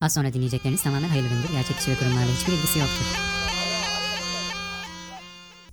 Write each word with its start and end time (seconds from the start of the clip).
Az 0.00 0.12
sonra 0.14 0.32
dinleyecekleriniz 0.32 0.82
tamamen 0.82 1.08
hayırlı 1.08 1.28
üründür. 1.28 1.48
Gerçek 1.52 1.76
kişi 1.76 1.90
ve 1.90 1.94
kurumlarla 1.94 2.32
hiçbir 2.40 2.52
ilgisi 2.52 2.78
yoktur. 2.78 3.04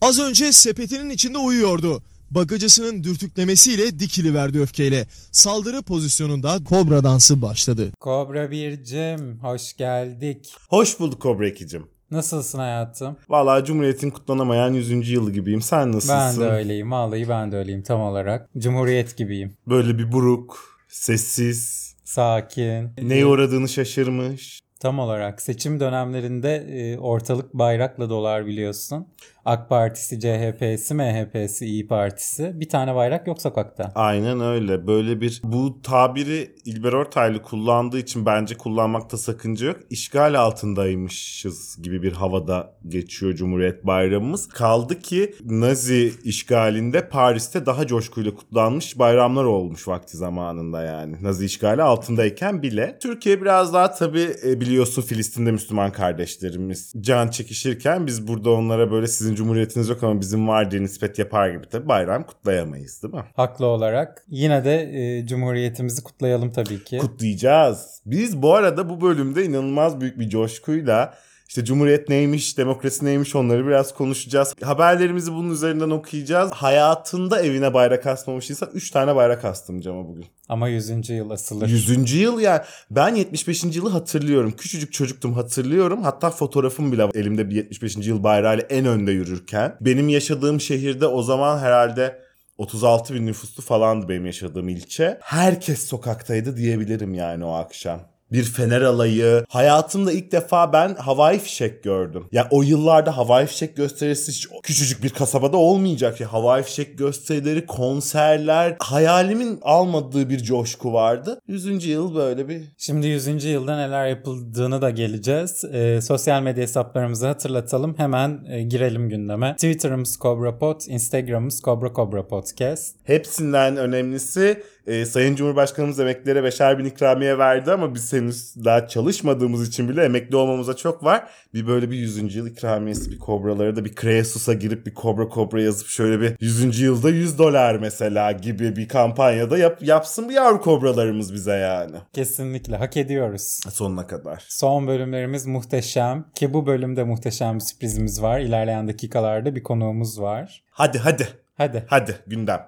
Az 0.02 0.20
önce 0.20 0.52
sepetinin 0.52 1.10
içinde 1.10 1.38
uyuyordu. 1.38 2.02
Bagacısının 2.32 3.04
dürtüklemesiyle 3.04 4.00
dikiliverdi 4.00 4.60
öfkeyle. 4.60 5.08
Saldırı 5.32 5.82
pozisyonunda 5.82 6.64
kobra 6.64 7.04
dansı 7.04 7.42
başladı. 7.42 7.92
Kobra 8.00 8.52
bircim, 8.52 9.40
hoş 9.42 9.74
geldik. 9.78 10.54
Hoş 10.70 11.00
bulduk 11.00 11.22
Kobra 11.22 11.48
Ekicim. 11.48 11.88
Nasılsın 12.12 12.60
hayatım? 12.60 13.18
Vallahi 13.30 13.66
Cumhuriyet'in 13.66 14.10
kutlanamayan 14.10 14.74
100. 14.74 15.10
yılı 15.10 15.32
gibiyim. 15.32 15.62
Sen 15.62 15.92
nasılsın? 15.92 16.16
Ben 16.18 16.40
de 16.40 16.46
öyleyim. 16.52 16.92
Vallahi 16.92 17.30
ben 17.30 17.52
de 17.52 17.58
öyleyim 17.58 17.84
tam 17.84 18.02
olarak. 18.02 18.50
Cumhuriyet 18.58 19.18
gibiyim. 19.18 19.54
Böyle 19.68 19.98
bir 19.98 20.12
buruk, 20.12 20.60
sessiz, 20.90 21.87
Sakin. 22.08 22.92
neye 23.02 23.26
uğradığını 23.26 23.70
şaşırmış. 23.70 24.60
Tam 24.80 25.00
olarak 25.00 25.42
seçim 25.42 25.80
dönemlerinde 25.80 26.56
e, 26.56 26.98
ortalık 26.98 27.54
bayrakla 27.54 28.10
dolar 28.10 28.46
biliyorsun. 28.46 29.08
AK 29.48 29.70
Partisi, 29.70 30.20
CHP'si, 30.20 30.94
MHP'si, 30.94 31.66
İyi 31.66 31.88
Partisi. 31.88 32.52
Bir 32.60 32.70
tane 32.70 32.96
bayrak 32.96 33.28
yok 33.28 33.42
sokakta. 33.42 33.92
Aynen 33.96 34.40
öyle. 34.40 34.88
Böyle 34.88 35.22
bir 35.22 35.42
bu 35.44 35.82
tabiri 35.82 36.56
İlber 36.66 36.94
Ortaylı 36.94 37.42
kullandığı 37.42 38.00
için 38.00 38.26
bence 38.26 38.58
kullanmakta 38.58 39.18
sakınca 39.18 39.68
yok. 39.68 39.78
İşgal 39.90 40.34
altındaymışız 40.34 41.82
gibi 41.82 42.04
bir 42.04 42.12
havada 42.12 42.74
geçiyor 42.88 43.34
Cumhuriyet 43.34 43.86
Bayramımız. 43.86 44.48
Kaldı 44.48 45.00
ki 45.00 45.36
Nazi 45.46 46.14
işgalinde 46.24 47.10
Paris'te 47.10 47.66
daha 47.66 47.88
coşkuyla 47.88 48.36
kutlanmış 48.36 49.00
bayramlar 49.00 49.44
olmuş 49.44 49.88
vakti 49.88 50.18
zamanında 50.18 50.84
yani. 50.84 51.16
Nazi 51.22 51.46
işgali 51.46 51.82
altındayken 51.82 52.64
bile. 52.64 52.98
Türkiye 53.02 53.42
biraz 53.42 53.74
daha 53.74 53.92
tabii 53.92 54.28
e, 54.46 54.62
biliyorsun 54.62 55.02
Filistin'de 55.02 55.52
Müslüman 55.52 55.92
kardeşlerimiz 55.92 56.94
can 57.02 57.28
çekişirken 57.28 58.08
biz 58.08 58.28
burada 58.28 58.52
onlara 58.52 58.92
böyle 58.92 59.08
sizin 59.08 59.37
cumhuriyetiniz 59.38 59.90
yok 59.90 60.04
ama 60.04 60.22
bizim 60.22 60.48
var 60.48 60.72
diye 60.72 60.82
nispet 60.82 61.20
yapar 61.20 61.50
gibi 61.50 61.70
tabii 61.70 61.88
bayram 61.88 62.24
kutlayamayız 62.24 63.04
değil 63.04 63.14
mi? 63.14 63.24
Haklı 63.36 63.66
olarak. 63.66 64.26
Yine 64.30 64.66
de 64.66 64.82
e, 64.82 65.28
Cumhuriyetimizi 65.28 66.04
kutlayalım 66.04 66.52
tabii 66.52 66.84
ki. 66.84 66.98
Kutlayacağız. 66.98 68.02
Biz 68.06 68.42
bu 68.42 68.54
arada 68.54 68.90
bu 68.90 69.02
bölümde 69.02 69.46
inanılmaz 69.46 70.02
büyük 70.02 70.20
bir 70.20 70.30
coşkuyla 70.30 71.14
işte 71.48 71.66
Cumhuriyet 71.66 72.10
neymiş, 72.10 72.58
demokrasi 72.58 73.06
neymiş 73.06 73.36
onları 73.36 73.68
biraz 73.68 73.94
konuşacağız. 73.94 74.56
Haberlerimizi 74.62 75.32
bunun 75.32 75.50
üzerinden 75.50 75.90
okuyacağız. 75.90 76.52
Hayatında 76.52 77.42
evine 77.42 77.74
bayrak 77.74 78.08
asmamışıysa 78.08 78.66
3 78.66 78.92
tane 78.92 79.16
bayrak 79.16 79.46
astım 79.46 79.82
cama 79.82 80.08
bugün. 80.08 80.26
Ama 80.50 80.68
100. 80.68 81.10
yıl 81.10 81.30
asılır. 81.30 81.68
100. 81.68 82.14
yıl 82.14 82.40
ya. 82.40 82.66
Ben 82.92 83.16
75. 83.16 83.64
yılı 83.64 83.90
hatırlıyorum. 83.90 84.52
Küçücük 84.52 84.94
çocuktum 84.94 85.34
hatırlıyorum. 85.34 86.04
Hatta 86.04 86.30
fotoğrafım 86.30 86.92
bile 86.92 87.08
elimde 87.14 87.50
bir 87.50 87.56
75. 87.56 87.98
yıl 87.98 88.24
bayrağıyla 88.24 88.64
en 88.70 88.86
önde 88.86 89.12
yürürken. 89.12 89.78
Benim 89.82 90.10
yaşadığım 90.10 90.62
şehirde 90.62 91.08
o 91.08 91.24
zaman 91.24 91.60
herhalde 91.60 92.20
36 92.58 93.14
bin 93.14 93.26
nüfuslu 93.26 93.64
falandı 93.64 94.10
benim 94.10 94.26
yaşadığım 94.26 94.70
ilçe. 94.70 95.18
Herkes 95.22 95.88
sokaktaydı 95.88 96.58
diyebilirim 96.58 97.14
yani 97.14 97.46
o 97.46 97.52
akşam 97.52 98.17
bir 98.32 98.44
fener 98.44 98.82
alayı. 98.82 99.46
Hayatımda 99.50 100.12
ilk 100.12 100.32
defa 100.32 100.74
ben 100.74 100.96
havai 100.96 101.40
fişek 101.40 101.84
gördüm. 101.84 102.22
Ya 102.32 102.42
yani 102.42 102.48
o 102.52 102.64
yıllarda 102.64 103.18
havai 103.18 103.46
fişek 103.46 103.76
gösterisi 103.76 104.32
hiç 104.32 104.48
küçücük 104.64 105.04
bir 105.04 105.10
kasabada 105.10 105.58
olmayacak 105.58 106.22
ya. 106.22 106.34
Havai 106.34 106.64
fişek 106.64 106.98
gösterileri, 106.98 107.66
konserler, 107.66 108.76
hayalimin 108.80 109.60
almadığı 109.62 110.30
bir 110.30 110.44
coşku 110.44 110.94
vardı. 110.94 111.40
100. 111.48 111.86
yıl 111.86 112.16
böyle 112.16 112.48
bir... 112.48 112.62
Şimdi 112.78 113.08
100. 113.08 113.44
yılda 113.46 113.76
neler 113.78 114.08
yapıldığını 114.08 114.82
da 114.82 114.90
geleceğiz. 114.90 115.66
E, 115.66 116.02
sosyal 116.02 116.42
medya 116.42 116.64
hesaplarımızı 116.64 117.28
hatırlatalım. 117.28 117.98
Hemen 117.98 118.46
e, 118.50 118.64
girelim 118.64 119.10
gündeme. 119.10 119.54
Twitter'ımız 119.54 120.18
CobraPod, 120.22 120.82
Instagram'ımız 120.88 121.62
Cobra 121.62 121.94
Cobra 121.94 122.28
Podcast. 122.28 122.96
Hepsinden 123.04 123.78
önemlisi 123.78 124.64
e, 124.88 125.06
Sayın 125.06 125.36
Cumhurbaşkanımız 125.36 126.00
emeklilere 126.00 126.44
beşer 126.44 126.80
bin 126.80 126.86
ikramiye 126.86 127.38
verdi 127.38 127.72
ama 127.72 127.96
biz 127.96 128.14
henüz 128.14 128.66
daha 128.66 128.88
çalışmadığımız 128.88 129.68
için 129.68 129.90
bile 129.90 130.04
emekli 130.04 130.36
olmamıza 130.36 130.76
çok 130.76 131.04
var. 131.04 131.28
Bir 131.54 131.68
böyle 131.68 131.92
bir 131.92 131.98
100. 131.98 132.36
yıl 132.36 132.48
ikramiyesi 132.48 133.12
bir 133.12 133.20
kobraları 133.20 133.76
da 133.76 133.86
bir 133.86 133.96
Kreasus'a 133.96 134.54
girip 134.54 134.86
bir 134.86 134.94
kobra 134.94 135.30
kobra 135.30 135.62
yazıp 135.62 135.88
şöyle 135.88 136.22
bir 136.22 136.36
100. 136.40 136.80
yılda 136.80 137.10
100 137.10 137.38
dolar 137.38 137.76
mesela 137.76 138.32
gibi 138.32 138.76
bir 138.76 138.88
kampanyada 138.88 139.58
yap, 139.58 139.78
yapsın 139.82 140.28
bu 140.28 140.32
yavru 140.32 140.62
kobralarımız 140.62 141.34
bize 141.34 141.56
yani. 141.56 141.96
Kesinlikle 142.14 142.76
hak 142.76 142.98
ediyoruz. 142.98 143.60
Sonuna 143.70 144.08
kadar. 144.08 144.46
Son 144.50 144.88
bölümlerimiz 144.88 145.46
muhteşem 145.46 146.26
ki 146.36 146.54
bu 146.54 146.66
bölümde 146.66 147.04
muhteşem 147.04 147.56
bir 147.56 147.60
sürprizimiz 147.60 148.22
var. 148.22 148.40
İlerleyen 148.40 148.88
dakikalarda 148.88 149.56
bir 149.56 149.64
konuğumuz 149.64 150.22
var. 150.22 150.64
Hadi 150.72 150.98
hadi. 150.98 151.28
Hadi. 151.58 151.86
Hadi 151.88 152.16
gündem. 152.28 152.68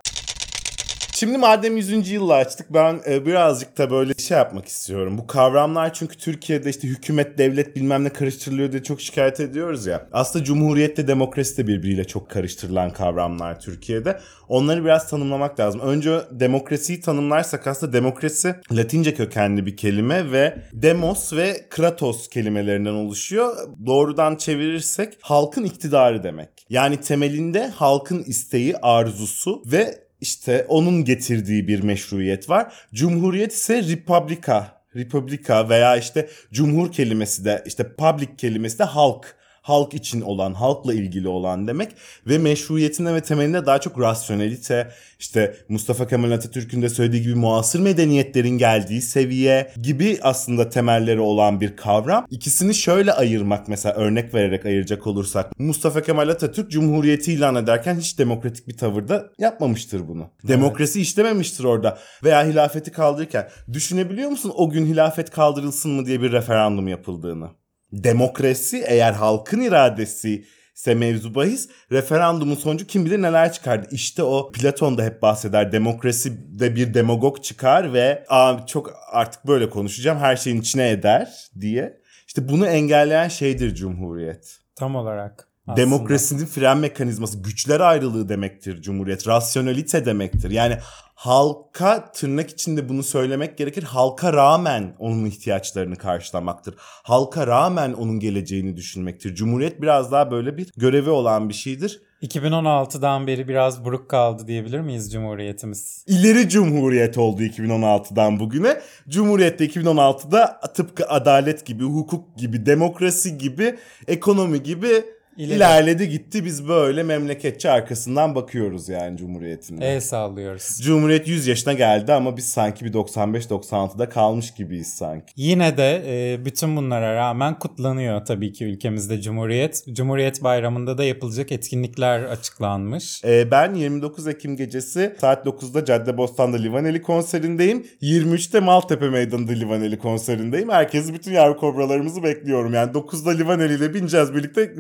Şimdi 1.20 1.38
madem 1.38 1.78
100. 1.78 2.12
yılı 2.12 2.36
açtık 2.36 2.74
ben 2.74 3.02
e, 3.10 3.26
birazcık 3.26 3.78
da 3.78 3.92
böyle 3.92 4.14
şey 4.14 4.38
yapmak 4.38 4.68
istiyorum. 4.68 5.18
Bu 5.18 5.28
kavramlar 5.28 5.94
çünkü 5.94 6.18
Türkiye'de 6.18 6.70
işte 6.70 6.88
hükümet, 6.88 7.38
devlet 7.38 7.76
bilmem 7.76 8.04
ne 8.04 8.10
karıştırılıyor 8.10 8.72
diye 8.72 8.84
çok 8.84 9.02
şikayet 9.02 9.40
ediyoruz 9.40 9.86
ya. 9.86 10.08
Aslında 10.12 10.46
cumhuriyetle 10.46 11.08
demokrasi 11.08 11.58
de 11.58 11.68
birbiriyle 11.68 12.04
çok 12.04 12.30
karıştırılan 12.30 12.94
kavramlar 12.94 13.60
Türkiye'de. 13.60 14.20
Onları 14.48 14.84
biraz 14.84 15.10
tanımlamak 15.10 15.60
lazım. 15.60 15.82
Önce 15.82 16.20
demokrasiyi 16.32 17.02
tanımlarsak 17.02 17.68
aslında 17.68 17.94
demokrasi 17.94 18.56
Latince 18.72 19.14
kökenli 19.14 19.66
bir 19.66 19.78
kelime 19.78 20.32
ve 20.32 20.58
demos 20.74 21.34
ve 21.34 21.66
kratos 21.70 22.30
kelimelerinden 22.30 22.94
oluşuyor. 22.94 23.58
Doğrudan 23.86 24.36
çevirirsek 24.36 25.18
halkın 25.22 25.64
iktidarı 25.64 26.24
demek. 26.24 26.50
Yani 26.70 26.98
temelinde 26.98 27.68
halkın 27.68 28.24
isteği, 28.24 28.78
arzusu 28.78 29.64
ve 29.66 30.09
işte 30.22 30.66
onun 30.68 31.06
getirdiği 31.06 31.68
bir 31.68 31.84
meşruiyet 31.84 32.50
var. 32.50 32.74
Cumhuriyet 32.94 33.54
ise 33.54 33.84
republika, 33.84 34.82
republika 34.96 35.70
veya 35.70 35.98
işte 35.98 36.30
cumhur 36.54 36.92
kelimesi 36.92 37.46
de 37.46 37.64
işte 37.66 37.94
public 37.96 38.36
kelimesi 38.38 38.80
de 38.80 38.84
halk 38.84 39.36
halk 39.70 39.94
için 39.94 40.22
olan, 40.22 40.54
halkla 40.54 40.94
ilgili 40.94 41.28
olan 41.28 41.68
demek 41.68 41.92
ve 42.28 42.38
meşruiyetinde 42.38 43.14
ve 43.14 43.22
temelinde 43.22 43.66
daha 43.66 43.82
çok 43.82 44.00
rasyonelite, 44.00 44.90
işte 45.20 45.56
Mustafa 45.70 46.08
Kemal 46.08 46.32
Atatürk'ün 46.32 46.82
de 46.82 46.90
söylediği 46.90 47.22
gibi 47.22 47.36
muasır 47.36 47.80
medeniyetlerin 47.80 48.58
geldiği 48.58 49.02
seviye 49.02 49.72
gibi 49.82 50.20
aslında 50.22 50.70
temelleri 50.70 51.20
olan 51.20 51.62
bir 51.62 51.76
kavram. 51.76 52.26
İkisini 52.30 52.76
şöyle 52.76 53.14
ayırmak 53.14 53.68
mesela 53.68 53.96
örnek 53.96 54.34
vererek 54.34 54.66
ayıracak 54.66 55.08
olursak 55.08 55.60
Mustafa 55.60 56.02
Kemal 56.02 56.30
Atatürk 56.30 56.72
Cumhuriyeti 56.72 57.34
ilan 57.34 57.56
ederken 57.56 58.00
hiç 58.00 58.20
demokratik 58.20 58.68
bir 58.68 58.78
tavırda 58.78 59.30
yapmamıştır 59.40 60.08
bunu. 60.08 60.22
Evet. 60.22 60.50
Demokrasi 60.50 61.02
işlememiştir 61.02 61.64
orada 61.64 61.98
veya 62.24 62.46
hilafeti 62.46 62.92
kaldırırken. 62.92 63.50
Düşünebiliyor 63.74 64.30
musun 64.30 64.52
o 64.56 64.70
gün 64.70 64.86
hilafet 64.86 65.32
kaldırılsın 65.32 65.92
mı 65.92 66.06
diye 66.06 66.22
bir 66.22 66.32
referandum 66.32 66.88
yapıldığını? 66.88 67.59
Demokrasi 67.94 68.84
eğer 68.88 69.14
halkın 69.14 69.62
iradesi 69.62 70.46
ise 70.76 70.96
mevzu 70.96 71.36
bahis 71.36 71.70
referandumun 71.92 72.56
sonucu 72.56 72.88
kim 72.88 73.06
bilir 73.06 73.22
neler 73.22 73.54
çıkardı. 73.54 73.88
İşte 73.92 74.24
o 74.24 74.52
Platon 74.52 74.98
da 74.98 75.04
hep 75.04 75.22
bahseder 75.22 75.72
demokrasi 75.72 76.60
de 76.60 76.76
bir 76.76 76.94
demagog 76.94 77.44
çıkar 77.44 77.94
ve 77.94 78.26
Aa, 78.30 78.66
çok 78.66 78.94
artık 79.12 79.48
böyle 79.48 79.70
konuşacağım 79.70 80.20
her 80.20 80.36
şeyin 80.36 80.62
içine 80.62 80.90
eder 80.90 81.50
diye. 81.60 82.00
İşte 82.28 82.50
bunu 82.50 82.68
engelleyen 82.68 83.28
şeydir 83.28 83.76
cumhuriyet. 83.76 84.60
Tam 84.76 84.96
olarak. 84.96 85.48
Aslında. 85.68 85.78
Demokrasinin 85.78 86.46
fren 86.46 86.78
mekanizması 86.78 87.38
güçler 87.38 87.80
ayrılığı 87.80 88.30
demektir 88.30 88.82
cumhuriyet. 88.82 89.28
Rasyonelite 89.28 90.06
demektir. 90.06 90.52
Yani 90.52 90.78
halka 91.20 92.12
tırnak 92.12 92.50
içinde 92.50 92.90
bunu 92.90 93.04
söylemek 93.04 93.58
gerekir. 93.58 93.84
Halka 93.84 94.34
rağmen 94.34 94.96
onun 95.00 95.26
ihtiyaçlarını 95.26 95.96
karşılamaktır. 95.96 96.76
Halka 96.80 97.48
rağmen 97.48 97.94
onun 97.94 98.20
geleceğini 98.20 98.78
düşünmektir. 98.78 99.36
Cumhuriyet 99.36 99.82
biraz 99.82 100.12
daha 100.12 100.32
böyle 100.32 100.58
bir 100.58 100.72
görevi 100.78 101.10
olan 101.10 101.50
bir 101.50 101.54
şeydir. 101.54 102.02
2016'dan 102.22 103.28
beri 103.28 103.48
biraz 103.48 103.86
buruk 103.86 104.10
kaldı 104.10 104.48
diyebilir 104.48 104.80
miyiz 104.80 105.12
Cumhuriyetimiz? 105.14 106.06
İleri 106.08 106.50
Cumhuriyet 106.50 107.18
oldu 107.18 107.44
2016'dan 107.44 108.40
bugüne. 108.40 108.82
Cumhuriyette 109.10 109.66
2016'da 109.66 110.60
tıpkı 110.76 111.06
adalet 111.08 111.66
gibi, 111.66 111.84
hukuk 111.84 112.38
gibi, 112.38 112.66
demokrasi 112.66 113.38
gibi, 113.38 113.76
ekonomi 114.08 114.64
gibi 114.64 115.06
İleri. 115.40 115.58
İlerledi 115.58 116.10
gitti 116.10 116.46
biz 116.46 116.68
böyle 116.68 117.04
memleketçi 117.04 117.70
arkasından 117.70 118.36
bakıyoruz 118.36 118.90
yani 118.90 119.18
Cumhuriyet'in. 119.18 119.82
El 119.82 120.02
sallıyoruz. 120.02 120.80
Cumhuriyet 120.82 121.28
100 121.28 121.48
yaşına 121.48 121.74
geldi 121.74 122.14
ama 122.14 122.38
biz 122.38 122.46
sanki 122.46 122.86
bir 122.86 122.94
95-96'da 122.94 124.10
kalmış 124.10 124.52
gibiyiz 124.54 124.88
sanki. 124.88 125.34
Yine 125.36 125.78
de 125.78 126.04
e, 126.08 126.46
bütün 126.46 126.76
bunlara 126.78 127.16
rağmen 127.16 127.60
kutlanıyor 127.60 128.26
tabii 128.26 128.54
ki 128.54 128.66
ülkemizde 128.66 129.22
Cumhuriyet. 129.22 129.84
Cumhuriyet 129.94 130.44
Bayramı'nda 130.44 130.98
da 130.98 131.04
yapılacak 131.04 131.52
etkinlikler 131.52 132.24
açıklanmış. 132.24 133.22
Ee, 133.26 133.52
ben 133.52 133.74
29 133.74 134.28
Ekim 134.28 134.56
gecesi 134.56 135.16
saat 135.22 135.46
9'da 135.46 135.86
Caddebostan'da 135.86 136.58
Livaneli 136.58 137.02
konserindeyim. 137.02 137.86
23'te 138.02 138.60
Maltepe 138.60 139.10
Meydanı'nda 139.10 139.52
Livaneli 139.52 140.00
konserindeyim. 140.00 140.70
Herkesi 140.70 141.14
bütün 141.14 141.32
yavru 141.32 141.58
kobralarımızı 141.58 142.24
bekliyorum. 142.24 142.74
Yani 142.74 142.92
9'da 142.92 143.32
Livaneli 143.32 143.76
ile 143.76 143.94
bineceğiz 143.94 144.34
birlikte 144.34 144.74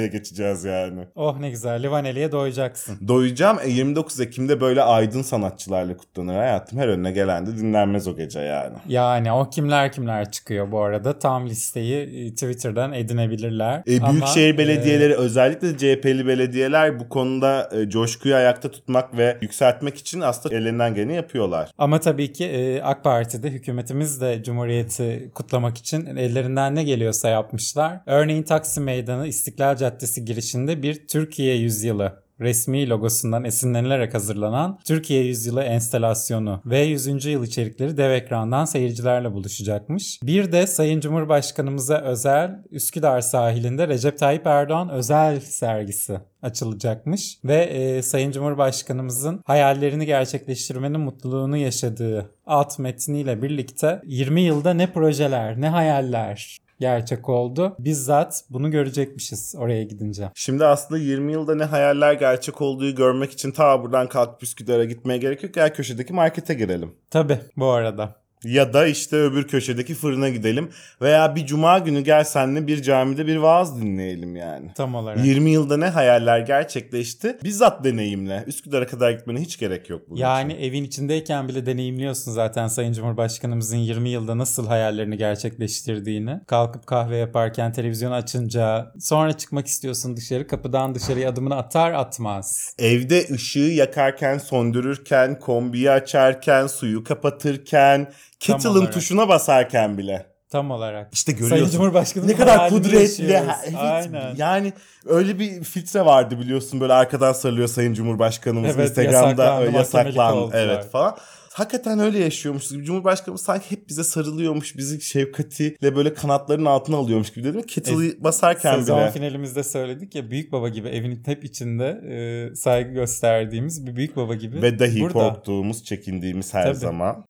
Maltepe'ye 0.00 0.06
geçeceğiz 0.06 0.64
yani. 0.64 1.06
Oh 1.14 1.38
ne 1.38 1.50
güzel 1.50 1.82
Livaneli'ye 1.82 2.32
doyacaksın. 2.32 2.98
Doyacağım. 3.08 3.58
E, 3.62 3.70
29 3.70 4.20
Ekim'de 4.20 4.60
böyle 4.60 4.82
aydın 4.82 5.22
sanatçılarla 5.22 5.96
kutlanır 5.96 6.34
hayatım. 6.34 6.78
Her 6.78 6.88
önüne 6.88 7.12
gelen 7.12 7.46
de 7.46 7.56
dinlenmez 7.56 8.08
o 8.08 8.16
gece 8.16 8.40
yani. 8.40 8.76
Yani 8.88 9.32
o 9.32 9.50
kimler 9.50 9.92
kimler 9.92 10.30
çıkıyor 10.30 10.72
bu 10.72 10.80
arada. 10.80 11.18
Tam 11.18 11.46
listeyi 11.46 12.26
e, 12.26 12.30
Twitter'dan 12.30 12.92
edinebilirler. 12.92 13.82
E, 13.86 14.00
Ama, 14.00 14.12
büyükşehir 14.12 14.54
e, 14.54 14.58
belediyeleri 14.58 15.14
özellikle 15.14 15.78
CHP'li 15.78 16.26
belediyeler 16.26 17.00
bu 17.00 17.08
konuda 17.08 17.70
e, 17.72 17.88
coşkuyu 17.90 18.34
ayakta 18.34 18.70
tutmak 18.70 19.16
ve 19.16 19.38
yükseltmek 19.42 19.98
için 19.98 20.20
aslında 20.20 20.56
ellerinden 20.56 20.94
geleni 20.94 21.14
yapıyorlar. 21.14 21.70
Ama 21.78 22.00
tabii 22.00 22.32
ki 22.32 22.44
e, 22.44 22.82
AK 22.82 23.04
Parti'de 23.04 23.50
hükümetimiz 23.50 24.20
de 24.20 24.42
Cumhuriyeti 24.42 25.30
kutlamak 25.34 25.78
için 25.78 26.16
ellerinden 26.16 26.74
ne 26.74 26.84
geliyorsa 26.84 27.28
yapmışlar. 27.28 28.00
Örneğin 28.06 28.42
Taksim 28.42 28.84
Meydanı 28.84 29.26
İstiklal 29.26 29.76
Caddesi 29.80 30.24
girişinde 30.24 30.82
bir 30.82 31.06
Türkiye 31.06 31.56
yüzyılı 31.56 32.22
resmi 32.40 32.88
logosundan 32.88 33.44
esinlenilerek 33.44 34.14
hazırlanan 34.14 34.78
Türkiye 34.84 35.24
Yüzyılı 35.24 35.62
enstalasyonu 35.62 36.62
ve 36.66 36.80
100. 36.80 37.24
yıl 37.24 37.44
içerikleri 37.44 37.96
dev 37.96 38.10
ekrandan 38.10 38.64
seyircilerle 38.64 39.32
buluşacakmış. 39.32 40.20
Bir 40.22 40.52
de 40.52 40.66
Sayın 40.66 41.00
Cumhurbaşkanımıza 41.00 42.00
özel 42.00 42.62
Üsküdar 42.70 43.20
sahilinde 43.20 43.88
Recep 43.88 44.18
Tayyip 44.18 44.46
Erdoğan 44.46 44.88
özel 44.88 45.40
sergisi 45.40 46.20
açılacakmış 46.42 47.38
ve 47.44 47.56
e, 47.56 48.02
Sayın 48.02 48.32
Cumhurbaşkanımızın 48.32 49.40
hayallerini 49.44 50.06
gerçekleştirmenin 50.06 51.00
mutluluğunu 51.00 51.56
yaşadığı 51.56 52.30
alt 52.46 52.78
metniyle 52.78 53.42
birlikte 53.42 54.02
20 54.06 54.40
yılda 54.40 54.74
ne 54.74 54.92
projeler, 54.92 55.60
ne 55.60 55.68
hayaller 55.68 56.60
gerçek 56.80 57.28
oldu. 57.28 57.76
Bizzat 57.78 58.44
bunu 58.50 58.70
görecekmişiz 58.70 59.54
oraya 59.58 59.82
gidince. 59.82 60.30
Şimdi 60.34 60.64
aslında 60.64 61.00
20 61.00 61.32
yılda 61.32 61.54
ne 61.54 61.64
hayaller 61.64 62.12
gerçek 62.12 62.60
olduğu 62.60 62.94
görmek 62.94 63.32
için 63.32 63.50
ta 63.50 63.82
buradan 63.82 64.08
kalkıp 64.08 64.42
Üsküdar'a 64.42 64.84
gitmeye 64.84 65.18
gerek 65.18 65.42
yok. 65.42 65.54
Gel 65.54 65.74
köşedeki 65.74 66.12
markete 66.12 66.54
girelim. 66.54 66.92
Tabii 67.10 67.38
bu 67.56 67.66
arada. 67.66 68.20
Ya 68.44 68.72
da 68.72 68.86
işte 68.86 69.16
öbür 69.16 69.48
köşedeki 69.48 69.94
fırına 69.94 70.28
gidelim. 70.28 70.70
Veya 71.02 71.36
bir 71.36 71.46
cuma 71.46 71.78
günü 71.78 72.00
gel 72.00 72.24
senle 72.24 72.66
bir 72.66 72.82
camide 72.82 73.26
bir 73.26 73.36
vaaz 73.36 73.80
dinleyelim 73.82 74.36
yani. 74.36 74.70
Tam 74.74 74.94
olarak. 74.94 75.24
20 75.26 75.50
yılda 75.50 75.76
ne 75.76 75.86
hayaller 75.86 76.40
gerçekleşti? 76.40 77.36
Bizzat 77.44 77.84
deneyimle. 77.84 78.44
Üsküdar'a 78.46 78.86
kadar 78.86 79.10
gitmene 79.10 79.40
hiç 79.40 79.58
gerek 79.58 79.90
yok 79.90 80.02
bunun 80.08 80.20
Yani 80.20 80.52
için. 80.52 80.62
evin 80.62 80.84
içindeyken 80.84 81.48
bile 81.48 81.66
deneyimliyorsun 81.66 82.32
zaten 82.32 82.68
Sayın 82.68 82.92
Cumhurbaşkanımızın 82.92 83.76
20 83.76 84.08
yılda 84.08 84.38
nasıl 84.38 84.66
hayallerini 84.66 85.16
gerçekleştirdiğini. 85.16 86.40
Kalkıp 86.46 86.86
kahve 86.86 87.16
yaparken, 87.16 87.72
televizyon 87.72 88.12
açınca, 88.12 88.92
sonra 89.00 89.32
çıkmak 89.32 89.66
istiyorsun 89.66 90.16
dışarı, 90.16 90.46
kapıdan 90.46 90.94
dışarıya 90.94 91.30
adımını 91.30 91.56
atar 91.56 91.92
atmaz. 91.92 92.74
Evde 92.78 93.26
ışığı 93.30 93.58
yakarken, 93.58 94.38
söndürürken, 94.38 95.38
kombiyi 95.38 95.90
açarken, 95.90 96.66
suyu 96.66 97.04
kapatırken, 97.04 98.12
kettle'ın 98.40 98.74
olarak. 98.74 98.92
tuşuna 98.92 99.28
basarken 99.28 99.98
bile. 99.98 100.26
Tam 100.50 100.70
olarak. 100.70 101.08
İşte 101.12 101.32
Sayın 101.32 101.48
görüyorsun. 101.48 101.72
Cumhurbaşkanımız 101.72 102.32
Ne 102.32 102.38
kadar 102.38 102.70
kudretli. 102.70 103.32
Evet. 103.32 103.74
Aynen. 103.76 104.34
Yani 104.36 104.72
öyle 105.06 105.38
bir 105.38 105.64
filtre 105.64 106.04
vardı 106.04 106.38
biliyorsun 106.38 106.80
böyle 106.80 106.92
arkadan 106.92 107.32
sarılıyor 107.32 107.68
Sayın 107.68 107.94
Cumhurbaşkanımız 107.94 108.76
Evet, 108.76 108.88
Instagram'da 108.88 109.64
yasaklan 109.64 110.50
evet 110.52 110.90
falan. 110.90 111.16
Hakikaten 111.52 111.98
öyle 111.98 112.18
yaşıyormuş 112.18 112.68
gibi. 112.68 112.84
Cumhurbaşkanımız 112.84 113.42
sanki 113.42 113.70
hep 113.70 113.88
bize 113.88 114.04
sarılıyormuş. 114.04 114.76
Bizi 114.76 115.00
şefkatiyle 115.00 115.96
böyle 115.96 116.14
kanatlarının 116.14 116.66
altına 116.66 116.96
alıyormuş 116.96 117.32
gibi 117.32 117.44
dedim. 117.44 117.62
Kettle'ı 117.62 118.24
basarken 118.24 118.76
Sezon 118.76 119.00
bile. 119.00 119.10
finalimizde 119.10 119.62
söyledik 119.62 120.14
ya 120.14 120.30
büyük 120.30 120.52
baba 120.52 120.68
gibi 120.68 120.88
evin 120.88 121.22
hep 121.26 121.44
içinde 121.44 122.00
e, 122.10 122.54
saygı 122.56 122.92
gösterdiğimiz 122.92 123.86
bir 123.86 123.96
büyük 123.96 124.16
baba 124.16 124.34
gibi. 124.34 124.62
Ve 124.62 124.78
dahi 124.78 125.00
burada. 125.00 125.12
korktuğumuz, 125.12 125.84
çekindiğimiz 125.84 126.54
her 126.54 126.64
Tabii. 126.64 126.74
zaman. 126.76 127.24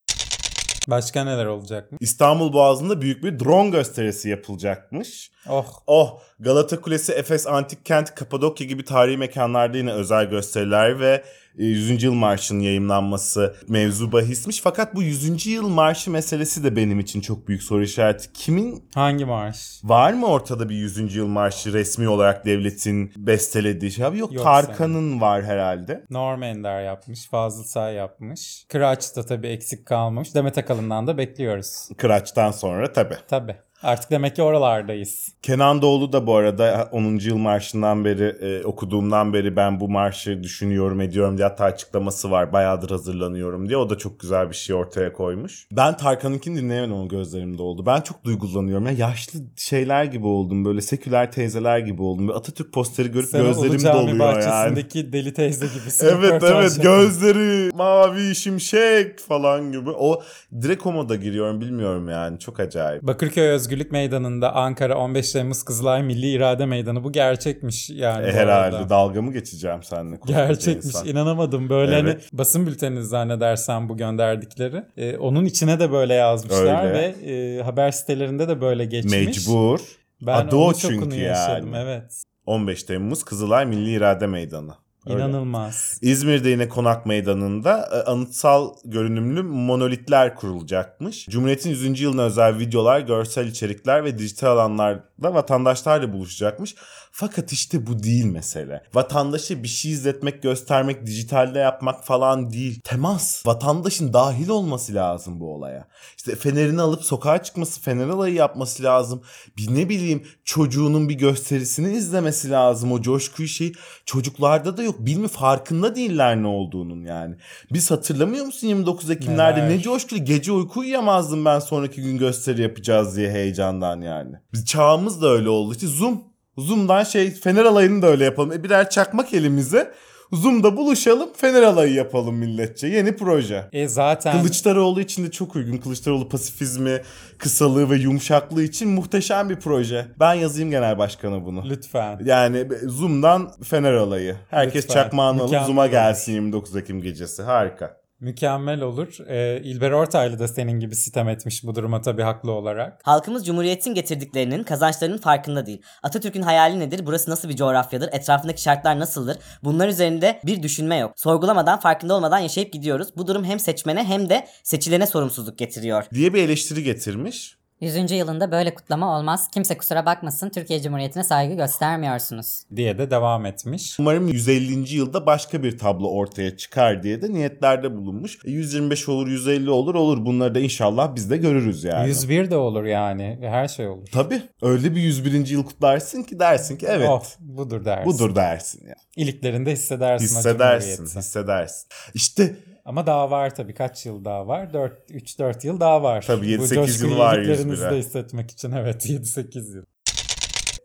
Başka 0.91 1.25
neler 1.25 1.47
olacak 1.47 1.93
mı? 1.93 1.99
İstanbul 2.01 2.53
Boğazı'nda 2.53 3.01
büyük 3.01 3.25
bir 3.25 3.39
drone 3.39 3.71
gösterisi 3.71 4.29
yapılacakmış. 4.29 5.31
Oh 5.49 5.67
Oh 5.87 6.21
Galata 6.41 6.81
Kulesi, 6.81 7.13
Efes 7.13 7.47
Antik 7.47 7.87
Kent, 7.87 8.15
Kapadokya 8.15 8.67
gibi 8.67 8.85
tarihi 8.85 9.17
mekanlarda 9.17 9.77
yine 9.77 9.93
özel 9.93 10.31
gösteriler 10.31 11.01
ve 11.01 11.25
100. 11.67 12.03
yıl 12.03 12.15
marşının 12.15 12.61
yayımlanması 12.61 13.57
mevzu 13.69 14.13
bahismiş. 14.13 14.61
Fakat 14.61 14.95
bu 14.95 15.03
100. 15.03 15.47
yıl 15.47 15.69
marşı 15.69 16.11
meselesi 16.11 16.65
de 16.65 16.77
benim 16.77 17.01
için 17.01 17.21
çok 17.21 17.49
büyük 17.49 17.63
soru 17.63 17.83
işareti. 17.83 18.33
Kimin 18.33 18.85
hangi 18.95 19.25
marş? 19.25 19.81
var 19.85 20.13
mı 20.13 20.27
ortada 20.27 20.69
bir 20.69 20.75
100. 20.75 21.15
yıl 21.17 21.27
marşı 21.27 21.73
resmi 21.73 22.09
olarak 22.09 22.45
devletin 22.47 23.13
bestelediği 23.17 23.93
şey? 23.93 24.05
Abi 24.05 24.19
yok, 24.19 24.33
Yok 24.33 24.45
Tarkan'ın 24.45 25.21
var 25.21 25.45
herhalde. 25.45 26.05
Norm 26.11 26.43
Ender 26.43 26.83
yapmış, 26.85 27.29
Fazıl 27.29 27.65
Say 27.65 27.95
yapmış. 27.95 28.65
Kıraç 28.69 29.17
da 29.17 29.27
tabii 29.27 29.47
eksik 29.49 29.87
kalmamış. 29.87 30.35
Demet 30.35 30.59
Akalın'dan 30.59 31.07
da 31.07 31.19
bekliyoruz. 31.19 31.89
Kıraç'tan 31.97 32.51
sonra 32.51 32.93
tabii. 32.93 33.17
Tabii. 33.29 33.57
Artık 33.83 34.11
demek 34.11 34.37
ki 34.37 34.43
oralardayız. 34.43 35.29
Kenan 35.43 35.83
Doğulu 35.83 36.13
da 36.13 36.27
bu 36.27 36.37
arada 36.37 36.89
10. 36.93 37.03
yıl 37.19 37.37
marşından 37.37 38.05
beri 38.05 38.25
e, 38.41 38.65
okuduğumdan 38.65 39.33
beri 39.33 39.57
ben 39.57 39.81
bu 39.81 39.89
marşı 39.89 40.43
düşünüyorum 40.43 41.01
ediyorum 41.01 41.39
diye 41.39 41.49
hatta 41.49 41.65
açıklaması 41.65 42.31
var. 42.31 42.53
Bayağıdır 42.53 42.91
hazırlanıyorum 42.91 43.69
diye. 43.69 43.79
O 43.79 43.91
da 43.91 43.99
çok 43.99 44.21
güzel 44.21 44.51
bir 44.51 44.55
şey 44.55 44.77
ortaya 44.77 45.13
koymuş. 45.13 45.67
Ben 45.73 45.97
Tarkan'ınkini 45.97 46.57
dinleyemedim 46.57 46.97
o 46.97 47.09
gözlerimde 47.09 47.63
oldu. 47.63 47.87
Ben 47.87 48.01
çok 48.01 48.25
duygulanıyorum. 48.25 48.87
Ya 48.87 48.93
yaşlı 48.93 49.41
şeyler 49.57 50.05
gibi 50.05 50.27
oldum. 50.27 50.65
Böyle 50.65 50.81
seküler 50.81 51.33
teyzeler 51.33 51.79
gibi 51.79 52.03
oldum. 52.03 52.29
Böyle 52.29 52.39
Atatürk 52.39 52.73
posteri 52.73 53.13
görüp 53.13 53.29
Sen 53.29 53.43
gözlerim 53.43 53.83
doluyor 53.85 54.09
yani. 54.09 54.19
bahçesindeki 54.19 55.13
deli 55.13 55.35
teyze 55.35 55.67
gibisin. 55.67 56.07
Evet 56.07 56.31
evet 56.31 56.43
yapıyorsun. 56.43 56.83
gözleri 56.83 57.71
mavi 57.75 58.35
şimşek 58.35 59.19
falan 59.19 59.73
gibi. 59.73 59.91
O 59.91 60.23
direkt 60.63 60.87
o 60.87 60.93
moda 60.93 61.17
giriyorum 61.17 61.61
bilmiyorum 61.61 62.09
yani 62.09 62.39
çok 62.39 62.61
acayip. 62.61 63.03
Bakırköy 63.03 63.51
Özgürlük 63.71 63.93
Meydanı'nda 63.93 64.55
Ankara 64.55 64.97
15 64.99 65.33
Temmuz 65.33 65.63
Kızılay 65.63 66.03
Milli 66.03 66.31
İrade 66.31 66.67
Meydanı. 66.67 67.05
Bu 67.05 67.13
gerçekmiş 67.13 67.91
yani. 67.91 68.27
E, 68.27 68.33
herhalde 68.33 68.77
arada. 68.77 68.89
dalga 68.89 69.23
mı 69.23 69.33
geçeceğim 69.33 69.83
seninle? 69.83 70.17
Gerçekmiş 70.27 70.87
insan? 70.87 71.07
inanamadım 71.07 71.69
böyle 71.69 71.99
Evet. 71.99 72.23
hani 72.31 72.39
basın 72.39 72.67
bülteni 72.67 73.05
zannedersem 73.05 73.89
bu 73.89 73.97
gönderdikleri. 73.97 74.83
Ee, 74.97 75.17
onun 75.17 75.45
içine 75.45 75.81
de 75.81 75.93
böyle 75.93 76.15
yazmışlar 76.15 76.85
Öyle. 76.85 76.95
ve 76.95 77.33
e, 77.33 77.63
haber 77.63 77.91
sitelerinde 77.91 78.49
de 78.49 78.61
böyle 78.61 78.85
geçmiş. 78.85 79.27
Mecbur. 79.27 79.81
Ben 80.23 80.35
Adı 80.35 80.57
onun 80.57 80.71
o 80.71 80.75
şokunu 80.75 81.01
çünkü 81.01 81.17
yaşadım 81.21 81.75
yani. 81.75 81.83
evet. 81.85 82.23
15 82.47 82.83
Temmuz 82.83 83.25
Kızılay 83.25 83.67
Milli 83.67 83.91
İrade 83.91 84.27
Meydanı. 84.27 84.73
Öyle. 85.11 85.25
İnanılmaz. 85.25 85.99
İzmir'de 86.03 86.49
yine 86.49 86.69
Konak 86.69 87.07
Meydanı'nda 87.07 87.89
e, 87.93 88.11
anıtsal 88.11 88.75
görünümlü 88.85 89.43
monolitler 89.43 90.35
kurulacakmış. 90.35 91.27
Cumhuriyet'in 91.27 91.71
100. 91.71 92.01
yılına 92.01 92.23
özel 92.23 92.59
videolar, 92.59 93.01
görsel 93.01 93.47
içerikler 93.47 94.05
ve 94.05 94.19
dijital 94.19 94.49
alanlarda 94.49 95.35
vatandaşlarla 95.35 96.13
buluşacakmış. 96.13 96.75
Fakat 97.21 97.53
işte 97.53 97.87
bu 97.87 98.03
değil 98.03 98.25
mesele. 98.25 98.83
Vatandaşa 98.95 99.63
bir 99.63 99.69
şey 99.69 99.93
izletmek, 99.93 100.43
göstermek, 100.43 101.07
dijitalde 101.07 101.59
yapmak 101.59 102.05
falan 102.05 102.51
değil. 102.51 102.81
Temas. 102.85 103.47
Vatandaşın 103.47 104.13
dahil 104.13 104.49
olması 104.49 104.95
lazım 104.95 105.41
bu 105.41 105.55
olaya. 105.55 105.89
İşte 106.17 106.37
fenerini 106.37 106.81
alıp 106.81 107.05
sokağa 107.05 107.43
çıkması, 107.43 107.81
fener 107.81 108.09
alayı 108.09 108.35
yapması 108.35 108.83
lazım. 108.83 109.23
Bir 109.57 109.75
ne 109.75 109.89
bileyim 109.89 110.23
çocuğunun 110.45 111.09
bir 111.09 111.15
gösterisini 111.15 111.93
izlemesi 111.93 112.51
lazım. 112.51 112.93
O 112.93 113.03
coşkuyu 113.03 113.49
şey 113.49 113.73
çocuklarda 114.05 114.77
da 114.77 114.83
yok. 114.83 114.97
Bilmi 114.99 115.29
farkında 115.29 115.95
değiller 115.95 116.43
ne 116.43 116.47
olduğunun 116.47 117.05
yani. 117.05 117.35
Biz 117.73 117.91
hatırlamıyor 117.91 118.45
musun 118.47 118.67
29 118.69 119.11
Ekimlerde 119.11 119.61
Neler? 119.61 119.71
ne 119.71 119.81
coşkulu 119.81 120.25
gece 120.25 120.53
uyku 120.53 120.81
uyuyamazdım 120.81 121.45
ben 121.45 121.59
sonraki 121.59 122.03
gün 122.03 122.19
gösteri 122.19 122.63
yapacağız 122.63 123.17
diye 123.17 123.31
heyecandan 123.31 124.01
yani. 124.01 124.37
Biz 124.53 124.67
çağımız 124.67 125.23
da 125.23 125.29
öyle 125.29 125.49
oldu. 125.49 125.73
İşte 125.73 125.87
Zoom. 125.87 126.30
Zoom'dan 126.61 127.05
şey 127.05 127.31
Fener 127.31 127.65
alayını 127.65 128.03
da 128.03 128.07
öyle 128.07 128.25
yapalım. 128.25 128.53
E 128.53 128.65
birer 128.65 128.91
çakmak 128.91 129.35
elimize. 129.35 129.93
Zoom'da 130.33 130.77
buluşalım 130.77 131.29
Fener 131.37 131.63
alayı 131.63 131.95
yapalım 131.95 132.37
milletçe. 132.37 132.87
Yeni 132.87 133.17
proje. 133.17 133.65
E 133.73 133.89
zaten 133.89 134.39
Kılıçdaroğlu 134.39 135.01
için 135.01 135.25
de 135.25 135.31
çok 135.31 135.57
uygun. 135.57 135.77
Kılıçdaroğlu 135.77 136.29
pasifizmi, 136.29 137.03
kısalığı 137.39 137.91
ve 137.91 137.97
yumuşaklığı 137.97 138.63
için 138.63 138.89
muhteşem 138.89 139.51
bir 139.51 139.57
proje. 139.57 140.07
Ben 140.21 140.35
yazayım 140.35 140.71
genel 140.71 140.99
başkanı 140.99 141.45
bunu. 141.45 141.69
lütfen. 141.71 142.21
Yani 142.25 142.67
Zoom'dan 142.87 143.51
Fener 143.63 143.93
alayı. 143.93 144.37
Herkes 144.51 144.85
Lütfen. 144.85 145.03
çakmağını 145.03 145.43
alıp 145.43 145.63
Zoom'a 145.67 145.87
gelsin 145.87 146.33
29 146.33 146.77
Ekim 146.77 147.03
gecesi. 147.03 147.43
Harika. 147.43 148.00
Mükemmel 148.21 148.81
olur. 148.81 149.19
Ee, 149.29 149.61
İlber 149.65 149.91
Ortaylı 149.91 150.39
da 150.39 150.49
senin 150.49 150.81
gibi 150.81 150.97
sitem 150.97 151.29
etmiş 151.29 151.65
bu 151.65 151.75
duruma 151.75 152.01
tabii 152.01 152.23
haklı 152.23 152.53
olarak. 152.53 153.01
Halkımız 153.03 153.47
Cumhuriyet'in 153.47 153.95
getirdiklerinin, 153.95 154.63
kazançlarının 154.63 155.19
farkında 155.19 155.67
değil. 155.67 155.83
Atatürk'ün 156.03 156.43
hayali 156.43 156.79
nedir? 156.79 157.07
Burası 157.07 157.31
nasıl 157.31 157.49
bir 157.49 157.57
coğrafyadır? 157.57 158.09
Etrafındaki 158.13 158.63
şartlar 158.63 158.99
nasıldır? 158.99 159.37
Bunlar 159.65 159.89
üzerinde 159.89 160.41
bir 160.47 160.63
düşünme 160.63 160.97
yok. 160.97 161.13
Sorgulamadan, 161.17 161.81
farkında 161.81 162.15
olmadan 162.15 162.39
yaşayıp 162.39 162.73
gidiyoruz. 162.73 163.09
Bu 163.17 163.27
durum 163.27 163.45
hem 163.45 163.61
seçmene 163.61 164.05
hem 164.05 164.29
de 164.29 164.47
seçilene 164.63 165.07
sorumsuzluk 165.07 165.59
getiriyor. 165.59 166.05
Diye 166.15 166.35
bir 166.35 166.43
eleştiri 166.43 166.83
getirmiş. 166.83 167.60
100. 167.81 168.11
yılında 168.11 168.53
böyle 168.53 168.75
kutlama 168.75 169.19
olmaz. 169.19 169.49
Kimse 169.55 169.77
kusura 169.79 170.07
bakmasın 170.07 170.51
Türkiye 170.51 170.83
Cumhuriyeti'ne 170.83 171.25
saygı 171.25 171.55
göstermiyorsunuz. 171.55 172.63
diye 172.77 172.99
de 172.99 173.11
devam 173.11 173.47
etmiş. 173.47 174.01
Umarım 174.01 174.29
150. 174.29 174.95
yılda 174.95 175.27
başka 175.27 175.63
bir 175.63 175.79
tablo 175.79 176.09
ortaya 176.09 176.57
çıkar 176.57 177.03
diye 177.03 177.23
de 177.23 177.33
niyetlerde 177.33 177.97
bulunmuş. 177.97 178.39
E, 178.45 178.51
125 178.51 179.09
olur, 179.09 179.29
150 179.29 179.71
olur, 179.71 179.95
olur. 179.95 180.25
Bunları 180.25 180.55
da 180.55 180.61
inşallah 180.61 181.15
biz 181.15 181.31
de 181.31 181.37
görürüz 181.37 181.85
yani. 181.85 182.09
101 182.09 182.51
de 182.51 182.57
olur 182.57 182.85
yani. 182.85 183.39
Her 183.43 183.69
şey 183.69 183.89
olur. 183.89 184.07
Tabii. 184.13 184.43
Öyle 184.63 184.95
bir 184.95 185.01
101. 185.01 185.47
yıl 185.47 185.65
kutlarsın 185.65 186.23
ki 186.23 186.39
dersin 186.41 186.77
ki 186.77 186.87
evet. 186.89 187.09
Oh, 187.11 187.25
budur 187.39 187.85
dersin. 187.85 188.13
Budur 188.13 188.35
dersin 188.35 188.87
ya. 188.87 188.95
İliklerinde 189.17 189.73
hissedersin. 189.73 190.25
Hissedersin, 190.25 191.05
hissedersin. 191.21 191.89
İşte 192.15 192.57
Ama 192.91 193.07
daha 193.07 193.31
var 193.31 193.55
tabii. 193.55 193.75
Kaç 193.75 194.07
yıl 194.07 194.25
daha 194.25 194.47
var? 194.47 194.73
4 194.73 195.11
3-4 195.11 195.67
yıl 195.67 195.81
daha 195.81 196.03
var. 196.03 196.25
Tabii, 196.27 196.49
yedi, 196.51 196.63
Bu 196.63 196.67
sekiz 196.67 196.77
yıl 196.77 196.87
coşkuyu 196.87 197.19
var 197.19 197.39
iliklerinizde 197.39 197.85
101'e. 197.85 197.99
hissetmek 197.99 198.51
için 198.51 198.73
evet 198.73 199.07
7-8 199.07 199.77
yıl. 199.77 199.85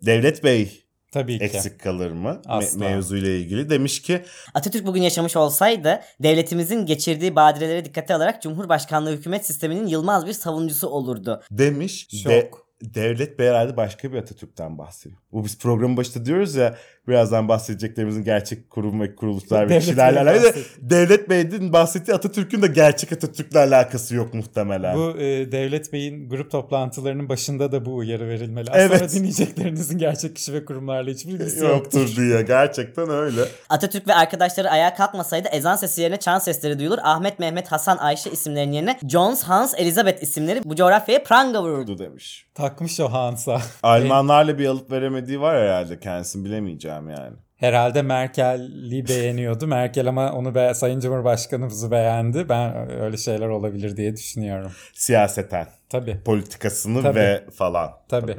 Devlet 0.05 0.43
Bey 0.43 0.83
Tabii 1.11 1.37
ki. 1.37 1.43
eksik 1.43 1.79
kalır 1.79 2.11
mı? 2.11 2.27
Me- 2.45 2.47
Asla. 2.47 2.79
mevzuyla 2.79 3.29
ilgili 3.29 3.69
demiş 3.69 4.01
ki 4.01 4.21
Atatürk 4.53 4.85
bugün 4.85 5.01
yaşamış 5.01 5.35
olsaydı 5.35 5.99
devletimizin 6.23 6.85
geçirdiği 6.85 7.35
badirelere 7.35 7.85
dikkate 7.85 8.13
alarak 8.15 8.41
Cumhurbaşkanlığı 8.41 9.11
hükümet 9.11 9.45
sisteminin 9.45 9.87
yılmaz 9.87 10.25
bir 10.27 10.33
savunucusu 10.33 10.87
olurdu. 10.87 11.41
demiş. 11.51 12.07
Şok. 12.23 12.31
De- 12.31 12.51
Devlet 12.81 13.39
Bey 13.39 13.47
herhalde 13.47 13.77
başka 13.77 14.11
bir 14.11 14.17
Atatürk'ten 14.17 14.77
bahsediyor. 14.77 15.21
Bu 15.31 15.45
biz 15.45 15.59
programın 15.59 15.97
başında 15.97 16.25
diyoruz 16.25 16.55
ya 16.55 16.75
birazdan 17.07 17.47
bahsedeceklerimizin 17.47 18.23
gerçek 18.23 18.69
kurum 18.69 19.01
ve 19.01 19.15
kuruluşlar 19.15 19.69
ve 19.69 19.79
kişilerle 19.79 20.19
alakalı. 20.19 20.53
Devlet 20.81 21.29
Bey'in 21.29 21.73
bahsettiği 21.73 22.15
Atatürk'ün 22.15 22.61
de 22.61 22.67
gerçek 22.67 23.11
Atatürk'le 23.11 23.55
alakası 23.55 24.15
yok 24.15 24.33
muhtemelen. 24.33 24.95
Bu 24.97 25.17
e, 25.17 25.51
Devlet 25.51 25.93
Bey'in 25.93 26.29
grup 26.29 26.51
toplantılarının 26.51 27.29
başında 27.29 27.71
da 27.71 27.85
bu 27.85 27.95
uyarı 27.95 28.27
verilmeli. 28.29 28.71
Az 28.71 28.77
Evet. 28.77 28.97
sonra 28.99 29.11
dinleyeceklerinizin 29.11 29.97
gerçek 29.97 30.35
kişi 30.35 30.53
ve 30.53 30.65
kurumlarla 30.65 31.11
hiçbir 31.11 31.31
ilgisi 31.31 31.59
yoktur. 31.65 31.99
Yoktur 31.99 32.15
diye 32.15 32.41
gerçekten 32.41 33.09
öyle. 33.09 33.41
Atatürk 33.69 34.07
ve 34.07 34.13
arkadaşları 34.13 34.69
ayağa 34.69 34.95
kalkmasaydı 34.95 35.47
ezan 35.47 35.75
sesi 35.75 36.01
yerine 36.01 36.17
çan 36.17 36.39
sesleri 36.39 36.79
duyulur. 36.79 36.97
Ahmet, 37.03 37.39
Mehmet, 37.39 37.71
Hasan, 37.71 37.97
Ayşe 37.97 38.29
isimlerinin 38.29 38.73
yerine 38.73 38.99
Jones, 39.09 39.43
Hans, 39.43 39.73
Elizabeth 39.77 40.23
isimleri 40.23 40.61
bu 40.63 40.75
coğrafyaya 40.75 41.23
pranga 41.23 41.63
vururdu. 41.63 41.97
Demiş. 41.99 42.45
Takmış 42.65 42.99
o 42.99 43.07
Hans'a. 43.07 43.61
Almanlarla 43.83 44.59
bir 44.59 44.65
alıp 44.65 44.91
veremediği 44.91 45.41
var 45.41 45.61
herhalde 45.61 45.99
kendisini 45.99 46.45
bilemeyeceğim 46.45 47.09
yani. 47.09 47.35
Herhalde 47.55 48.01
Merkel'i 48.01 49.07
beğeniyordu. 49.07 49.67
Merkel 49.67 50.07
ama 50.09 50.31
onu 50.33 50.55
be 50.55 50.73
Sayın 50.73 50.99
Cumhurbaşkanımızı 50.99 51.91
beğendi. 51.91 52.49
Ben 52.49 52.91
öyle 53.01 53.17
şeyler 53.17 53.47
olabilir 53.47 53.97
diye 53.97 54.15
düşünüyorum. 54.15 54.71
Siyaseten, 54.93 55.67
Tabii. 55.89 56.21
politikasını 56.25 57.01
Tabii. 57.01 57.19
ve 57.19 57.43
falan. 57.57 57.91
Tabii. 58.09 58.35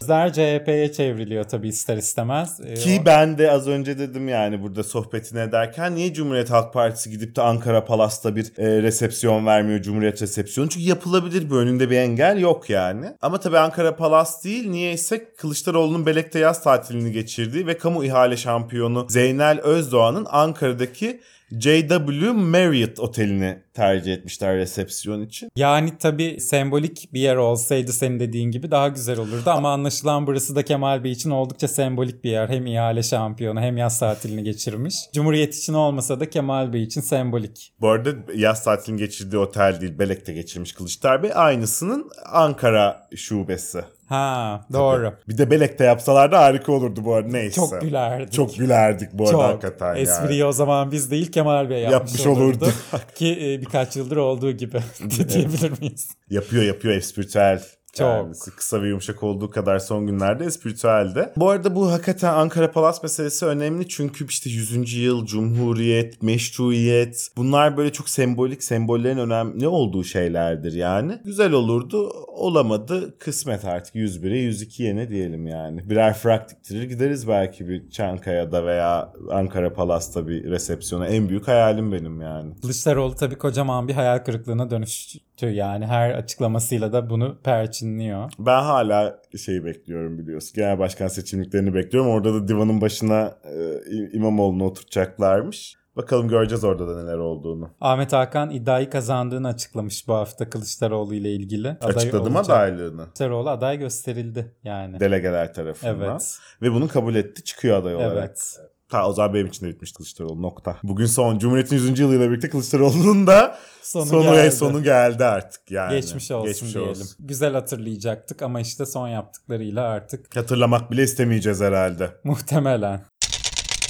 Gözler 0.00 0.32
CHP'ye 0.32 0.92
çevriliyor 0.92 1.44
tabii 1.44 1.68
ister 1.68 1.96
istemez. 1.96 2.60
Ee, 2.66 2.74
Ki 2.74 3.02
ben 3.06 3.38
de 3.38 3.50
az 3.50 3.68
önce 3.68 3.98
dedim 3.98 4.28
yani 4.28 4.62
burada 4.62 4.84
sohbetini 4.84 5.40
ederken 5.40 5.94
niye 5.94 6.14
Cumhuriyet 6.14 6.50
Halk 6.50 6.72
Partisi 6.72 7.10
gidip 7.10 7.36
de 7.36 7.42
Ankara 7.42 7.84
Palas'ta 7.84 8.36
bir 8.36 8.52
e, 8.58 8.82
resepsiyon 8.82 9.46
vermiyor 9.46 9.82
Cumhuriyet 9.82 10.22
resepsiyonu? 10.22 10.70
Çünkü 10.70 10.86
yapılabilir 10.86 11.50
bir 11.50 11.54
önünde 11.56 11.90
bir 11.90 11.96
engel 11.96 12.38
yok 12.38 12.70
yani. 12.70 13.06
Ama 13.22 13.40
tabii 13.40 13.58
Ankara 13.58 13.96
Palas 13.96 14.44
değil 14.44 14.70
niyeyse 14.70 15.24
Kılıçdaroğlu'nun 15.36 16.06
Belek'te 16.06 16.38
yaz 16.38 16.62
tatilini 16.62 17.12
geçirdiği 17.12 17.66
ve 17.66 17.78
kamu 17.78 18.04
ihale 18.04 18.36
şampiyonu 18.36 19.06
Zeynel 19.08 19.60
Özdoğan'ın 19.60 20.26
Ankara'daki 20.30 21.20
JW 21.52 22.32
Marriott 22.32 23.00
otelini 23.00 23.58
tercih 23.74 24.12
etmişler 24.12 24.56
resepsiyon 24.56 25.22
için. 25.22 25.50
Yani 25.56 25.92
tabii 25.98 26.40
sembolik 26.40 27.08
bir 27.12 27.20
yer 27.20 27.36
olsaydı 27.36 27.92
senin 27.92 28.20
dediğin 28.20 28.50
gibi 28.50 28.70
daha 28.70 28.88
güzel 28.88 29.18
olurdu 29.18 29.50
ama 29.50 29.72
anlaşılan 29.72 30.26
burası 30.26 30.56
da 30.56 30.62
Kemal 30.62 31.04
Bey 31.04 31.12
için 31.12 31.30
oldukça 31.30 31.68
sembolik 31.68 32.24
bir 32.24 32.30
yer. 32.30 32.48
Hem 32.48 32.66
ihale 32.66 33.02
şampiyonu 33.02 33.60
hem 33.60 33.76
yaz 33.76 33.98
tatilini 33.98 34.44
geçirmiş. 34.44 34.94
Cumhuriyet 35.14 35.54
için 35.54 35.74
olmasa 35.74 36.20
da 36.20 36.30
Kemal 36.30 36.72
Bey 36.72 36.82
için 36.82 37.00
sembolik. 37.00 37.72
Bu 37.80 37.88
arada 37.88 38.10
yaz 38.34 38.64
tatilini 38.64 38.98
geçirdiği 38.98 39.38
otel 39.38 39.80
değil 39.80 39.98
Belek'te 39.98 40.32
geçirmiş 40.32 40.72
Kılıçdaroğlu 40.72 41.22
Bey. 41.22 41.30
Aynısının 41.34 42.10
Ankara 42.32 43.08
şubesi. 43.16 43.84
Ha 44.08 44.60
doğru. 44.72 45.14
Bir 45.28 45.38
de 45.38 45.50
Belek'te 45.50 45.84
yapsalar 45.84 46.32
da 46.32 46.40
harika 46.40 46.72
olurdu 46.72 47.04
bu 47.04 47.14
arada 47.14 47.28
neyse. 47.28 47.54
Çok 47.56 47.80
gülerdik. 47.80 48.32
Çok 48.32 48.56
gülerdik 48.56 49.08
bu 49.12 49.22
arada 49.22 49.32
Çok. 49.32 49.42
hakikaten 49.42 49.96
Espriyi 49.96 50.38
yani. 50.38 50.48
o 50.48 50.52
zaman 50.52 50.92
biz 50.92 51.10
değil 51.10 51.32
Kemal 51.32 51.70
Bey 51.70 51.82
yapmış, 51.82 51.92
Yapmış 51.92 52.26
olurdu. 52.26 52.64
olurdu. 52.64 52.72
Ki 53.14 53.32
e, 53.32 53.60
birkaç 53.60 53.96
yıldır 53.96 54.16
olduğu 54.16 54.52
gibi 54.52 54.78
diyebilir 55.28 55.80
miyiz? 55.80 56.08
Yapıyor 56.30 56.62
yapıyor 56.62 56.94
espritüel. 56.94 57.62
Çok. 57.92 58.06
Kendisi 58.06 58.50
kısa 58.50 58.82
ve 58.82 58.88
yumuşak 58.88 59.22
olduğu 59.22 59.50
kadar 59.50 59.78
son 59.78 60.06
günlerde 60.06 60.44
espritüelde. 60.44 61.32
Bu 61.36 61.50
arada 61.50 61.74
bu 61.74 61.92
hakikaten 61.92 62.34
Ankara 62.34 62.70
Palas 62.70 63.02
meselesi 63.02 63.46
önemli 63.46 63.88
çünkü 63.88 64.26
işte 64.26 64.50
100. 64.50 64.94
yıl, 64.94 65.26
Cumhuriyet, 65.26 66.22
Meşruiyet 66.22 67.28
bunlar 67.36 67.76
böyle 67.76 67.92
çok 67.92 68.08
sembolik, 68.08 68.64
sembollerin 68.64 69.18
önemli 69.18 69.68
olduğu 69.68 70.04
şeylerdir 70.04 70.72
yani. 70.72 71.18
Güzel 71.24 71.52
olurdu, 71.52 72.08
olamadı. 72.26 73.18
Kısmet 73.18 73.64
artık 73.64 73.94
101'e 73.94 74.50
102'ye 74.50 74.96
ne 74.96 75.10
diyelim 75.10 75.46
yani. 75.46 75.90
Birer 75.90 76.14
frak 76.14 76.50
diktirir 76.50 76.82
gideriz 76.82 77.28
belki 77.28 77.68
bir 77.68 77.90
Çankaya'da 77.90 78.66
veya 78.66 79.12
Ankara 79.30 79.72
Palas'ta 79.72 80.28
bir 80.28 80.44
resepsiyona. 80.44 81.06
En 81.06 81.28
büyük 81.28 81.48
hayalim 81.48 81.92
benim 81.92 82.20
yani. 82.20 82.54
Kılıçdaroğlu 82.62 83.14
tabii 83.14 83.38
kocaman 83.38 83.88
bir 83.88 83.94
hayal 83.94 84.18
kırıklığına 84.18 84.70
dönüştü 84.70 85.27
yani 85.46 85.86
her 85.86 86.10
açıklamasıyla 86.10 86.92
da 86.92 87.10
bunu 87.10 87.38
perçinliyor. 87.44 88.32
Ben 88.38 88.62
hala 88.62 89.18
şeyi 89.44 89.64
bekliyorum 89.64 90.18
biliyorsun. 90.18 90.52
Genel 90.54 90.78
başkan 90.78 91.08
seçimliklerini 91.08 91.74
bekliyorum. 91.74 92.10
Orada 92.10 92.34
da 92.34 92.48
divanın 92.48 92.80
başına 92.80 93.34
e, 93.44 94.16
İmamoğlu'nu 94.16 94.64
oturtacaklarmış. 94.64 95.78
Bakalım 95.96 96.28
göreceğiz 96.28 96.64
orada 96.64 96.88
da 96.88 97.02
neler 97.02 97.18
olduğunu. 97.18 97.70
Ahmet 97.80 98.12
Hakan 98.12 98.50
iddiayı 98.50 98.90
kazandığını 98.90 99.48
açıklamış 99.48 100.08
bu 100.08 100.14
hafta 100.14 100.50
Kılıçdaroğlu 100.50 101.14
ile 101.14 101.32
ilgili. 101.32 101.68
Aday 101.68 101.90
Açıkladı 101.90 102.30
mı 102.30 102.38
adaylığını? 102.38 103.02
Kılıçdaroğlu 103.04 103.50
aday 103.50 103.78
gösterildi 103.78 104.54
yani. 104.64 105.00
Delegeler 105.00 105.54
tarafından. 105.54 106.10
Evet. 106.10 106.38
Ve 106.62 106.72
bunu 106.72 106.88
kabul 106.88 107.14
etti 107.14 107.44
çıkıyor 107.44 107.78
aday 107.78 107.94
olarak. 107.94 108.12
Evet. 108.18 108.58
Ta 108.88 109.08
o 109.08 109.12
zaman 109.12 109.34
benim 109.34 109.46
için 109.46 109.66
de 109.66 109.70
bitmiş 109.70 109.92
Kılıçdaroğlu 109.92 110.42
nokta. 110.42 110.76
Bugün 110.82 111.06
son 111.06 111.38
Cumhuriyet'in 111.38 111.76
100. 111.76 111.98
yılıyla 111.98 112.30
birlikte 112.30 112.48
Kılıçdaroğlu'nun 112.50 113.26
da 113.26 113.58
Sonu 113.82 114.06
sonu, 114.06 114.22
geldi. 114.22 114.52
sonu 114.52 114.82
geldi 114.82 115.24
artık 115.24 115.70
yani. 115.70 115.90
Geçmiş 116.00 116.30
olsun 116.30 116.48
Geçmiş 116.48 116.74
diyelim. 116.74 116.90
olsun. 116.90 117.08
Güzel 117.20 117.52
hatırlayacaktık 117.52 118.42
ama 118.42 118.60
işte 118.60 118.86
son 118.86 119.08
yaptıklarıyla 119.08 119.82
artık 119.88 120.36
Hatırlamak 120.36 120.90
bile 120.90 121.02
istemeyeceğiz 121.02 121.60
herhalde. 121.60 122.10
muhtemelen. 122.24 123.00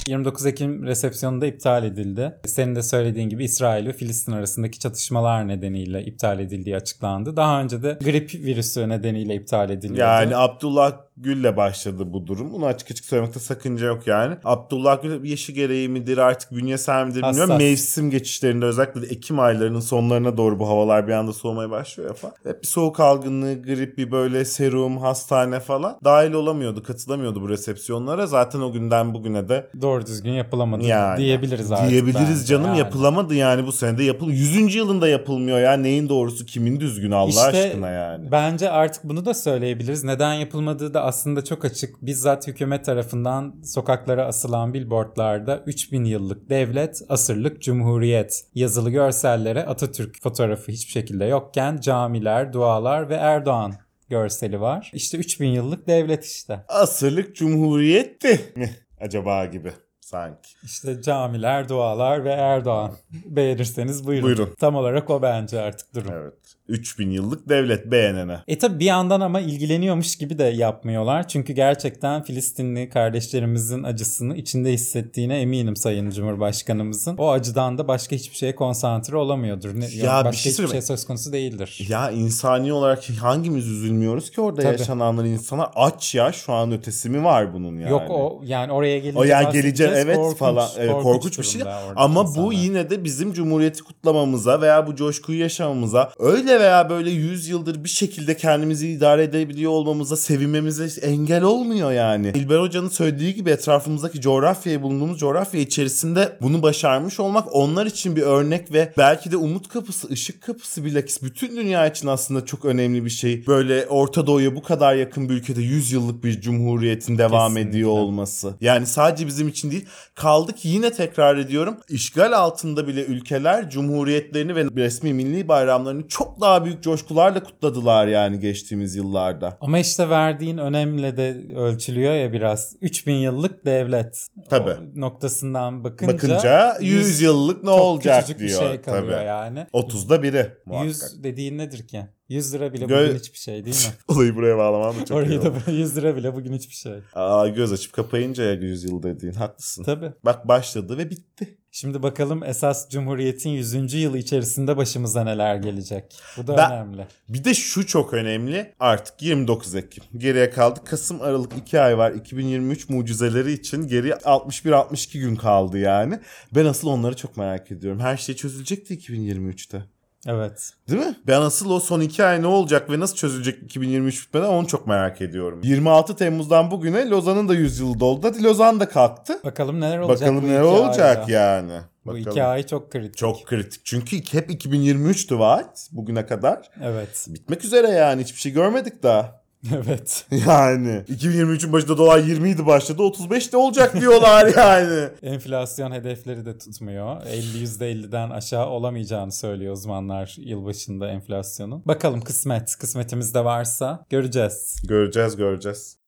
29 0.07 0.45
Ekim 0.45 0.83
resepsiyonu 0.85 1.41
da 1.41 1.45
iptal 1.45 1.83
edildi. 1.83 2.39
Senin 2.45 2.75
de 2.75 2.83
söylediğin 2.83 3.29
gibi 3.29 3.43
İsrail 3.43 3.87
ve 3.87 3.93
Filistin 3.93 4.31
arasındaki 4.31 4.79
çatışmalar 4.79 5.47
nedeniyle 5.47 6.05
iptal 6.05 6.39
edildiği 6.39 6.75
açıklandı. 6.75 7.35
Daha 7.35 7.61
önce 7.61 7.83
de 7.83 7.97
grip 8.03 8.33
virüsü 8.35 8.89
nedeniyle 8.89 9.35
iptal 9.35 9.69
edildi. 9.69 9.99
Yani 9.99 10.35
Abdullah 10.35 10.93
Gül'le 11.19 11.57
başladı 11.57 12.13
bu 12.13 12.27
durum. 12.27 12.53
Bunu 12.53 12.65
açık 12.65 12.91
açık 12.91 13.05
söylemekte 13.05 13.39
sakınca 13.39 13.87
yok 13.87 14.07
yani. 14.07 14.35
Abdullah 14.43 15.01
Gül 15.01 15.29
yaşı 15.29 15.51
gereği 15.51 15.89
midir 15.89 16.17
artık 16.17 16.51
bünyesel 16.51 17.05
midir 17.05 17.15
bilmiyorum. 17.15 17.39
Hassas. 17.39 17.57
Mevsim 17.57 18.09
geçişlerinde 18.09 18.65
özellikle 18.65 19.01
de 19.01 19.05
Ekim 19.05 19.39
aylarının 19.39 19.79
sonlarına 19.79 20.37
doğru 20.37 20.59
bu 20.59 20.67
havalar 20.67 21.07
bir 21.07 21.13
anda 21.13 21.33
soğumaya 21.33 21.69
başlıyor 21.69 22.09
ya 22.09 22.15
falan. 22.15 22.33
Hep 22.43 22.61
bir 22.61 22.67
soğuk 22.67 22.99
algınlığı, 22.99 23.61
grip, 23.61 23.97
bir 23.97 24.11
böyle 24.11 24.45
serum, 24.45 24.97
hastane 24.97 25.59
falan. 25.59 25.97
Dahil 26.03 26.33
olamıyordu, 26.33 26.83
katılamıyordu 26.83 27.41
bu 27.41 27.49
resepsiyonlara. 27.49 28.27
Zaten 28.27 28.59
o 28.59 28.71
günden 28.71 29.13
bugüne 29.13 29.49
de 29.49 29.69
doğru 29.81 30.05
düzgün 30.05 30.31
yapılamadı 30.31 30.83
yani. 30.83 31.17
diyebiliriz 31.17 31.71
artık. 31.71 31.89
Diyebiliriz 31.89 32.47
canım 32.47 32.65
yani. 32.65 32.77
yapılamadı 32.77 33.35
yani 33.35 33.67
bu 33.67 33.71
senede 33.71 34.03
yapıl 34.03 34.29
100. 34.29 34.75
yılında 34.75 35.07
yapılmıyor 35.07 35.59
ya. 35.59 35.73
Neyin 35.73 36.09
doğrusu 36.09 36.45
kimin 36.45 36.79
düzgün 36.79 37.11
Allah 37.11 37.29
İşte 37.29 37.67
aşkına 37.67 37.89
yani. 37.89 38.31
Bence 38.31 38.71
artık 38.71 39.03
bunu 39.03 39.25
da 39.25 39.33
söyleyebiliriz. 39.33 40.03
Neden 40.03 40.33
yapılmadığı 40.33 40.93
da 40.93 41.08
aslında 41.09 41.43
çok 41.43 41.65
açık. 41.65 42.01
Bizzat 42.01 42.47
hükümet 42.47 42.85
tarafından 42.85 43.55
sokaklara 43.63 44.25
asılan 44.25 44.73
billboardlarda 44.73 45.63
3000 45.65 46.03
yıllık 46.03 46.49
devlet, 46.49 47.01
asırlık 47.09 47.61
cumhuriyet 47.61 48.45
yazılı 48.55 48.89
görsellere 48.89 49.65
Atatürk 49.65 50.21
fotoğrafı 50.23 50.71
hiçbir 50.71 50.91
şekilde 50.91 51.25
yokken 51.25 51.79
camiler, 51.79 52.53
dualar 52.53 53.09
ve 53.09 53.15
Erdoğan 53.15 53.73
görseli 54.09 54.61
var. 54.61 54.91
İşte 54.93 55.17
3000 55.17 55.47
yıllık 55.47 55.87
devlet 55.87 56.25
işte. 56.25 56.65
Asırlık 56.67 57.35
cumhuriyetti 57.35 58.39
mi 58.55 58.69
acaba 59.01 59.45
gibi 59.45 59.71
sanki. 59.99 60.49
İşte 60.63 61.01
camiler, 61.01 61.69
dualar 61.69 62.23
ve 62.23 62.31
Erdoğan. 62.31 62.91
Beğenirseniz 63.25 64.07
buyurun. 64.07 64.25
Buyurun. 64.25 64.55
Tam 64.59 64.75
olarak 64.75 65.09
o 65.09 65.21
bence 65.21 65.61
artık 65.61 65.95
durum. 65.95 66.11
Evet. 66.13 66.48
3000 66.69 67.11
yıllık 67.11 67.49
devlet 67.49 67.91
beğenene. 67.91 68.37
E 68.47 68.57
tabi 68.57 68.79
bir 68.79 68.85
yandan 68.85 69.21
ama 69.21 69.39
ilgileniyormuş 69.39 70.15
gibi 70.15 70.37
de 70.37 70.43
yapmıyorlar. 70.43 71.27
Çünkü 71.27 71.53
gerçekten 71.53 72.23
Filistinli 72.23 72.89
kardeşlerimizin 72.89 73.83
acısını 73.83 74.35
içinde 74.37 74.73
hissettiğine 74.73 75.39
eminim 75.41 75.75
Sayın 75.75 76.09
Cumhurbaşkanımızın. 76.09 77.17
O 77.17 77.29
acıdan 77.31 77.77
da 77.77 77.87
başka 77.87 78.15
hiçbir 78.15 78.37
şeye 78.37 78.55
konsantre 78.55 79.17
olamıyordur. 79.17 79.79
Ne, 79.79 79.85
Ya 79.85 80.05
ya 80.05 80.19
bir 80.21 80.25
başka 80.25 80.41
şey 80.41 80.51
hiçbir 80.51 80.67
şey 80.67 80.81
söz 80.81 81.05
konusu 81.05 81.33
değildir. 81.33 81.79
Ya 81.89 82.11
insani 82.11 82.73
olarak 82.73 83.09
hangimiz 83.21 83.67
üzülmüyoruz 83.67 84.31
ki 84.31 84.41
orada 84.41 84.61
Tabii. 84.61 84.71
yaşananlar 84.79 85.25
insana 85.25 85.71
aç 85.75 86.15
ya 86.15 86.31
şu 86.31 86.53
an 86.53 86.71
ötesi 86.71 87.09
mi 87.09 87.23
var 87.23 87.53
bunun 87.53 87.79
yani? 87.79 87.91
Yok 87.91 88.03
o 88.09 88.41
yani 88.45 88.71
oraya 88.71 88.99
gelince 88.99 89.19
O 89.19 89.23
yani 89.23 89.45
bahsedeceğiz. 89.45 89.77
geleceği 89.77 90.03
evet 90.05 90.15
Korkunç, 90.15 90.37
falan 90.37 90.69
evet, 90.77 90.91
korkunç, 91.03 91.39
bir 91.39 91.43
şey 91.43 91.61
ama 91.95 92.25
bu 92.25 92.29
insanlar. 92.29 92.51
yine 92.51 92.89
de 92.89 93.03
bizim 93.03 93.33
cumhuriyeti 93.33 93.83
kutlamamıza 93.83 94.61
veya 94.61 94.87
bu 94.87 94.95
coşkuyu 94.95 95.39
yaşamamıza 95.39 96.11
öyle 96.19 96.58
veya 96.59 96.89
böyle 96.89 97.09
100 97.09 97.47
yıldır 97.47 97.83
bir 97.83 97.89
şekilde 97.89 98.37
kendimizi 98.37 98.89
idare 98.89 99.23
edebiliyor 99.23 99.71
olmamıza 99.71 100.17
sevinmemize 100.17 101.01
engel 101.01 101.43
olmuyor 101.43 101.91
yani. 101.91 102.31
İlber 102.35 102.59
Hoca'nın 102.59 102.89
söylediği 102.89 103.33
gibi 103.33 103.49
etrafımızdaki 103.49 104.21
coğrafyayı 104.21 104.81
bulunduğumuz 104.81 105.19
coğrafya 105.19 105.61
içerisinde 105.61 106.37
bunu 106.41 106.61
başarmış 106.61 107.19
olmak 107.19 107.55
onlar 107.55 107.85
için 107.85 108.15
bir 108.15 108.21
örnek 108.21 108.73
ve 108.73 108.93
belki 108.97 109.31
de 109.31 109.37
umut 109.37 109.69
kapısı, 109.69 110.09
ışık 110.09 110.41
kapısı 110.41 110.85
bilakis 110.85 111.23
bütün 111.23 111.57
dünya 111.57 111.87
için 111.87 112.07
aslında 112.07 112.45
çok 112.45 112.65
önemli 112.65 113.05
bir 113.05 113.09
şey. 113.09 113.47
Böyle 113.47 113.85
Orta 113.87 114.27
Doğu'ya 114.27 114.55
bu 114.55 114.63
kadar 114.63 114.95
yakın 114.95 115.29
bir 115.29 115.33
ülkede 115.33 115.61
100 115.61 115.91
yıllık 115.91 116.23
bir 116.23 116.41
cumhuriyetin 116.41 117.17
devam 117.17 117.53
Kesinlikle. 117.53 117.69
ediyor 117.69 117.89
olması. 117.89 118.53
Yani 118.61 118.85
sadece 118.85 119.27
bizim 119.27 119.47
için 119.47 119.71
değil. 119.71 119.85
Kaldı 120.15 120.53
ki 120.53 120.67
yine 120.67 120.91
tekrar 120.91 121.37
ediyorum. 121.37 121.77
işgal 121.89 122.31
altında 122.31 122.87
bile 122.87 123.05
ülkeler 123.05 123.69
cumhuriyetlerini 123.69 124.55
ve 124.55 124.65
resmi 124.75 125.13
milli 125.13 125.47
bayramlarını 125.47 126.07
çok 126.07 126.41
daha 126.41 126.48
büyük 126.65 126.83
coşkularla 126.83 127.43
kutladılar 127.43 128.07
yani 128.07 128.39
geçtiğimiz 128.39 128.95
yıllarda. 128.95 129.57
Ama 129.61 129.79
işte 129.79 130.09
verdiğin 130.09 130.57
önemle 130.57 131.17
de 131.17 131.55
ölçülüyor 131.55 132.13
ya 132.13 132.33
biraz. 132.33 132.75
3000 132.81 133.13
yıllık 133.13 133.65
devlet. 133.65 134.27
Tabii. 134.49 134.71
O 134.71 135.01
noktasından 135.01 135.83
bakınca, 135.83 136.13
Bakınca 136.13 136.77
100 136.81 137.21
yıllık 137.21 137.63
ne 137.63 137.69
olacak 137.69 138.27
diyor. 138.27 138.39
bir 138.39 138.49
şey 138.49 138.81
kalıyor 138.81 139.11
Tabii. 139.17 139.25
yani. 139.27 139.67
30'da 139.73 140.23
biri 140.23 140.51
muhakkak. 140.65 140.87
100 140.89 141.23
dediğin 141.23 141.57
nedir 141.57 141.87
ki? 141.87 142.05
100 142.29 142.53
lira 142.53 142.73
bile 142.73 142.85
Gö- 142.85 143.07
bugün 143.07 143.19
hiçbir 143.19 143.37
şey 143.37 143.65
değil 143.65 143.75
mi? 143.87 143.93
Olayı 144.15 144.35
buraya 144.35 144.57
bağlamam 144.57 144.95
da 145.01 145.05
çok 145.05 145.17
Orayı 145.17 145.41
da 145.41 145.71
100 145.71 145.97
lira 145.97 146.15
bile 146.15 146.35
bugün 146.35 146.53
hiçbir 146.53 146.75
şey. 146.75 146.93
Aa, 147.15 147.47
göz 147.47 147.73
açıp 147.73 147.93
kapayınca 147.93 148.43
ya 148.43 148.53
100 148.53 148.83
yıl 148.83 149.03
dediğin 149.03 149.33
haklısın. 149.33 149.83
Tabii. 149.83 150.11
Bak 150.25 150.47
başladı 150.47 150.97
ve 150.97 151.09
bitti. 151.09 151.58
Şimdi 151.71 152.03
bakalım 152.03 152.43
esas 152.43 152.89
Cumhuriyet'in 152.89 153.49
100. 153.49 153.93
yılı 153.93 154.17
içerisinde 154.17 154.77
başımıza 154.77 155.23
neler 155.23 155.55
gelecek. 155.55 156.03
Bu 156.37 156.47
da 156.47 156.57
Ben- 156.57 156.71
önemli. 156.71 157.07
Bir 157.29 157.43
de 157.43 157.53
şu 157.53 157.87
çok 157.87 158.13
önemli. 158.13 158.73
Artık 158.79 159.21
29 159.21 159.75
Ekim. 159.75 160.03
Geriye 160.17 160.49
kaldı. 160.49 160.79
Kasım 160.85 161.21
Aralık 161.21 161.57
2 161.57 161.79
ay 161.81 161.97
var. 161.97 162.11
2023 162.11 162.89
mucizeleri 162.89 163.51
için 163.51 163.87
geriye 163.87 164.13
61-62 164.13 165.19
gün 165.19 165.35
kaldı 165.35 165.77
yani. 165.77 166.19
Ben 166.55 166.65
asıl 166.65 166.87
onları 166.87 167.15
çok 167.15 167.37
merak 167.37 167.71
ediyorum. 167.71 167.99
Her 167.99 168.17
şey 168.17 168.35
çözülecekti 168.35 168.93
2023'te. 168.93 169.83
Evet. 170.27 170.69
Değil 170.89 170.99
mi? 171.05 171.15
Ben 171.27 171.41
asıl 171.41 171.69
o 171.71 171.79
son 171.79 171.99
2 172.01 172.23
ay 172.25 172.41
ne 172.41 172.47
olacak 172.47 172.89
ve 172.89 172.99
nasıl 172.99 173.15
çözülecek 173.15 173.63
2023 173.63 174.27
bitmeden 174.27 174.47
onu 174.47 174.67
çok 174.67 174.87
merak 174.87 175.21
ediyorum. 175.21 175.61
26 175.63 176.15
Temmuz'dan 176.15 176.71
bugüne 176.71 177.09
Lozan'ın 177.09 177.49
da 177.49 177.53
100 177.53 177.79
yılı 177.79 177.99
doldu. 177.99 178.27
Hadi 178.27 178.43
Lozan 178.43 178.79
da 178.79 178.89
kalktı. 178.89 179.39
Bakalım 179.43 179.81
neler 179.81 179.99
olacak 179.99 180.21
Bakalım 180.21 180.43
bu 180.43 180.47
ne 180.47 180.53
iki 180.55 180.63
olacak 180.63 181.17
ayda. 181.19 181.31
yani. 181.31 181.79
Bu 182.05 182.09
Bakalım. 182.09 182.31
iki 182.31 182.43
ay 182.43 182.65
çok 182.67 182.91
kritik. 182.91 183.17
Çok 183.17 183.45
kritik. 183.45 183.81
Çünkü 183.85 184.17
hep 184.33 184.49
2023'tü 184.49 185.39
vaat 185.39 185.89
bugüne 185.91 186.25
kadar. 186.25 186.69
Evet. 186.83 187.25
Bitmek 187.29 187.65
üzere 187.65 187.87
yani. 187.87 188.21
Hiçbir 188.23 188.39
şey 188.39 188.51
görmedik 188.51 189.03
daha. 189.03 189.38
Evet. 189.75 190.25
Yani 190.31 191.03
2023'ün 191.09 191.73
başında 191.73 191.97
dolar 191.97 192.19
20 192.19 192.49
idi 192.49 192.65
başladı 192.65 193.03
35 193.03 193.53
de 193.53 193.57
olacak 193.57 194.01
diyorlar 194.01 194.47
yani. 194.57 195.09
Enflasyon 195.23 195.91
hedefleri 195.91 196.45
de 196.45 196.57
tutmuyor. 196.57 197.21
50 197.27 197.63
%50'den 197.63 198.29
aşağı 198.29 198.67
olamayacağını 198.67 199.31
söylüyor 199.31 199.73
uzmanlar 199.73 200.35
yılbaşında 200.37 201.09
enflasyonun. 201.09 201.83
Bakalım 201.85 202.21
kısmet. 202.21 202.75
Kısmetimiz 202.75 203.33
de 203.33 203.45
varsa 203.45 204.05
göreceğiz. 204.09 204.75
Göreceğiz 204.87 205.35
göreceğiz. 205.35 205.98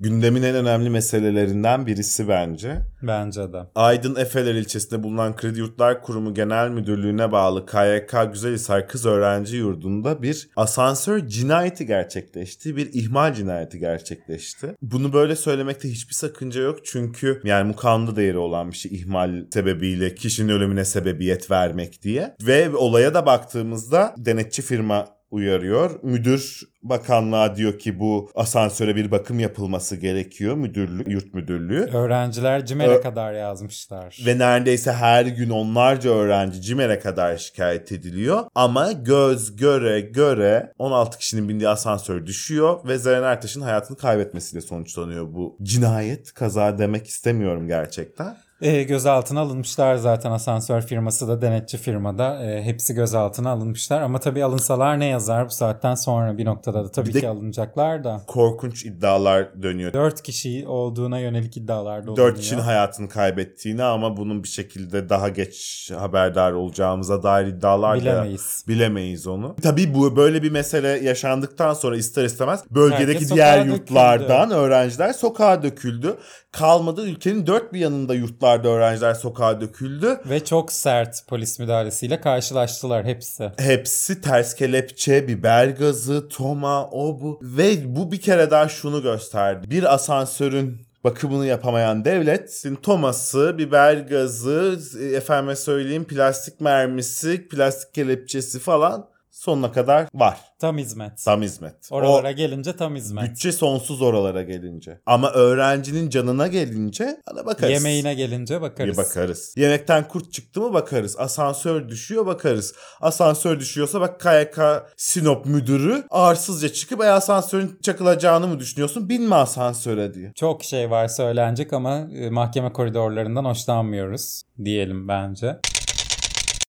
Gündemin 0.00 0.42
en 0.42 0.54
önemli 0.54 0.90
meselelerinden 0.90 1.86
birisi 1.86 2.28
bence. 2.28 2.82
Bence 3.02 3.52
de. 3.52 3.58
Aydın 3.74 4.16
Efeler 4.16 4.54
ilçesinde 4.54 5.02
bulunan 5.02 5.36
Kredi 5.36 5.58
Yurtlar 5.58 6.02
Kurumu 6.02 6.34
Genel 6.34 6.70
Müdürlüğü'ne 6.70 7.32
bağlı 7.32 7.66
KYK 7.66 8.32
Güzelhisar 8.32 8.88
Kız 8.88 9.06
Öğrenci 9.06 9.56
Yurdu'nda 9.56 10.22
bir 10.22 10.48
asansör 10.56 11.26
cinayeti 11.26 11.86
gerçekleşti. 11.86 12.76
Bir 12.76 12.90
ihmal 12.92 13.34
cinayeti 13.34 13.78
gerçekleşti. 13.78 14.74
Bunu 14.82 15.12
böyle 15.12 15.36
söylemekte 15.36 15.88
hiçbir 15.88 16.14
sakınca 16.14 16.62
yok. 16.62 16.78
Çünkü 16.84 17.40
yani 17.44 17.66
mukandı 17.66 18.16
değeri 18.16 18.38
olan 18.38 18.70
bir 18.70 18.76
şey 18.76 18.94
ihmal 18.94 19.44
sebebiyle 19.52 20.14
kişinin 20.14 20.48
ölümüne 20.48 20.84
sebebiyet 20.84 21.50
vermek 21.50 22.02
diye. 22.02 22.36
Ve 22.42 22.76
olaya 22.76 23.14
da 23.14 23.26
baktığımızda 23.26 24.14
denetçi 24.18 24.62
firma 24.62 25.18
uyarıyor. 25.30 26.02
Müdür 26.02 26.62
bakanlığa 26.82 27.56
diyor 27.56 27.78
ki 27.78 28.00
bu 28.00 28.30
asansöre 28.34 28.96
bir 28.96 29.10
bakım 29.10 29.40
yapılması 29.40 29.96
gerekiyor. 29.96 30.56
Müdürlük, 30.56 31.08
yurt 31.08 31.34
müdürlüğü. 31.34 31.84
Öğrenciler 31.92 32.66
CİMER'e 32.66 32.94
Ö- 32.94 33.02
kadar 33.02 33.32
yazmışlar. 33.32 34.18
Ve 34.26 34.38
neredeyse 34.38 34.92
her 34.92 35.26
gün 35.26 35.50
onlarca 35.50 36.10
öğrenci 36.10 36.62
CİMER'e 36.62 36.98
kadar 36.98 37.36
şikayet 37.36 37.92
ediliyor. 37.92 38.44
Ama 38.54 38.92
göz 38.92 39.56
göre 39.56 40.00
göre 40.00 40.72
16 40.78 41.18
kişinin 41.18 41.48
bindiği 41.48 41.68
asansör 41.68 42.26
düşüyor 42.26 42.88
ve 42.88 42.98
Zeren 42.98 43.22
Ertaş'ın 43.22 43.60
hayatını 43.60 43.96
kaybetmesiyle 43.96 44.60
sonuçlanıyor 44.60 45.32
bu 45.34 45.56
cinayet. 45.62 46.32
Kaza 46.32 46.78
demek 46.78 47.06
istemiyorum 47.06 47.66
gerçekten. 47.66 48.36
E, 48.60 48.82
gözaltına 48.82 49.40
alınmışlar 49.40 49.96
zaten 49.96 50.30
asansör 50.30 50.80
firması 50.82 51.28
da 51.28 51.42
denetçi 51.42 51.78
firmada. 51.78 52.44
E, 52.44 52.62
hepsi 52.62 52.94
gözaltına 52.94 53.50
alınmışlar. 53.50 54.02
Ama 54.02 54.20
tabii 54.20 54.44
alınsalar 54.44 55.00
ne 55.00 55.06
yazar 55.06 55.46
bu 55.46 55.50
saatten 55.50 55.94
sonra 55.94 56.38
bir 56.38 56.46
noktada 56.68 56.84
da 56.84 56.92
tabii 56.92 57.20
ki 57.20 57.28
alınacaklar 57.28 58.04
da. 58.04 58.22
Korkunç 58.26 58.84
iddialar 58.84 59.62
dönüyor. 59.62 59.92
4 59.92 60.22
kişi 60.22 60.68
olduğuna 60.68 61.18
yönelik 61.18 61.56
iddialar 61.56 62.06
da. 62.06 62.16
4 62.16 62.38
kişinin 62.38 62.60
hayatını 62.60 63.08
kaybettiğini 63.08 63.82
ama 63.82 64.16
bunun 64.16 64.42
bir 64.42 64.48
şekilde 64.48 65.08
daha 65.08 65.28
geç 65.28 65.90
haberdar 65.96 66.52
olacağımıza 66.52 67.22
dair 67.22 67.46
iddialar 67.46 67.96
da 67.96 68.00
Bilemeyiz. 68.00 68.64
Bilemeyiz 68.68 69.26
onu. 69.26 69.56
Tabii 69.62 69.94
bu 69.94 70.16
böyle 70.16 70.42
bir 70.42 70.50
mesele 70.50 70.88
yaşandıktan 70.88 71.74
sonra 71.74 71.96
ister 71.96 72.24
istemez 72.24 72.64
bölgedeki 72.70 73.12
Herkes 73.12 73.30
diğer 73.30 73.66
yurtlardan 73.66 74.50
öğrenciler 74.50 75.12
sokağa 75.12 75.62
döküldü. 75.62 76.16
Kalmadı 76.52 77.06
ülkenin 77.06 77.46
dört 77.46 77.72
bir 77.72 77.78
yanında 77.78 78.14
yurtlarda 78.14 78.68
öğrenciler 78.68 79.14
sokağa 79.14 79.60
döküldü. 79.60 80.20
Ve 80.30 80.44
çok 80.44 80.72
sert 80.72 81.26
polis 81.28 81.58
müdahalesiyle 81.58 82.20
karşılaştılar 82.20 83.04
hepsi. 83.04 83.52
Hepsi 83.58 84.20
ters 84.20 84.54
kelepçe, 84.54 85.28
biber 85.28 85.68
gazı, 85.68 86.28
toma, 86.58 86.90
o 86.90 87.20
bu. 87.20 87.40
Ve 87.42 87.96
bu 87.96 88.12
bir 88.12 88.20
kere 88.20 88.50
daha 88.50 88.68
şunu 88.68 89.02
gösterdi. 89.02 89.70
Bir 89.70 89.94
asansörün 89.94 90.80
bakımını 91.04 91.46
yapamayan 91.46 92.04
devletin 92.04 92.74
toması, 92.74 93.58
biber 93.58 93.94
gazı, 93.94 94.80
efendime 95.14 95.56
söyleyeyim 95.56 96.04
plastik 96.04 96.60
mermisi, 96.60 97.48
plastik 97.48 97.94
kelepçesi 97.94 98.58
falan 98.58 99.08
sonuna 99.38 99.72
kadar 99.72 100.06
var. 100.14 100.38
Tam 100.58 100.78
hizmet. 100.78 101.24
Tam 101.24 101.42
hizmet. 101.42 101.74
Oralara 101.90 102.30
O 102.30 102.32
gelince 102.32 102.76
tam 102.76 102.94
hizmet. 102.96 103.24
bütçe 103.30 103.52
sonsuz 103.52 104.02
oralara 104.02 104.42
gelince. 104.42 105.00
Ama 105.06 105.30
öğrencinin 105.30 106.10
canına 106.10 106.46
gelince 106.46 107.20
ona 107.32 107.46
bakarız. 107.46 107.72
Yemeğine 107.72 108.14
gelince 108.14 108.56
Bir 108.56 108.60
bakarız. 108.62 108.98
bakarız. 108.98 109.54
Yemekten 109.56 110.08
kurt 110.08 110.32
çıktı 110.32 110.60
mı 110.60 110.72
bakarız. 110.72 111.16
Asansör 111.18 111.88
düşüyor 111.88 112.26
bakarız. 112.26 112.74
Asansör 113.00 113.60
düşüyorsa 113.60 114.00
bak 114.00 114.20
KYK 114.20 114.58
Sinop 114.96 115.46
müdürü 115.46 116.04
ağırsızca 116.10 116.68
çıkıp 116.72 117.00
e 117.00 117.10
asansörün 117.10 117.78
çakılacağını 117.82 118.48
mı 118.48 118.58
düşünüyorsun? 118.58 119.08
Binme 119.08 119.34
asansöre 119.36 120.14
diyor. 120.14 120.32
Çok 120.34 120.64
şey 120.64 120.90
var 120.90 121.08
söylenecek 121.08 121.72
ama 121.72 121.98
e, 121.98 122.30
mahkeme 122.30 122.72
koridorlarından 122.72 123.44
hoşlanmıyoruz 123.44 124.42
diyelim 124.64 125.08
bence. 125.08 125.58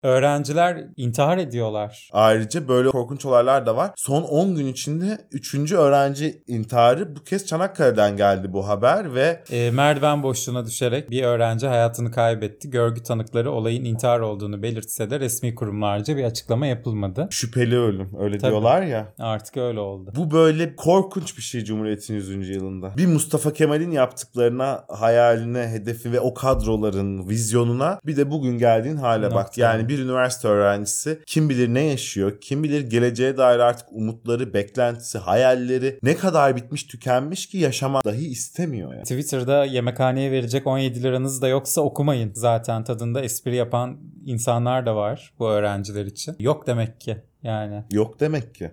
Öğrenciler 0.03 0.85
intihar 0.97 1.37
ediyorlar. 1.37 2.09
Ayrıca 2.13 2.67
böyle 2.67 2.89
korkunç 2.89 3.25
olaylar 3.25 3.65
da 3.65 3.75
var. 3.75 3.91
Son 3.95 4.21
10 4.21 4.55
gün 4.55 4.67
içinde 4.67 5.17
3. 5.31 5.71
öğrenci 5.71 6.43
intiharı 6.47 7.15
bu 7.15 7.23
kez 7.23 7.45
Çanakkale'den 7.45 8.17
geldi 8.17 8.53
bu 8.53 8.67
haber 8.67 9.15
ve 9.15 9.43
E, 9.51 9.71
merdiven 9.71 10.23
boşluğuna 10.23 10.65
düşerek 10.65 11.09
bir 11.09 11.23
öğrenci 11.23 11.67
hayatını 11.67 12.11
kaybetti. 12.11 12.69
Görgü 12.69 13.03
tanıkları 13.03 13.51
olayın 13.51 13.85
intihar 13.85 14.19
olduğunu 14.19 14.63
belirtse 14.63 15.09
de 15.09 15.19
resmi 15.19 15.55
kurumlarca 15.55 16.17
bir 16.17 16.23
açıklama 16.23 16.67
yapılmadı. 16.67 17.27
şüpheli 17.31 17.77
ölüm 17.77 18.09
öyle 18.19 18.37
Tabii. 18.37 18.51
diyorlar 18.51 18.81
ya. 18.81 19.13
Artık 19.19 19.57
öyle 19.57 19.79
oldu. 19.79 20.11
Bu 20.15 20.31
böyle 20.31 20.75
korkunç 20.75 21.37
bir 21.37 21.41
şey 21.41 21.63
Cumhuriyet'in 21.63 22.13
100. 22.13 22.49
yılında. 22.49 22.97
Bir 22.97 23.07
Mustafa 23.07 23.53
Kemal'in 23.53 23.91
yaptıklarına, 23.91 24.83
hayaline, 24.89 25.67
hedefi 25.67 26.11
ve 26.11 26.19
o 26.19 26.33
kadroların 26.33 27.29
vizyonuna 27.29 27.99
bir 28.05 28.17
de 28.17 28.31
bugün 28.31 28.57
geldiğin 28.57 28.97
hale 28.97 29.25
bak. 29.25 29.33
Nokta. 29.45 29.61
Yani 29.89 29.99
bir 29.99 30.03
üniversite 30.03 30.47
öğrencisi 30.47 31.19
kim 31.25 31.49
bilir 31.49 31.73
ne 31.73 31.83
yaşıyor, 31.83 32.41
kim 32.41 32.63
bilir 32.63 32.81
geleceğe 32.81 33.37
dair 33.37 33.59
artık 33.59 33.87
umutları, 33.91 34.53
beklentisi, 34.53 35.17
hayalleri 35.17 35.99
ne 36.03 36.15
kadar 36.15 36.55
bitmiş 36.55 36.83
tükenmiş 36.83 37.47
ki 37.47 37.57
yaşamak 37.57 38.05
dahi 38.05 38.27
istemiyor 38.27 38.93
yani. 38.93 39.03
Twitter'da 39.03 39.65
yemekhaneye 39.65 40.31
verecek 40.31 40.67
17 40.67 41.03
liranız 41.03 41.41
da 41.41 41.47
yoksa 41.47 41.81
okumayın. 41.81 42.31
Zaten 42.35 42.83
tadında 42.83 43.21
espri 43.21 43.55
yapan 43.55 43.97
insanlar 44.25 44.85
da 44.85 44.95
var 44.95 45.33
bu 45.39 45.49
öğrenciler 45.49 46.05
için. 46.05 46.35
Yok 46.39 46.67
demek 46.67 47.01
ki 47.01 47.17
yani. 47.43 47.83
Yok 47.91 48.19
demek 48.19 48.55
ki. 48.55 48.71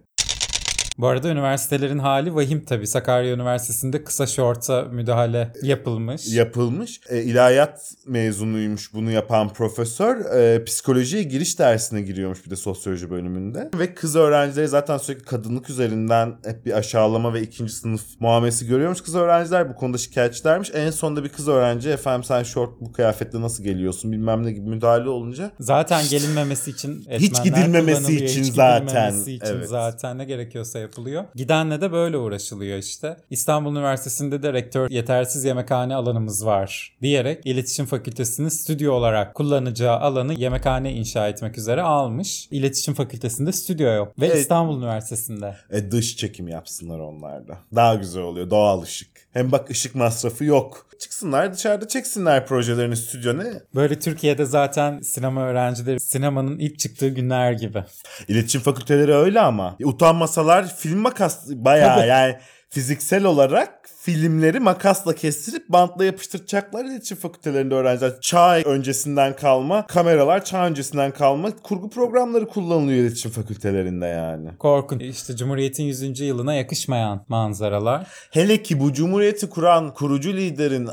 Bu 0.98 1.06
arada 1.06 1.28
üniversitelerin 1.28 1.98
hali 1.98 2.35
vahim 2.35 2.64
tabii. 2.64 2.87
Sakarya 2.87 3.35
Üniversitesi'nde 3.35 4.04
kısa 4.04 4.26
şorta 4.26 4.82
müdahale 4.82 5.52
yapılmış. 5.62 6.35
yapılmış. 6.35 7.00
E, 7.09 7.22
ilahiyat 7.22 7.94
mezunuymuş 8.06 8.94
bunu 8.94 9.11
yapan 9.11 9.48
profesör. 9.48 10.35
E, 10.35 10.64
psikolojiye 10.64 11.22
giriş 11.22 11.59
dersine 11.59 12.02
giriyormuş 12.02 12.44
bir 12.46 12.50
de 12.50 12.56
sosyoloji 12.56 13.11
bölümünde. 13.11 13.70
Ve 13.78 13.94
kız 13.94 14.16
öğrencileri 14.16 14.68
zaten 14.68 14.98
sürekli 14.98 15.24
kadınlık 15.24 15.70
üzerinden 15.70 16.37
hep 16.44 16.66
bir 16.66 16.72
aşağılama 16.72 17.35
ve 17.35 17.42
ikinci 17.42 17.72
sınıf 17.72 18.02
muamelesi 18.20 18.66
görüyormuş. 18.66 19.00
Kız 19.00 19.14
öğrenciler 19.14 19.68
bu 19.70 19.74
konuda 19.74 19.98
şikayetçilermiş. 19.98 20.70
En 20.74 20.90
sonunda 20.90 21.24
bir 21.24 21.28
kız 21.28 21.48
öğrenci 21.48 21.90
efendim 21.90 22.24
sen 22.24 22.42
şort 22.42 22.80
bu 22.80 22.92
kıyafetle 22.92 23.40
nasıl 23.40 23.64
geliyorsun 23.64 24.12
bilmem 24.12 24.46
ne 24.46 24.52
gibi 24.52 24.68
müdahale 24.68 25.09
olunca. 25.09 25.50
Zaten 25.61 26.04
gelinmemesi 26.11 26.70
için 26.70 27.06
Hiç 27.11 27.42
gidilmemesi 27.44 28.16
için 28.24 28.44
Hiç 28.44 28.54
zaten, 28.54 28.87
gidilmemesi 28.87 29.32
için 29.32 29.46
evet. 29.46 29.68
zaten 29.68 30.18
ne 30.18 30.24
gerekiyorsa 30.24 30.86
yapılıyor. 30.87 31.25
Gidenle 31.35 31.81
de 31.81 31.92
böyle 31.92 32.16
uğraşılıyor 32.18 32.79
işte. 32.79 33.16
İstanbul 33.31 33.70
Üniversitesi'nde 33.72 34.42
de 34.42 34.53
rektör 34.53 34.90
yetersiz 34.90 35.44
yemekhane 35.44 35.94
alanımız 35.94 36.46
var 36.46 36.96
diyerek 37.03 37.46
iletişim 37.46 37.87
fakültesinin 37.87 38.49
stüdyo 38.49 38.92
olarak 38.92 39.35
kullanacağı 39.35 39.96
alanı 39.96 40.35
yemekhane 40.35 40.92
inşa 40.92 41.29
etmek 41.29 41.59
üzere 41.59 41.83
almış. 41.83 42.49
İletişim 42.51 42.94
fakültesinde 42.94 43.53
stüdyo 43.53 43.92
yok 43.92 44.20
ve 44.20 44.27
Evet. 44.27 44.37
İstanbul 44.37 44.79
Üniversitesi'nde. 44.79 45.57
E, 45.70 45.90
dış 45.90 46.16
çekim 46.16 46.49
yapsınlar 46.49 46.99
onlar 46.99 47.49
da. 47.49 47.59
Daha 47.75 47.94
güzel 47.94 48.22
oluyor 48.22 48.51
doğal 48.51 48.83
ışık. 48.83 49.25
Hem 49.37 49.53
bak 49.53 49.70
ışık 49.70 49.94
masrafı 49.94 50.44
yok. 50.44 50.87
Çıksınlar 50.99 51.55
dışarıda 51.55 51.88
çeksinler 51.88 52.46
projelerini 52.46 52.96
stüdyo 52.96 53.38
ne? 53.38 53.44
Böyle 53.75 53.99
Türkiye'de 53.99 54.44
zaten 54.44 55.01
sinema 55.01 55.46
öğrencileri 55.46 56.01
sinemanın 56.01 56.59
ilk 56.59 56.79
çıktığı 56.79 57.09
günler 57.09 57.53
gibi. 57.53 57.85
İletişim 58.29 58.61
fakülteleri 58.61 59.14
öyle 59.14 59.40
ama. 59.40 59.77
Utanmasalar 59.85 60.77
film 60.77 60.99
makas 60.99 61.51
bayağı 61.51 61.96
Tabii. 61.96 62.09
yani 62.09 62.37
fiziksel 62.70 63.25
olarak 63.25 63.88
filmleri 64.06 64.60
makasla 64.60 65.14
kestirip 65.14 65.68
bantla 65.68 66.04
yapıştıracaklar 66.04 66.84
iletişim 66.84 67.16
fakültelerinde 67.16 67.74
öğrenciler. 67.74 68.12
Çağ 68.20 68.56
öncesinden 68.56 69.36
kalma 69.36 69.86
kameralar 69.86 70.44
çağ 70.44 70.66
öncesinden 70.66 71.10
kalma 71.10 71.50
kurgu 71.62 71.90
programları 71.90 72.48
kullanılıyor 72.48 72.98
iletişim 72.98 73.30
fakültelerinde 73.30 74.06
yani. 74.06 74.48
Korkunç. 74.58 75.02
İşte 75.02 75.36
Cumhuriyet'in 75.36 75.84
100. 75.84 76.20
yılına 76.20 76.54
yakışmayan 76.54 77.24
manzaralar. 77.28 78.06
Hele 78.30 78.62
ki 78.62 78.80
bu 78.80 78.92
cumhuriyeti 78.92 79.50
kuran 79.50 79.94
kurucu 79.94 80.32
liderin 80.32 80.88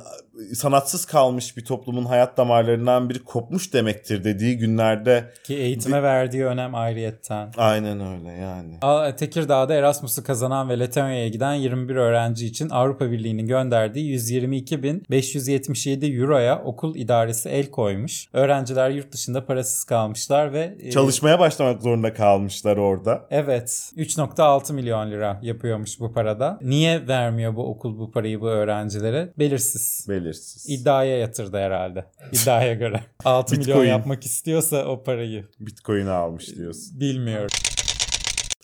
sanatsız 0.54 1.06
kalmış 1.06 1.58
bir 1.58 1.66
toplumun 1.66 2.06
hayat 2.06 2.38
damarlarından 2.38 3.10
biri 3.10 3.24
kopmuş 3.24 3.74
demektir 3.74 4.24
dediği 4.24 4.58
günlerde 4.58 5.34
Ki 5.44 5.56
eğitime 5.56 6.04
verdiği 6.04 6.46
önem 6.46 6.76
ayrıyetten. 6.76 7.52
aynen 7.58 8.00
öyle 8.00 8.32
yani. 8.32 9.16
Tekirdağ'da 9.16 9.74
Erasmus'u 9.74 10.24
kazanan 10.24 10.70
ve 10.70 10.80
Letonya'ya 10.80 11.28
giden 11.28 11.54
21 11.54 11.96
öğrenci 11.96 12.46
için 12.46 12.70
Avrupa 12.70 13.03
Birliği'nin 13.12 13.48
gönderdiği 13.48 14.16
122.577 14.18 16.22
euroya 16.22 16.64
okul 16.64 16.96
idaresi 16.96 17.50
el 17.50 17.70
koymuş. 17.72 18.28
Öğrenciler 18.34 18.90
yurt 18.90 19.12
dışında 19.12 19.46
parasız 19.46 19.84
kalmışlar 19.84 20.54
ve... 20.54 20.78
e, 20.80 20.92
Çalışmaya 20.92 21.40
başlamak 21.40 21.82
zorunda 21.82 22.14
kalmışlar 22.14 22.78
orada. 22.78 23.28
Evet 23.30 23.92
3.6 23.98 24.74
milyon 24.74 25.12
lira 25.12 25.40
yapıyormuş 25.44 26.00
bu 26.00 26.14
parada. 26.14 26.60
Niye 26.62 27.08
vermiyor 27.08 27.56
bu 27.56 27.70
okul 27.70 28.00
bu 28.00 28.12
parayı 28.12 28.42
bu 28.42 28.50
öğrencilere? 28.50 29.34
Belirsiz. 29.40 30.06
Belirsiz. 30.10 30.70
İddiaya 30.70 31.18
yatırdı 31.18 31.58
herhalde. 31.58 32.06
İddiaya 32.32 32.74
göre. 32.74 33.02
6 33.26 33.58
milyon 33.58 33.86
yapmak 33.86 34.26
istiyorsa 34.26 34.86
o 34.86 35.04
parayı. 35.04 35.46
Bitcoin 35.60 36.06
almış 36.08 36.56
diyorsun. 36.56 37.00
Bilmiyorum. 37.00 37.48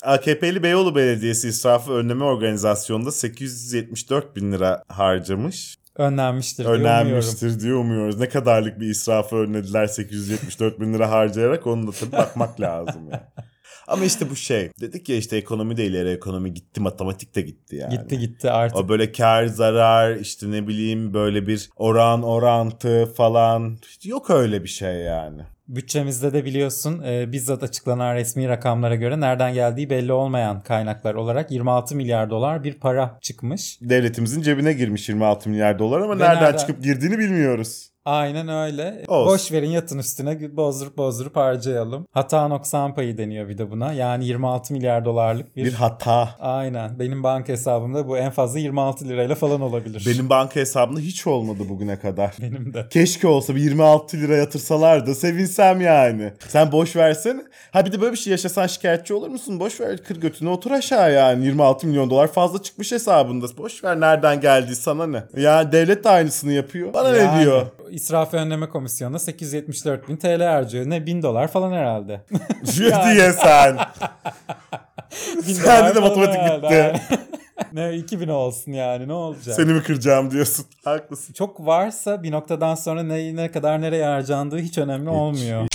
AKP'li 0.03 0.63
Beyoğlu 0.63 0.95
Belediyesi 0.95 1.47
israfı 1.47 1.91
önleme 1.91 2.23
organizasyonunda 2.23 3.12
874 3.12 4.35
bin 4.35 4.51
lira 4.51 4.83
harcamış. 4.88 5.75
Önlenmiştir 5.95 6.63
diye 6.63 6.75
umuyorum. 6.75 6.85
Önlenmiştir 6.85 7.59
diye 7.59 7.73
umuyoruz. 7.73 8.19
Ne 8.19 8.29
kadarlık 8.29 8.79
bir 8.79 8.89
israfı 8.89 9.35
önlediler 9.35 9.88
874 9.88 10.79
bin 10.79 10.93
lira 10.93 11.12
harcayarak 11.12 11.67
onu 11.67 11.88
da 11.88 11.91
tabii 11.91 12.12
bakmak 12.12 12.62
lazım 12.62 13.09
yani. 13.12 13.21
Ama 13.89 14.06
işte 14.06 14.30
bu 14.30 14.36
şey. 14.36 14.69
Dedik 14.82 15.10
ya 15.10 15.15
işte 15.15 15.38
ekonomi 15.38 15.78
de 15.78 15.86
ileri 15.86 16.10
ekonomi 16.10 16.54
gitti 16.54 16.82
matematik 16.82 17.36
de 17.36 17.41
gitti 17.41 17.75
yani. 17.75 17.97
Gitti 17.97 18.19
gitti 18.19 18.52
artık. 18.52 18.78
O 18.78 18.89
böyle 18.89 19.12
kar 19.12 19.45
zarar 19.45 20.15
işte 20.15 20.52
ne 20.52 20.67
bileyim 20.67 21.13
böyle 21.13 21.47
bir 21.47 21.69
oran 21.75 22.23
orantı 22.23 23.13
falan. 23.17 23.78
Yok 24.04 24.30
öyle 24.30 24.63
bir 24.63 24.69
şey 24.69 24.95
yani. 24.95 25.41
Bütçemizde 25.67 26.34
de 26.34 26.45
biliyorsun 26.45 27.04
e, 27.04 27.32
bizzat 27.32 27.63
açıklanan 27.63 28.15
resmi 28.15 28.47
rakamlara 28.47 28.95
göre 28.95 29.19
nereden 29.19 29.54
geldiği 29.54 29.89
belli 29.89 30.13
olmayan 30.13 30.62
kaynaklar 30.62 31.15
olarak 31.15 31.52
26 31.52 31.95
milyar 31.95 32.30
dolar 32.30 32.63
bir 32.63 32.73
para 32.73 33.17
çıkmış. 33.21 33.78
Devletimizin 33.82 34.41
cebine 34.41 34.73
girmiş 34.73 35.10
26 35.10 35.49
milyar 35.49 35.80
dolar 35.80 36.02
ama 36.02 36.15
nereden, 36.15 36.43
nereden- 36.43 36.58
çıkıp 36.58 36.84
girdiğini 36.84 37.17
bilmiyoruz. 37.19 37.88
Aynen 38.10 38.48
öyle. 38.48 39.04
Olsun. 39.08 39.34
Boş 39.34 39.52
verin 39.52 39.69
yatın 39.69 39.98
üstüne 39.98 40.58
bozdurup 40.58 40.98
bozdurup 40.98 41.36
harcayalım. 41.36 42.08
Hata 42.12 42.48
noksan 42.48 42.95
payı 42.95 43.17
deniyor 43.17 43.50
bir 43.50 43.58
de 43.58 43.72
buna. 43.72 43.93
Yani 43.93 44.26
26 44.26 44.74
milyar 44.74 45.06
dolarlık 45.06 45.56
bir... 45.56 45.65
Bir 45.65 45.74
hata. 45.74 46.30
Aynen. 46.39 47.00
Benim 47.00 47.24
banka 47.24 47.54
hesabımda 47.54 48.08
bu 48.08 48.17
en 48.17 48.32
fazla 48.32 48.60
26 48.60 49.10
lirayla 49.10 49.36
falan 49.36 49.62
olabilir. 49.62 50.04
Benim 50.13 50.30
banka 50.30 50.56
hesabımda 50.56 51.00
hiç 51.00 51.28
olmadı 51.28 51.63
bugüne 51.69 52.00
kadar. 52.00 52.36
Benim 52.41 52.74
de. 52.74 52.86
Keşke 52.89 53.28
olsa 53.28 53.56
bir 53.56 53.62
26 53.62 54.17
lira 54.17 54.36
yatırsalar 54.36 55.08
da 55.08 55.15
sevinsem 55.15 55.82
yani. 55.82 56.34
Sen 56.48 56.72
boş 56.72 56.95
versene. 56.95 57.41
Ha 57.72 57.86
bir 57.86 57.91
de 57.91 58.02
böyle 58.02 58.12
bir 58.12 58.17
şey 58.17 58.32
yaşasan 58.32 58.67
şikayetçi 58.67 59.13
olur 59.13 59.28
musun? 59.28 59.60
Boş 59.60 59.82
ver 59.82 59.98
kır 60.04 60.22
götüne 60.22 60.50
otur 60.50 60.72
aşağı 60.72 61.13
yani. 61.13 61.45
26 61.45 61.88
milyon 61.88 62.10
dolar 62.10 62.28
fazla 62.28 62.62
çıkmış 62.63 62.91
hesabında. 62.91 63.45
Boş 63.58 63.84
ver 63.84 64.00
nereden 64.00 64.41
geldi 64.41 64.76
sana 64.76 65.08
ne? 65.08 65.24
Ya 65.38 65.72
devlet 65.72 66.04
de 66.04 66.10
aynısını 66.10 66.52
yapıyor. 66.52 66.93
Bana 66.93 67.12
ne 67.12 67.17
Yani 67.17 67.43
diyor? 67.43 67.65
İsraf 67.91 68.34
Önleme 68.34 68.69
Komisyonu'na 68.69 69.19
874 69.19 70.10
bin 70.10 70.17
TL 70.17 70.43
harcıyor. 70.43 70.89
Ne 70.89 71.06
1000 71.06 71.23
dolar 71.23 71.47
falan 71.47 71.71
herhalde. 71.71 72.21
diye 73.13 73.34
sen. 73.34 73.78
1000 75.47 75.54
Sen 75.54 75.95
de 75.95 75.99
matematik 75.99 76.62
gitti. 76.62 77.02
ne 77.73 77.95
2000 77.95 78.28
olsun 78.28 78.71
yani 78.71 79.08
ne 79.08 79.13
olacak? 79.13 79.56
Seni 79.56 79.73
mi 79.73 79.84
kıracağım 79.84 80.32
diyorsun. 80.32 80.65
Haklısın. 80.84 81.34
Çok 81.34 81.65
varsa 81.65 82.23
bir 82.23 82.32
noktadan 82.32 82.75
sonra 82.75 83.04
ne, 83.04 83.36
ne 83.36 83.52
kadar 83.52 83.82
nereye 83.82 84.06
harcandığı 84.06 84.60
hiç 84.60 84.78
önemli 84.78 85.10
olmuyor. 85.10 85.67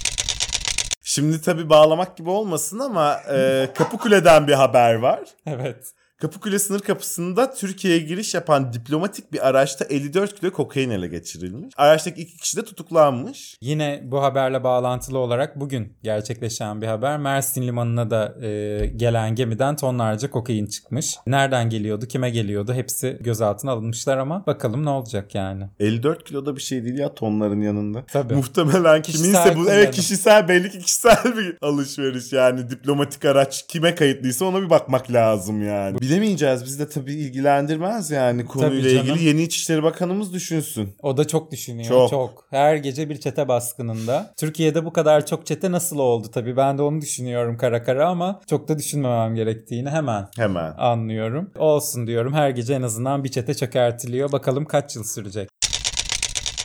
Şimdi 1.03 1.40
tabii 1.42 1.68
bağlamak 1.70 2.16
gibi 2.16 2.31
olmasın 2.31 2.79
ama 2.79 3.20
e, 3.33 3.68
Kapıkule'den 3.74 4.46
bir 4.46 4.53
haber 4.53 4.94
var. 4.94 5.20
Evet. 5.46 5.94
Kapıkule 6.20 6.59
sınır 6.59 6.81
kapısında 6.81 7.55
Türkiye'ye 7.55 8.00
giriş 8.00 8.35
yapan 8.35 8.72
diplomatik 8.72 9.33
bir 9.33 9.48
araçta 9.48 9.85
54 9.85 10.40
kilo 10.40 10.53
kokain 10.53 10.90
ele 10.90 11.07
geçirilmiş. 11.09 11.74
Araçtaki 11.77 12.22
iki 12.22 12.37
kişi 12.37 12.57
de 12.57 12.64
tutuklanmış. 12.64 13.57
Yine 13.61 14.00
bu 14.05 14.22
haberle 14.22 14.64
bağlantılı 14.64 15.18
olarak 15.18 15.61
bugün 15.61 15.92
gerçekleşen 16.03 16.83
bir 16.83 16.87
haber. 16.87 17.18
Mersin 17.18 17.62
limanına 17.62 18.11
da 18.11 18.35
e, 18.46 18.87
gelen 18.96 19.35
gemiden 19.35 19.77
tonlarca 19.77 20.31
kokain 20.31 20.66
çıkmış. 20.66 21.16
Nereden 21.27 21.70
geliyordu, 21.70 22.07
kime 22.09 22.31
geliyordu 22.31 22.74
hepsi 22.74 23.18
gözaltına 23.20 23.70
alınmışlar 23.70 24.18
ama 24.18 24.46
bakalım 24.46 24.85
ne 24.85 24.90
olacak 24.90 25.35
yani. 25.35 25.64
54 25.81 26.24
kilo 26.24 26.46
da 26.46 26.57
bir 26.57 26.61
şey 26.61 26.85
değil 26.85 26.98
ya 26.98 27.14
tonların 27.14 27.61
yanında. 27.61 28.05
Tabii. 28.07 28.35
Muhtemelen 28.35 29.03
Kişisel 29.03 29.24
kiminse 29.33 29.50
bu 29.50 29.55
kullanım. 29.55 29.79
evet 29.79 29.94
kişisel 29.94 30.48
belli 30.48 30.70
ki 30.70 30.79
kişisel 30.79 31.37
bir 31.37 31.57
alışveriş 31.62 32.33
yani 32.33 32.70
diplomatik 32.70 33.24
araç 33.24 33.66
kime 33.68 33.94
kayıtlıysa 33.94 34.44
ona 34.44 34.62
bir 34.62 34.70
bakmak 34.70 35.12
lazım 35.12 35.62
yani. 35.68 35.98
Bilemeyeceğiz. 36.05 36.64
Biz 36.64 36.79
de 36.79 36.88
tabii 36.88 37.12
ilgilendirmez 37.12 38.11
yani 38.11 38.47
konuyla 38.47 38.90
ilgili. 38.90 39.25
Yeni 39.25 39.43
İçişleri 39.43 39.83
Bakanımız 39.83 40.33
düşünsün. 40.33 40.97
O 41.03 41.17
da 41.17 41.27
çok 41.27 41.53
düşünüyor. 41.53 41.88
Çok. 41.88 42.11
Çok. 42.11 42.47
Her 42.51 42.77
gece 42.77 43.09
bir 43.09 43.21
çete 43.21 43.49
baskınında. 43.49 44.33
Türkiye'de 44.37 44.85
bu 44.85 44.93
kadar 44.93 45.27
çok 45.27 45.47
çete 45.47 45.73
nasıl 45.73 45.99
oldu 45.99 46.29
tabii. 46.35 46.57
Ben 46.57 46.79
de 46.79 46.83
onu 46.83 47.01
düşünüyorum 47.01 47.57
kara 47.57 47.83
kara 47.83 48.09
ama 48.09 48.40
çok 48.47 48.69
da 48.69 48.79
düşünmemem 48.79 49.35
gerektiğini 49.35 49.90
hemen 49.90 50.29
Hemen. 50.37 50.75
anlıyorum. 50.79 51.51
Olsun 51.59 52.07
diyorum. 52.07 52.35
Her 52.35 52.51
gece 52.51 52.75
en 52.75 52.83
azından 52.83 53.25
bir 53.25 53.29
çete 53.29 53.55
çökertiliyor. 53.55 54.33
Bakalım 54.33 54.64
kaç 54.64 54.97
yıl 54.97 55.05
sürecek. 55.05 55.49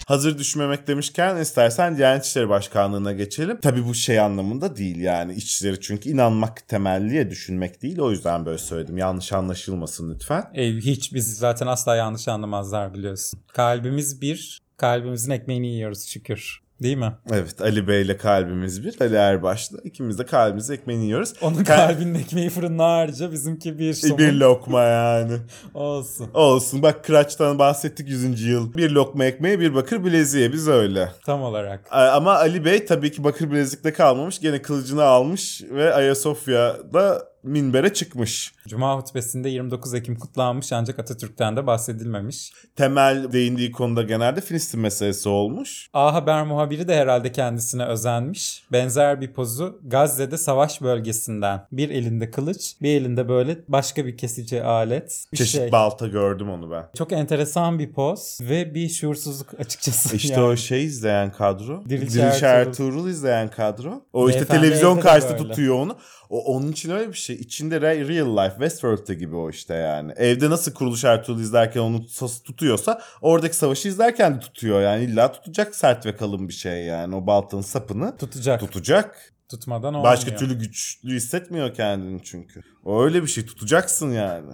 Hazır 0.10 0.38
düşmemek 0.38 0.88
demişken 0.88 1.38
istersen 1.38 1.98
Diyanet 1.98 2.26
İşleri 2.26 2.50
Başkanlığı'na 2.50 3.12
geçelim. 3.12 3.60
Tabii 3.62 3.86
bu 3.86 3.94
şey 3.94 4.20
anlamında 4.20 4.76
değil 4.76 5.00
yani. 5.00 5.34
İçişleri 5.34 5.82
çünkü 5.82 6.10
inanmak 6.10 6.68
temelliye 6.68 7.30
düşünmek 7.30 7.82
değil. 7.82 8.00
O 8.00 8.12
yüzden 8.12 8.46
böyle 8.46 8.58
söyledim. 8.58 8.98
Yanlış 8.98 9.34
anlaşılmasın 9.34 10.14
lütfen. 10.14 10.44
E, 10.54 10.72
hiç 10.72 11.14
biz 11.14 11.38
zaten 11.38 11.68
asla 11.68 11.96
yanlış 11.96 12.28
anlamazlar 12.28 12.94
biliyorsun. 12.94 13.40
Kalbimiz 13.48 14.22
bir. 14.22 14.62
Kalbimizin 14.78 15.32
ekmeğini 15.32 15.68
yiyoruz 15.68 16.08
şükür. 16.08 16.60
Değil 16.84 16.98
mi? 16.98 17.14
Evet 17.32 17.62
Ali 17.62 17.88
Bey 17.88 18.02
ile 18.02 18.18
kalbimiz 18.18 18.84
bir. 18.86 19.02
Ali 19.02 19.16
Erbaş'la 19.16 19.78
ikimiz 19.84 20.20
de 20.20 20.26
kalbimize 20.26 20.74
ekmeğini 20.74 21.06
yiyoruz. 21.06 21.34
Onun 21.42 21.56
Ka- 21.64 21.64
kalbinin 21.64 22.16
ekmeği 22.16 22.50
fırında 22.50 22.86
harca 22.86 23.32
bizimki 23.32 23.80
bir 23.80 23.94
somun. 23.94 24.18
bir 24.18 24.34
lokma 24.34 24.84
yani. 24.84 25.34
Olsun. 25.74 26.28
Olsun 26.34 26.82
bak 26.82 27.04
Kıraç'tan 27.06 27.60
bahsettik 27.60 28.10
100. 28.10 28.42
yıl. 28.42 28.74
Bir 28.74 28.90
lokma 28.92 29.26
ekmeğe 29.26 29.60
bir 29.60 29.76
bakır 29.76 30.04
bileziğe 30.06 30.54
biz 30.54 30.68
öyle. 30.68 31.10
Tam 31.26 31.42
olarak. 31.44 31.88
Ama 31.92 32.34
Ali 32.34 32.66
Bey 32.66 32.86
tabii 32.86 33.12
ki 33.12 33.24
bakır 33.24 33.52
bilezikte 33.52 33.94
kalmamış. 33.94 34.40
Gene 34.40 34.62
kılıcını 34.62 35.04
almış 35.04 35.62
ve 35.72 35.94
Ayasofya'da 35.94 37.29
minbere 37.44 37.94
çıkmış. 37.94 38.54
Cuma 38.68 38.98
hutbesinde 38.98 39.50
29 39.50 39.94
Ekim 39.94 40.16
kutlanmış 40.16 40.74
ancak 40.74 41.00
Atatürk'ten 41.00 41.56
de 41.56 41.68
bahsedilmemiş. 41.68 42.54
Temel 42.76 43.32
değindiği 43.32 43.72
konuda 43.72 44.04
genelde 44.04 44.42
Filistin 44.42 44.80
meselesi 44.80 45.30
olmuş. 45.30 45.90
A 45.94 46.14
Haber 46.14 46.46
muhabiri 46.46 46.88
de 46.88 46.96
herhalde 46.96 47.32
kendisine 47.32 47.86
özenmiş. 47.86 48.64
Benzer 48.72 49.22
bir 49.22 49.34
pozu 49.34 49.80
Gazze'de 49.84 50.38
savaş 50.38 50.82
bölgesinden. 50.82 51.66
Bir 51.72 51.90
elinde 51.90 52.32
kılıç, 52.32 52.76
bir 52.82 53.02
elinde 53.02 53.30
böyle 53.30 53.58
başka 53.68 54.06
bir 54.06 54.18
kesici 54.18 54.64
alet. 54.64 55.26
Bir 55.34 55.38
Çeşit 55.38 55.62
şey. 55.62 55.72
balta 55.72 56.08
gördüm 56.08 56.50
onu 56.50 56.72
ben. 56.72 56.90
Çok 56.98 57.12
enteresan 57.12 57.80
bir 57.80 57.94
poz 57.94 58.38
ve 58.42 58.74
bir 58.74 58.90
şuursuzluk 58.90 59.60
açıkçası. 59.60 60.16
İşte 60.16 60.34
yani. 60.34 60.44
o 60.44 60.56
şey 60.56 60.86
izleyen 60.86 61.32
kadro. 61.32 61.84
Diriç 61.90 62.16
Ertuğrul. 62.16 62.48
Ertuğrul 62.48 63.10
izleyen 63.10 63.50
kadro. 63.50 64.02
O 64.14 64.30
işte 64.30 64.40
Beyefendi 64.40 64.62
televizyon 64.62 64.92
evde 64.92 65.02
de 65.02 65.06
karşısında 65.06 65.38
tutuyor 65.38 65.76
onu. 65.76 65.98
O 66.30 66.56
onun 66.56 66.72
için 66.72 66.90
öyle 66.92 67.10
bir 67.10 67.18
şey. 67.18 67.36
İçinde 67.36 67.78
re- 67.78 68.08
real 68.08 68.38
life 68.46 68.56
Westworld'da 68.56 69.14
gibi 69.14 69.36
o 69.36 69.50
işte 69.50 69.74
yani. 69.74 70.12
Evde 70.16 70.50
nasıl 70.50 70.74
Kuruluş 70.74 71.04
Ertuğrul 71.04 71.40
izlerken 71.40 71.80
onu 71.82 72.06
tut- 72.06 72.44
tutuyorsa 72.44 73.02
oradaki 73.22 73.56
savaşı 73.56 73.88
izlerken 73.88 74.36
de 74.36 74.40
tutuyor. 74.40 74.82
Yani 74.82 75.04
illa 75.04 75.32
tutacak 75.32 75.76
sert 75.76 76.06
ve 76.06 76.16
kalın 76.16 76.48
bir 76.48 76.54
şey 76.54 76.84
yani. 76.86 77.16
O 77.16 77.28
baltanın 77.28 77.62
sapını 77.62 78.18
tutacak. 78.18 78.60
tutacak. 78.60 79.34
Tutmadan 79.50 79.94
olmuyor. 79.94 80.04
Başka 80.14 80.36
türlü 80.36 80.60
güçlü 80.60 81.16
hissetmiyor 81.16 81.74
kendini 81.74 82.24
çünkü. 82.24 82.62
O 82.86 83.04
öyle 83.04 83.22
bir 83.24 83.28
şey 83.28 83.46
tutacaksın 83.46 84.12
yani. 84.12 84.52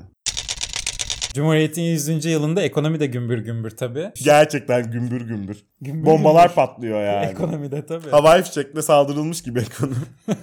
Cumhuriyet'in 1.33 1.81
100. 1.81 2.25
yılında 2.25 2.61
ekonomi 2.61 2.99
de 2.99 3.05
gümbür 3.05 3.37
gümbür 3.37 3.69
tabii. 3.71 4.11
Gerçekten 4.23 4.91
gümbür 4.91 5.21
gümbür. 5.21 5.65
Gümbür 5.81 6.05
Bombalar 6.05 6.43
gümbür. 6.43 6.55
patlıyor 6.55 7.03
yani. 7.03 7.25
Ekonomide 7.31 7.85
tabii. 7.85 8.09
Havai 8.09 8.43
fişekle 8.43 8.81
saldırılmış 8.81 9.41
gibi 9.43 9.59
ekonomi. 9.59 9.95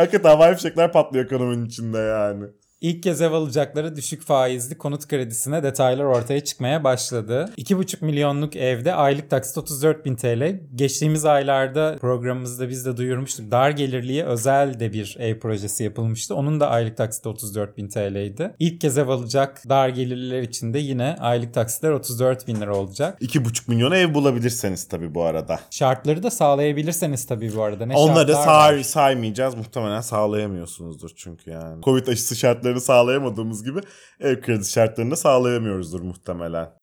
Hakikaten 0.00 0.28
havai 0.28 0.54
fişekler 0.54 0.92
patlıyor 0.92 1.24
ekonominin 1.24 1.66
içinde 1.66 1.98
yani. 1.98 2.44
İlk 2.80 3.02
kez 3.02 3.20
ev 3.20 3.32
alacakları 3.32 3.96
düşük 3.96 4.22
faizli 4.22 4.78
konut 4.78 5.08
kredisine 5.08 5.62
detaylar 5.62 6.04
ortaya 6.04 6.44
çıkmaya 6.44 6.84
başladı. 6.84 7.52
2,5 7.58 8.04
milyonluk 8.04 8.56
evde 8.56 8.94
aylık 8.94 9.30
taksit 9.30 9.58
34 9.58 10.04
bin 10.04 10.16
TL. 10.16 10.60
Geçtiğimiz 10.74 11.24
aylarda 11.24 11.96
programımızda 12.00 12.68
biz 12.68 12.86
de 12.86 12.96
duyurmuştuk. 12.96 13.50
Dar 13.50 13.70
gelirliye 13.70 14.24
özel 14.24 14.80
de 14.80 14.92
bir 14.92 15.16
ev 15.18 15.38
projesi 15.38 15.84
yapılmıştı. 15.84 16.34
Onun 16.34 16.60
da 16.60 16.70
aylık 16.70 16.96
taksit 16.96 17.26
34 17.26 17.76
bin 17.76 17.88
TL'ydi. 17.88 18.54
İlk 18.58 18.80
kez 18.80 18.98
ev 18.98 19.08
alacak 19.08 19.68
dar 19.68 19.88
gelirliler 19.88 20.42
için 20.42 20.74
de 20.74 20.78
yine 20.78 21.16
aylık 21.20 21.54
taksitler 21.54 21.90
34 21.90 22.48
bin 22.48 22.60
lira 22.60 22.76
olacak. 22.76 23.22
2,5 23.22 23.70
milyona 23.70 23.96
ev 23.96 24.14
bulabilirseniz 24.14 24.88
tabii 24.88 25.14
bu 25.14 25.22
arada. 25.24 25.60
Şartları 25.70 26.22
da 26.22 26.30
sağlayabilirseniz 26.30 27.26
tabii 27.26 27.56
bu 27.56 27.62
arada. 27.62 27.86
Ne 27.86 27.94
Onları 27.94 28.34
say 28.34 28.84
saymayacağız. 28.84 29.54
Muhtemelen 29.54 30.00
sağlayamıyorsunuzdur 30.00 31.10
çünkü 31.16 31.50
yani. 31.50 31.82
Covid 31.82 32.06
aşısı 32.06 32.36
şartlarını 32.74 32.80
sağlayamadığımız 32.80 33.64
gibi 33.64 33.80
ev 34.20 34.40
kredisi 34.40 34.72
şartlarını 34.72 35.16
sağlayamıyoruzdur 35.16 36.00
muhtemelen. 36.00 36.79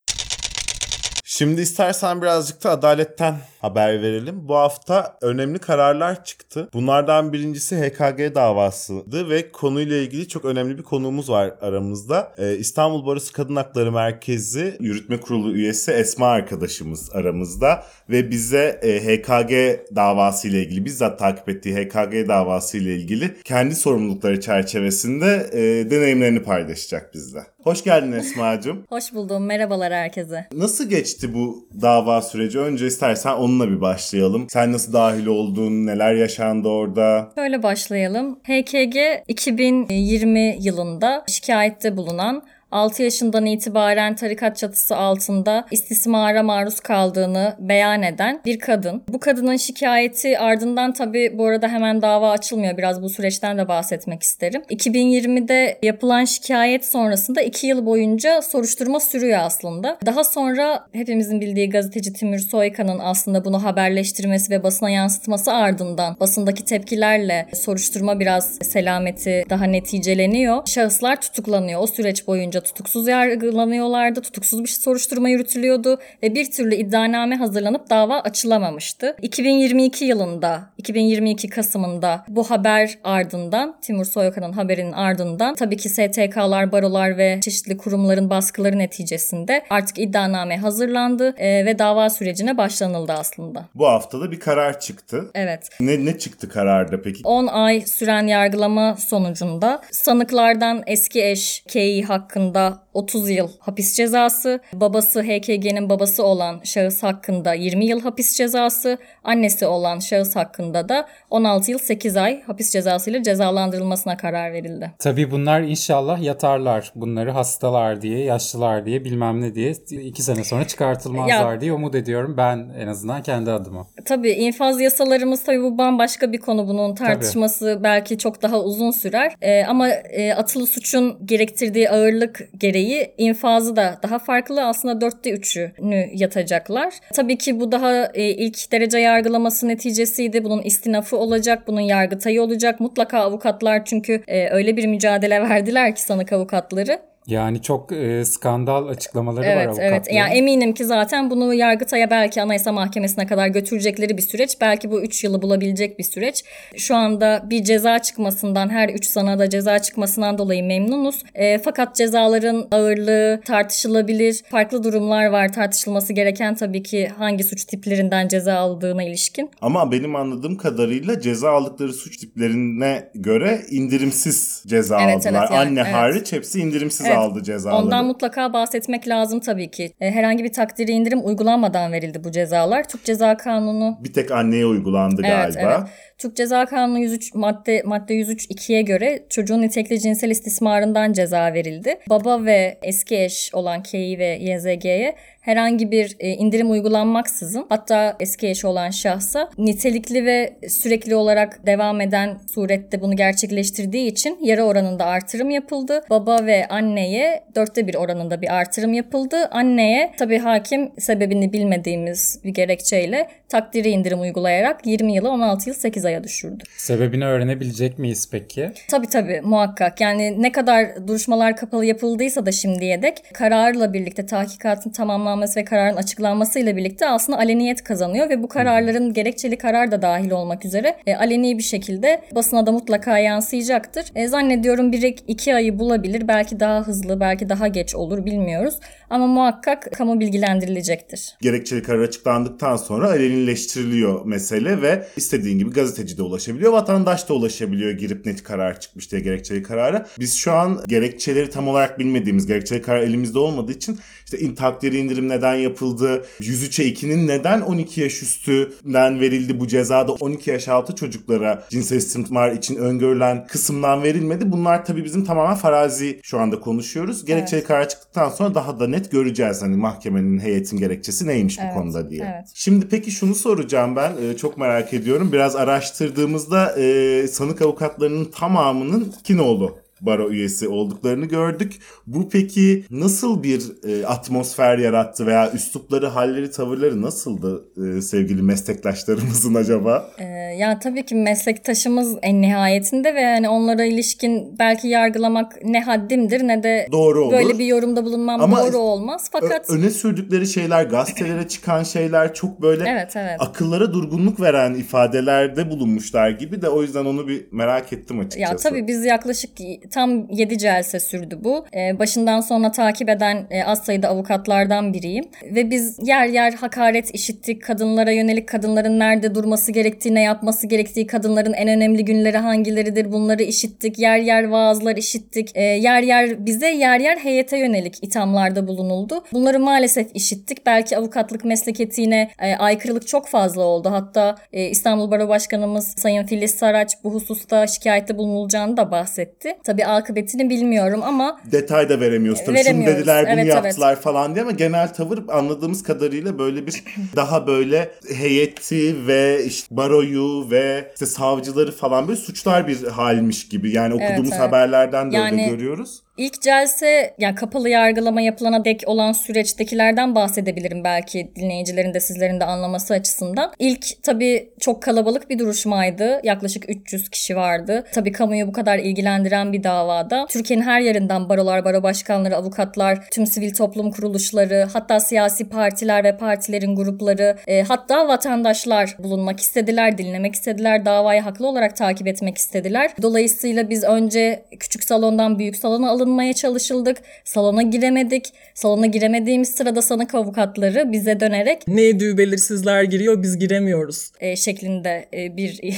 Şimdi 1.37 1.61
istersen 1.61 2.21
birazcık 2.21 2.63
da 2.63 2.71
adaletten 2.71 3.35
haber 3.61 4.01
verelim. 4.01 4.47
Bu 4.47 4.55
hafta 4.55 5.17
önemli 5.21 5.59
kararlar 5.59 6.23
çıktı. 6.23 6.69
Bunlardan 6.73 7.33
birincisi 7.33 7.75
HKG 7.75 8.35
davasıydı 8.35 9.29
ve 9.29 9.51
konuyla 9.51 9.97
ilgili 9.97 10.27
çok 10.27 10.45
önemli 10.45 10.77
bir 10.77 10.83
konuğumuz 10.83 11.29
var 11.29 11.53
aramızda. 11.61 12.33
Ee, 12.37 12.55
İstanbul 12.55 13.05
Barosu 13.05 13.33
Kadın 13.33 13.55
Hakları 13.55 13.91
Merkezi 13.91 14.77
Yürütme 14.79 15.19
Kurulu 15.19 15.53
üyesi 15.53 15.91
Esma 15.91 16.27
arkadaşımız 16.27 17.09
aramızda 17.13 17.83
ve 18.09 18.31
bize 18.31 18.79
e, 18.81 18.99
HKG 18.99 19.51
davası 19.95 20.47
ile 20.47 20.63
ilgili 20.63 20.85
bizzat 20.85 21.19
takip 21.19 21.49
ettiği 21.49 21.75
HKG 21.75 22.27
davası 22.27 22.77
ile 22.77 22.95
ilgili 22.95 23.41
kendi 23.43 23.75
sorumlulukları 23.75 24.41
çerçevesinde 24.41 25.49
e, 25.53 25.91
deneyimlerini 25.91 26.43
paylaşacak 26.43 27.13
bizle. 27.13 27.56
Hoş 27.67 27.83
geldin 27.83 28.11
Esma'cığım. 28.11 28.83
Hoş 28.89 29.13
buldum. 29.13 29.45
Merhabalar 29.45 29.93
herkese. 29.93 30.47
Nasıl 30.53 30.89
geçti 30.89 31.33
bu 31.33 31.67
dava 31.81 32.21
süreci? 32.21 32.59
Önce 32.59 32.87
istersen 32.87 33.33
onunla 33.33 33.69
bir 33.69 33.81
başlayalım. 33.81 34.47
Sen 34.49 34.73
nasıl 34.73 34.93
dahil 34.93 35.25
oldun? 35.25 35.85
Neler 35.85 36.13
yaşandı 36.13 36.67
orada? 36.67 37.31
Şöyle 37.35 37.63
başlayalım. 37.63 38.39
HKG 38.43 38.97
2020 39.27 40.57
yılında 40.61 41.23
şikayette 41.27 41.97
bulunan 41.97 42.43
6 42.71 43.03
yaşından 43.03 43.45
itibaren 43.45 44.15
tarikat 44.15 44.57
çatısı 44.57 44.95
altında 44.95 45.65
istismara 45.71 46.43
maruz 46.43 46.79
kaldığını 46.79 47.55
beyan 47.59 48.03
eden 48.03 48.41
bir 48.45 48.59
kadın. 48.59 49.03
Bu 49.09 49.19
kadının 49.19 49.57
şikayeti 49.57 50.39
ardından 50.39 50.93
tabi 50.93 51.37
bu 51.37 51.45
arada 51.45 51.67
hemen 51.67 52.01
dava 52.01 52.31
açılmıyor. 52.31 52.77
Biraz 52.77 53.01
bu 53.01 53.09
süreçten 53.09 53.57
de 53.57 53.67
bahsetmek 53.67 54.23
isterim. 54.23 54.61
2020'de 54.69 55.79
yapılan 55.83 56.25
şikayet 56.25 56.85
sonrasında 56.85 57.41
2 57.41 57.67
yıl 57.67 57.85
boyunca 57.85 58.41
soruşturma 58.41 58.99
sürüyor 58.99 59.39
aslında. 59.41 59.97
Daha 60.05 60.23
sonra 60.23 60.87
hepimizin 60.91 61.41
bildiği 61.41 61.69
gazeteci 61.69 62.13
Timur 62.13 62.37
Soykan'ın 62.37 62.99
aslında 62.99 63.45
bunu 63.45 63.63
haberleştirmesi 63.63 64.51
ve 64.51 64.63
basına 64.63 64.89
yansıtması 64.89 65.53
ardından 65.53 66.17
basındaki 66.19 66.65
tepkilerle 66.65 67.47
soruşturma 67.53 68.19
biraz 68.19 68.59
selameti 68.61 69.43
daha 69.49 69.65
neticeleniyor. 69.65 70.67
Şahıslar 70.67 71.21
tutuklanıyor. 71.21 71.81
O 71.81 71.87
süreç 71.87 72.27
boyunca 72.27 72.56
tutuksuz 72.61 73.07
yargılanıyorlardı. 73.07 74.21
Tutuksuz 74.21 74.63
bir 74.63 74.69
soruşturma 74.69 75.29
yürütülüyordu 75.29 75.99
ve 76.23 76.35
bir 76.35 76.51
türlü 76.51 76.75
iddianame 76.75 77.35
hazırlanıp 77.35 77.89
dava 77.89 78.19
açılamamıştı. 78.19 79.15
2022 79.21 80.05
yılında, 80.05 80.69
2022 80.77 81.49
Kasım'ında 81.49 82.25
bu 82.27 82.43
haber 82.51 82.97
ardından, 83.03 83.75
Timur 83.81 84.05
Soykan'ın 84.05 84.51
haberinin 84.51 84.91
ardından 84.91 85.55
tabii 85.55 85.77
ki 85.77 85.89
STK'lar, 85.89 86.71
barolar 86.71 87.17
ve 87.17 87.39
çeşitli 87.41 87.77
kurumların 87.77 88.29
baskıları 88.29 88.77
neticesinde 88.77 89.63
artık 89.69 89.99
iddianame 89.99 90.57
hazırlandı 90.57 91.33
e, 91.37 91.65
ve 91.65 91.79
dava 91.79 92.09
sürecine 92.09 92.57
başlanıldı 92.57 93.11
aslında. 93.11 93.65
Bu 93.75 93.87
haftada 93.87 94.31
bir 94.31 94.39
karar 94.39 94.79
çıktı. 94.79 95.31
Evet. 95.35 95.69
Ne 95.79 96.05
ne 96.05 96.17
çıktı 96.17 96.49
kararda 96.49 97.01
peki? 97.01 97.21
10 97.23 97.47
ay 97.47 97.81
süren 97.81 98.27
yargılama 98.27 98.95
sonucunda 98.95 99.81
sanıklardan 99.91 100.83
eski 100.87 101.23
eş 101.23 101.63
K.I. 101.67 102.03
hakkında 102.03 102.46
30 102.93 103.29
yıl 103.29 103.49
hapis 103.59 103.93
cezası, 103.93 104.59
babası 104.73 105.21
HKG'nin 105.21 105.89
babası 105.89 106.23
olan 106.23 106.59
şahıs 106.63 107.03
hakkında 107.03 107.53
20 107.53 107.85
yıl 107.85 108.01
hapis 108.01 108.37
cezası, 108.37 108.97
annesi 109.23 109.65
olan 109.65 109.99
şahıs 109.99 110.35
hakkında 110.35 110.89
da 110.89 111.07
16 111.29 111.71
yıl 111.71 111.79
8 111.79 112.17
ay 112.17 112.41
hapis 112.41 112.71
cezası 112.71 113.09
ile 113.09 113.23
cezalandırılmasına 113.23 114.17
karar 114.17 114.53
verildi. 114.53 114.91
Tabii 114.99 115.31
bunlar 115.31 115.61
inşallah 115.61 116.21
yatarlar. 116.21 116.91
Bunları 116.95 117.31
hastalar 117.31 118.01
diye, 118.01 118.23
yaşlılar 118.23 118.85
diye, 118.85 119.05
bilmem 119.05 119.41
ne 119.41 119.55
diye 119.55 119.73
iki 119.91 120.23
sene 120.23 120.43
sonra 120.43 120.67
çıkartılmazlar 120.67 121.53
Ya- 121.53 121.61
diye 121.61 121.73
umut 121.73 121.95
ediyorum 121.95 122.37
ben 122.37 122.69
en 122.79 122.87
azından 122.87 123.23
kendi 123.23 123.51
adıma. 123.51 123.87
Tabii 124.05 124.31
infaz 124.31 124.81
yasalarımız 124.81 125.43
tabii 125.43 125.61
bu 125.61 125.77
bambaşka 125.77 126.31
bir 126.31 126.37
konu. 126.37 126.67
Bunun 126.67 126.95
tartışması 126.95 127.79
belki 127.83 128.17
çok 128.17 128.41
daha 128.41 128.61
uzun 128.61 128.91
sürer. 128.91 129.33
Ee, 129.41 129.65
ama 129.65 129.89
e, 129.89 130.33
atılı 130.33 130.67
suçun 130.67 131.25
gerektirdiği 131.25 131.89
ağırlık 131.89 132.36
gereği 132.59 133.13
infazı 133.17 133.75
da 133.75 133.99
daha 134.03 134.19
farklı. 134.19 134.65
Aslında 134.65 135.01
dörtte 135.01 135.31
üçünü 135.31 136.09
yatacaklar. 136.13 136.93
Tabii 137.13 137.37
ki 137.37 137.59
bu 137.59 137.71
daha 137.71 138.05
e, 138.05 138.23
ilk 138.23 138.71
derece 138.71 138.97
yargılaması 138.97 139.67
neticesiydi. 139.67 140.43
Bunun 140.43 140.61
istinafı 140.61 141.17
olacak, 141.17 141.67
bunun 141.67 141.81
yargıtayı 141.81 142.41
olacak. 142.41 142.79
Mutlaka 142.79 143.19
avukatlar 143.19 143.85
çünkü 143.85 144.23
e, 144.27 144.49
öyle 144.49 144.77
bir 144.77 144.85
mücadele 144.87 145.41
verdiler 145.49 145.95
ki 145.95 146.01
sanık 146.01 146.33
avukatları. 146.33 146.99
Yani 147.27 147.61
çok 147.61 147.91
e, 147.91 148.25
skandal 148.25 148.87
açıklamaları 148.87 149.45
var 149.45 149.51
Evet 149.51 149.67
avukatların. 149.67 149.93
evet. 149.93 150.07
Yani 150.11 150.33
eminim 150.33 150.73
ki 150.73 150.85
zaten 150.85 151.29
bunu 151.29 151.53
Yargıtay'a 151.53 152.09
belki 152.09 152.41
Anayasa 152.41 152.71
Mahkemesi'ne 152.71 153.27
kadar 153.27 153.47
götürecekleri 153.47 154.17
bir 154.17 154.21
süreç. 154.21 154.61
Belki 154.61 154.91
bu 154.91 155.01
3 155.01 155.23
yılı 155.23 155.41
bulabilecek 155.41 155.99
bir 155.99 156.03
süreç. 156.03 156.43
Şu 156.77 156.95
anda 156.95 157.43
bir 157.49 157.63
ceza 157.63 157.99
çıkmasından 157.99 158.69
her 158.69 158.89
3 158.89 159.05
sanada 159.05 159.49
ceza 159.49 159.79
çıkmasından 159.79 160.37
dolayı 160.37 160.63
memnunuz. 160.63 161.23
E, 161.35 161.57
fakat 161.57 161.95
cezaların 161.95 162.67
ağırlığı 162.71 163.41
tartışılabilir. 163.45 164.43
Farklı 164.51 164.83
durumlar 164.83 165.25
var 165.25 165.53
tartışılması 165.53 166.13
gereken 166.13 166.55
tabii 166.55 166.83
ki 166.83 167.07
hangi 167.17 167.43
suç 167.43 167.65
tiplerinden 167.65 168.27
ceza 168.27 168.53
aldığına 168.55 169.03
ilişkin. 169.03 169.49
Ama 169.61 169.91
benim 169.91 170.15
anladığım 170.15 170.57
kadarıyla 170.57 171.21
ceza 171.21 171.51
aldıkları 171.51 171.93
suç 171.93 172.17
tiplerine 172.17 173.09
göre 173.15 173.61
indirimsiz 173.71 174.63
ceza 174.67 175.01
Evet, 175.01 175.15
aldılar. 175.27 175.39
evet, 175.41 175.51
yani, 175.51 175.67
Anne 175.69 175.79
evet. 175.81 175.93
hariç 175.93 176.31
hepsi 176.31 176.59
indirimsiz 176.59 177.05
Evet, 177.05 177.16
aldı 177.17 177.43
cezaları. 177.43 177.83
Ondan 177.83 178.05
mutlaka 178.05 178.53
bahsetmek 178.53 179.07
lazım 179.07 179.39
tabii 179.39 179.71
ki. 179.71 179.91
E, 180.01 180.11
herhangi 180.11 180.43
bir 180.43 180.53
takdiri 180.53 180.91
indirim 180.91 181.19
uygulanmadan 181.25 181.91
verildi 181.91 182.23
bu 182.23 182.31
cezalar. 182.31 182.87
Türk 182.87 183.05
Ceza 183.05 183.37
Kanunu 183.37 183.97
Bir 184.03 184.13
tek 184.13 184.31
anneye 184.31 184.65
uygulandı 184.65 185.21
Evet, 185.25 185.53
galiba. 185.53 185.77
evet. 185.79 185.89
Türk 186.17 186.35
Ceza 186.35 186.65
Kanunu 186.65 186.99
103 186.99 187.33
madde 187.33 187.81
madde 187.85 188.13
103 188.13 188.45
2'ye 188.45 188.81
göre 188.81 189.23
çocuğun 189.29 189.61
nitekli 189.61 189.99
cinsel 189.99 190.29
istismarından 190.29 191.13
ceza 191.13 191.53
verildi. 191.53 191.99
Baba 192.09 192.45
ve 192.45 192.77
eski 192.83 193.23
eş 193.23 193.53
olan 193.53 193.83
Kİ 193.83 194.19
ve 194.19 194.37
YZG'ye 194.41 195.15
herhangi 195.47 195.91
bir 195.91 196.15
e, 196.19 196.29
indirim 196.29 196.71
uygulanmaksızın 196.71 197.65
hatta 197.69 198.17
eski 198.19 198.47
eş 198.47 198.65
olan 198.65 198.89
şahsa 198.89 199.49
nitelikli 199.57 200.25
ve 200.25 200.53
sürekli 200.69 201.15
olarak 201.15 201.65
devam 201.65 202.01
eden 202.01 202.37
surette 202.53 203.01
bunu 203.01 203.15
gerçekleştirdiği 203.15 204.11
için 204.11 204.37
yarı 204.41 204.63
oranında 204.63 205.05
artırım 205.05 205.49
yapıldı. 205.49 206.03
Baba 206.09 206.45
ve 206.45 206.67
anneye 206.67 207.43
dörtte 207.55 207.87
bir 207.87 207.95
oranında 207.95 208.41
bir 208.41 208.55
artırım 208.55 208.93
yapıldı. 208.93 209.47
Anneye 209.51 210.13
tabii 210.17 210.37
hakim 210.37 210.91
sebebini 210.99 211.53
bilmediğimiz 211.53 212.39
bir 212.43 212.49
gerekçeyle 212.49 213.27
takdiri 213.49 213.89
indirim 213.89 214.21
uygulayarak 214.21 214.85
20 214.85 215.13
yıla 215.13 215.29
16 215.29 215.69
yıl 215.69 215.75
8 215.75 216.05
aya 216.07 216.23
düşürdü. 216.23 216.63
Sebebini 216.77 217.25
öğrenebilecek 217.25 217.99
miyiz 217.99 218.29
peki? 218.31 218.71
Tabii 218.89 219.07
tabii 219.07 219.41
muhakkak. 219.43 220.01
Yani 220.01 220.41
ne 220.41 220.51
kadar 220.51 221.07
duruşmalar 221.07 221.57
kapalı 221.57 221.85
yapıldıysa 221.85 222.45
da 222.45 222.51
şimdiye 222.51 223.01
dek 223.01 223.23
kararla 223.33 223.93
birlikte 223.93 224.25
tahkikatın 224.25 224.89
tamamlanması 224.89 225.59
ve 225.59 225.65
kararın 225.65 225.95
açıklanmasıyla 225.95 226.77
birlikte 226.77 227.09
aslında 227.09 227.39
aleniyet 227.39 227.83
kazanıyor 227.83 228.29
ve 228.29 228.43
bu 228.43 228.47
kararların 228.47 229.13
gerekçeli 229.13 229.57
karar 229.57 229.91
da 229.91 230.01
dahil 230.01 230.31
olmak 230.31 230.65
üzere 230.65 230.95
e, 231.07 231.15
aleni 231.15 231.57
bir 231.57 231.63
şekilde 231.63 232.21
basına 232.35 232.65
da 232.65 232.71
mutlaka 232.71 233.17
yansıyacaktır. 233.17 234.05
E, 234.15 234.27
zannediyorum 234.27 234.91
bir 234.91 235.15
iki 235.27 235.55
ayı 235.55 235.79
bulabilir. 235.79 236.27
Belki 236.27 236.59
daha 236.59 236.81
hızlı, 236.81 237.19
belki 237.19 237.49
daha 237.49 237.67
geç 237.67 237.95
olur 237.95 238.25
bilmiyoruz. 238.25 238.79
Ama 239.09 239.27
muhakkak 239.27 239.91
kamu 239.93 240.19
bilgilendirilecektir. 240.19 241.37
Gerekçeli 241.41 241.83
karar 241.83 241.99
açıklandıktan 241.99 242.75
sonra 242.75 243.09
alenileştiriliyor 243.09 244.25
mesele 244.25 244.81
ve 244.81 245.07
istediğin 245.17 245.59
gibi 245.59 245.69
gazeteci 245.69 246.17
de 246.17 246.21
ulaşabiliyor, 246.21 246.73
vatandaş 246.73 247.29
da 247.29 247.33
ulaşabiliyor 247.33 247.91
girip 247.91 248.25
net 248.25 248.43
karar 248.43 248.79
çıkmış 248.79 249.11
diye 249.11 249.21
gerekçeli 249.21 249.63
karara. 249.63 250.07
Biz 250.19 250.35
şu 250.35 250.51
an 250.53 250.83
gerekçeleri 250.87 251.49
tam 251.49 251.67
olarak 251.67 251.99
bilmediğimiz, 251.99 252.47
gerekçeli 252.47 252.81
karar 252.81 253.01
elimizde 253.01 253.39
olmadığı 253.39 253.71
için 253.71 253.99
işte 254.33 254.55
takdiri 254.55 254.97
indirim 254.97 255.29
neden 255.29 255.53
yapıldı, 255.55 256.25
103'e 256.41 256.85
2'nin 256.85 257.27
neden 257.27 257.61
12 257.61 258.01
yaş 258.01 258.21
üstünden 258.23 259.19
verildi 259.19 259.59
bu 259.59 259.67
cezada 259.67 260.11
12 260.11 260.49
yaş 260.49 260.67
altı 260.67 260.95
çocuklara 260.95 261.63
cinsel 261.69 261.97
istismar 261.97 262.51
için 262.51 262.75
öngörülen 262.75 263.47
kısımdan 263.47 264.03
verilmedi. 264.03 264.51
Bunlar 264.51 264.85
tabii 264.85 265.03
bizim 265.03 265.25
tamamen 265.25 265.55
farazi 265.55 266.19
şu 266.23 266.39
anda 266.39 266.59
konuşuyoruz. 266.59 267.25
Gerekçeli 267.25 267.63
karar 267.63 267.89
çıktıktan 267.89 268.29
sonra 268.29 268.55
daha 268.55 268.79
da 268.79 268.87
net 268.87 269.11
göreceğiz 269.11 269.61
hani 269.61 269.75
mahkemenin 269.75 270.39
heyetin 270.39 270.77
gerekçesi 270.77 271.27
neymiş 271.27 271.57
bu 271.57 271.61
Evet, 271.63 271.73
konuda 271.73 272.09
diye. 272.09 272.21
evet. 272.35 272.47
Şimdi 272.53 272.87
peki 272.87 273.11
şunu 273.11 273.35
soracağım 273.35 273.95
ben 273.95 274.11
e, 274.23 274.37
çok 274.37 274.57
merak 274.57 274.93
ediyorum. 274.93 275.31
Biraz 275.31 275.55
araştırdığımızda 275.55 276.79
e, 276.79 277.27
sanık 277.27 277.61
avukatlarının 277.61 278.25
tamamının 278.25 279.13
Kinoğlu 279.23 279.86
baro 280.01 280.29
üyesi 280.29 280.67
olduklarını 280.67 281.25
gördük. 281.25 281.73
Bu 282.07 282.29
peki 282.29 282.83
nasıl 282.91 283.43
bir 283.43 283.61
e, 283.83 284.05
atmosfer 284.05 284.77
yarattı 284.77 285.27
veya 285.27 285.51
üslupları, 285.51 286.07
halleri, 286.07 286.51
tavırları 286.51 287.01
nasıldı 287.01 287.65
e, 287.77 288.01
sevgili 288.01 288.41
meslektaşlarımızın 288.41 289.55
acaba? 289.67 290.09
Ee, 290.17 290.23
ya 290.57 290.79
tabii 290.79 291.05
ki 291.05 291.15
meslektaşımız 291.15 292.17
en 292.21 292.41
nihayetinde 292.41 293.15
ve 293.15 293.25
hani 293.25 293.49
onlara 293.49 293.85
ilişkin 293.85 294.59
belki 294.59 294.87
yargılamak 294.87 295.63
ne 295.63 295.81
haddimdir 295.81 296.47
ne 296.47 296.63
de 296.63 296.87
Doğru 296.91 297.25
olur. 297.25 297.33
böyle 297.33 297.59
bir 297.59 297.65
yorumda 297.65 298.05
bulunmam 298.05 298.41
Ama 298.41 298.67
doğru 298.67 298.77
olmaz. 298.77 299.29
Fakat 299.31 299.69
öne 299.69 299.89
sürdükleri 299.89 300.47
şeyler, 300.47 300.83
gazetelere 300.83 301.47
çıkan 301.47 301.83
şeyler 301.83 302.33
çok 302.33 302.61
böyle 302.61 302.89
evet 302.89 303.15
evet. 303.15 303.35
akıllara 303.39 303.93
durgunluk 303.93 304.41
veren 304.41 304.73
ifadelerde 304.73 305.71
bulunmuşlar 305.71 306.29
gibi 306.29 306.61
de 306.61 306.69
o 306.69 306.81
yüzden 306.81 307.05
onu 307.05 307.27
bir 307.27 307.45
merak 307.51 307.93
ettim 307.93 308.19
açıkçası. 308.19 308.41
Ya 308.41 308.55
tabii 308.55 308.87
biz 308.87 309.05
yaklaşık 309.05 309.51
tam 309.91 310.29
7 310.31 310.57
celse 310.57 310.99
sürdü 310.99 311.39
bu. 311.43 311.65
Ee, 311.75 311.99
başından 311.99 312.41
sonra 312.41 312.71
takip 312.71 313.09
eden 313.09 313.47
e, 313.49 313.63
az 313.63 313.85
sayıda 313.85 314.07
avukatlardan 314.07 314.93
biriyim. 314.93 315.25
Ve 315.43 315.71
biz 315.71 315.97
yer 316.07 316.27
yer 316.27 316.53
hakaret 316.53 317.15
işittik. 317.15 317.63
Kadınlara 317.63 318.11
yönelik 318.11 318.47
kadınların 318.47 318.99
nerede 318.99 319.35
durması 319.35 319.71
gerektiği, 319.71 320.15
ne 320.15 320.21
yapması 320.21 320.67
gerektiği, 320.67 321.07
kadınların 321.07 321.53
en 321.53 321.67
önemli 321.67 322.05
günleri 322.05 322.37
hangileridir 322.37 323.11
bunları 323.11 323.43
işittik. 323.43 323.99
Yer 323.99 324.17
yer 324.17 324.43
vaazlar 324.43 324.95
işittik. 324.97 325.51
Ee, 325.55 325.63
yer 325.63 326.01
yer 326.01 326.45
bize 326.45 326.69
yer 326.69 326.99
yer 326.99 327.17
heyete 327.17 327.57
yönelik 327.57 328.03
ithamlarda 328.03 328.67
bulunuldu. 328.67 329.23
Bunları 329.33 329.59
maalesef 329.59 330.07
işittik. 330.13 330.65
Belki 330.65 330.97
avukatlık 330.97 331.45
meslek 331.45 331.79
etiğine 331.79 332.31
e, 332.39 332.55
aykırılık 332.55 333.07
çok 333.07 333.27
fazla 333.27 333.61
oldu. 333.61 333.89
Hatta 333.91 334.35
e, 334.53 334.65
İstanbul 334.69 335.11
Baro 335.11 335.29
Başkanımız 335.29 335.93
Sayın 335.97 336.25
Filiz 336.25 336.51
Saraç 336.51 336.93
bu 337.03 337.13
hususta 337.13 337.67
şikayette 337.67 338.17
bulunulacağını 338.17 338.77
da 338.77 338.91
bahsetti. 338.91 339.57
Tabii 339.63 339.76
akıbetini 339.85 340.49
bilmiyorum 340.49 341.01
ama 341.03 341.39
detay 341.51 341.89
da 341.89 341.99
veremiyoruz. 341.99 342.41
Tabii 342.45 342.63
şunu 342.63 342.85
dediler 342.85 343.25
bunu 343.25 343.39
Evet, 343.39 343.47
yaptılar 343.47 343.95
falan 344.01 344.35
diye 344.35 344.43
ama 344.43 344.51
genel 344.51 344.93
tavır 344.93 345.19
anladığımız 345.29 345.83
kadarıyla 345.83 346.39
böyle 346.39 346.67
bir 346.67 346.83
daha 347.15 347.47
böyle 347.47 347.91
heyeti 348.15 349.07
ve 349.07 349.45
işte 349.45 349.77
baroyu 349.77 350.47
ve 350.51 350.91
işte 350.93 351.05
savcıları 351.05 351.71
falan 351.71 352.07
böyle 352.07 352.19
suçlar 352.19 352.67
bir 352.67 352.83
halmiş 352.83 353.49
gibi. 353.49 353.71
Yani 353.71 353.93
okuduğumuz 353.93 354.31
evet. 354.31 354.41
haberlerden 354.41 355.11
de 355.11 355.17
öyle 355.17 355.41
Yani- 355.41 355.49
görüyoruz. 355.49 356.01
İlk 356.17 356.41
celse 356.41 357.13
yani 357.17 357.35
kapalı 357.35 357.69
yargılama 357.69 358.21
yapılana 358.21 358.65
dek 358.65 358.83
olan 358.85 359.11
süreçtekilerden 359.11 360.15
bahsedebilirim 360.15 360.83
belki 360.83 361.31
dinleyicilerin 361.35 361.93
de 361.93 361.99
sizlerin 361.99 362.39
de 362.39 362.45
anlaması 362.45 362.93
açısından. 362.93 363.51
İlk 363.59 364.03
tabii 364.03 364.49
çok 364.59 364.83
kalabalık 364.83 365.29
bir 365.29 365.39
duruşmaydı. 365.39 366.19
Yaklaşık 366.23 366.69
300 366.69 367.09
kişi 367.09 367.35
vardı. 367.35 367.83
Tabii 367.93 368.11
kamuyu 368.11 368.47
bu 368.47 368.51
kadar 368.51 368.79
ilgilendiren 368.79 369.53
bir 369.53 369.63
davada. 369.63 370.25
Türkiye'nin 370.29 370.63
her 370.63 370.81
yerinden 370.81 371.29
barolar, 371.29 371.65
baro 371.65 371.83
başkanları, 371.83 372.35
avukatlar, 372.35 373.09
tüm 373.11 373.25
sivil 373.25 373.53
toplum 373.53 373.91
kuruluşları, 373.91 374.67
hatta 374.73 374.99
siyasi 374.99 375.49
partiler 375.49 376.03
ve 376.03 376.17
partilerin 376.17 376.75
grupları, 376.75 377.37
e, 377.47 377.63
hatta 377.63 378.07
vatandaşlar 378.07 378.95
bulunmak 378.99 379.39
istediler, 379.39 379.97
dinlemek 379.97 380.35
istediler, 380.35 380.85
davayı 380.85 381.21
haklı 381.21 381.47
olarak 381.47 381.75
takip 381.75 382.07
etmek 382.07 382.37
istediler. 382.37 382.91
Dolayısıyla 383.01 383.69
biz 383.69 383.83
önce 383.83 384.45
küçük 384.59 384.83
salondan 384.83 385.39
büyük 385.39 385.55
salona 385.55 385.91
alınmaya 386.07 386.33
çalışıldık. 386.33 386.97
Salona 387.23 387.61
giremedik. 387.61 388.33
Salona 388.53 388.85
giremediğimiz 388.85 389.49
sırada 389.49 389.81
sanık 389.81 390.15
avukatları 390.15 390.91
bize 390.91 391.19
dönerek 391.19 391.67
Ne 391.67 391.99
düğbelirsizler 391.99 392.83
giriyor 392.83 393.23
biz 393.23 393.39
giremiyoruz. 393.39 394.11
e, 394.19 394.35
şeklinde 394.35 395.05
e, 395.13 395.37
bir 395.37 395.59
e, 395.63 395.71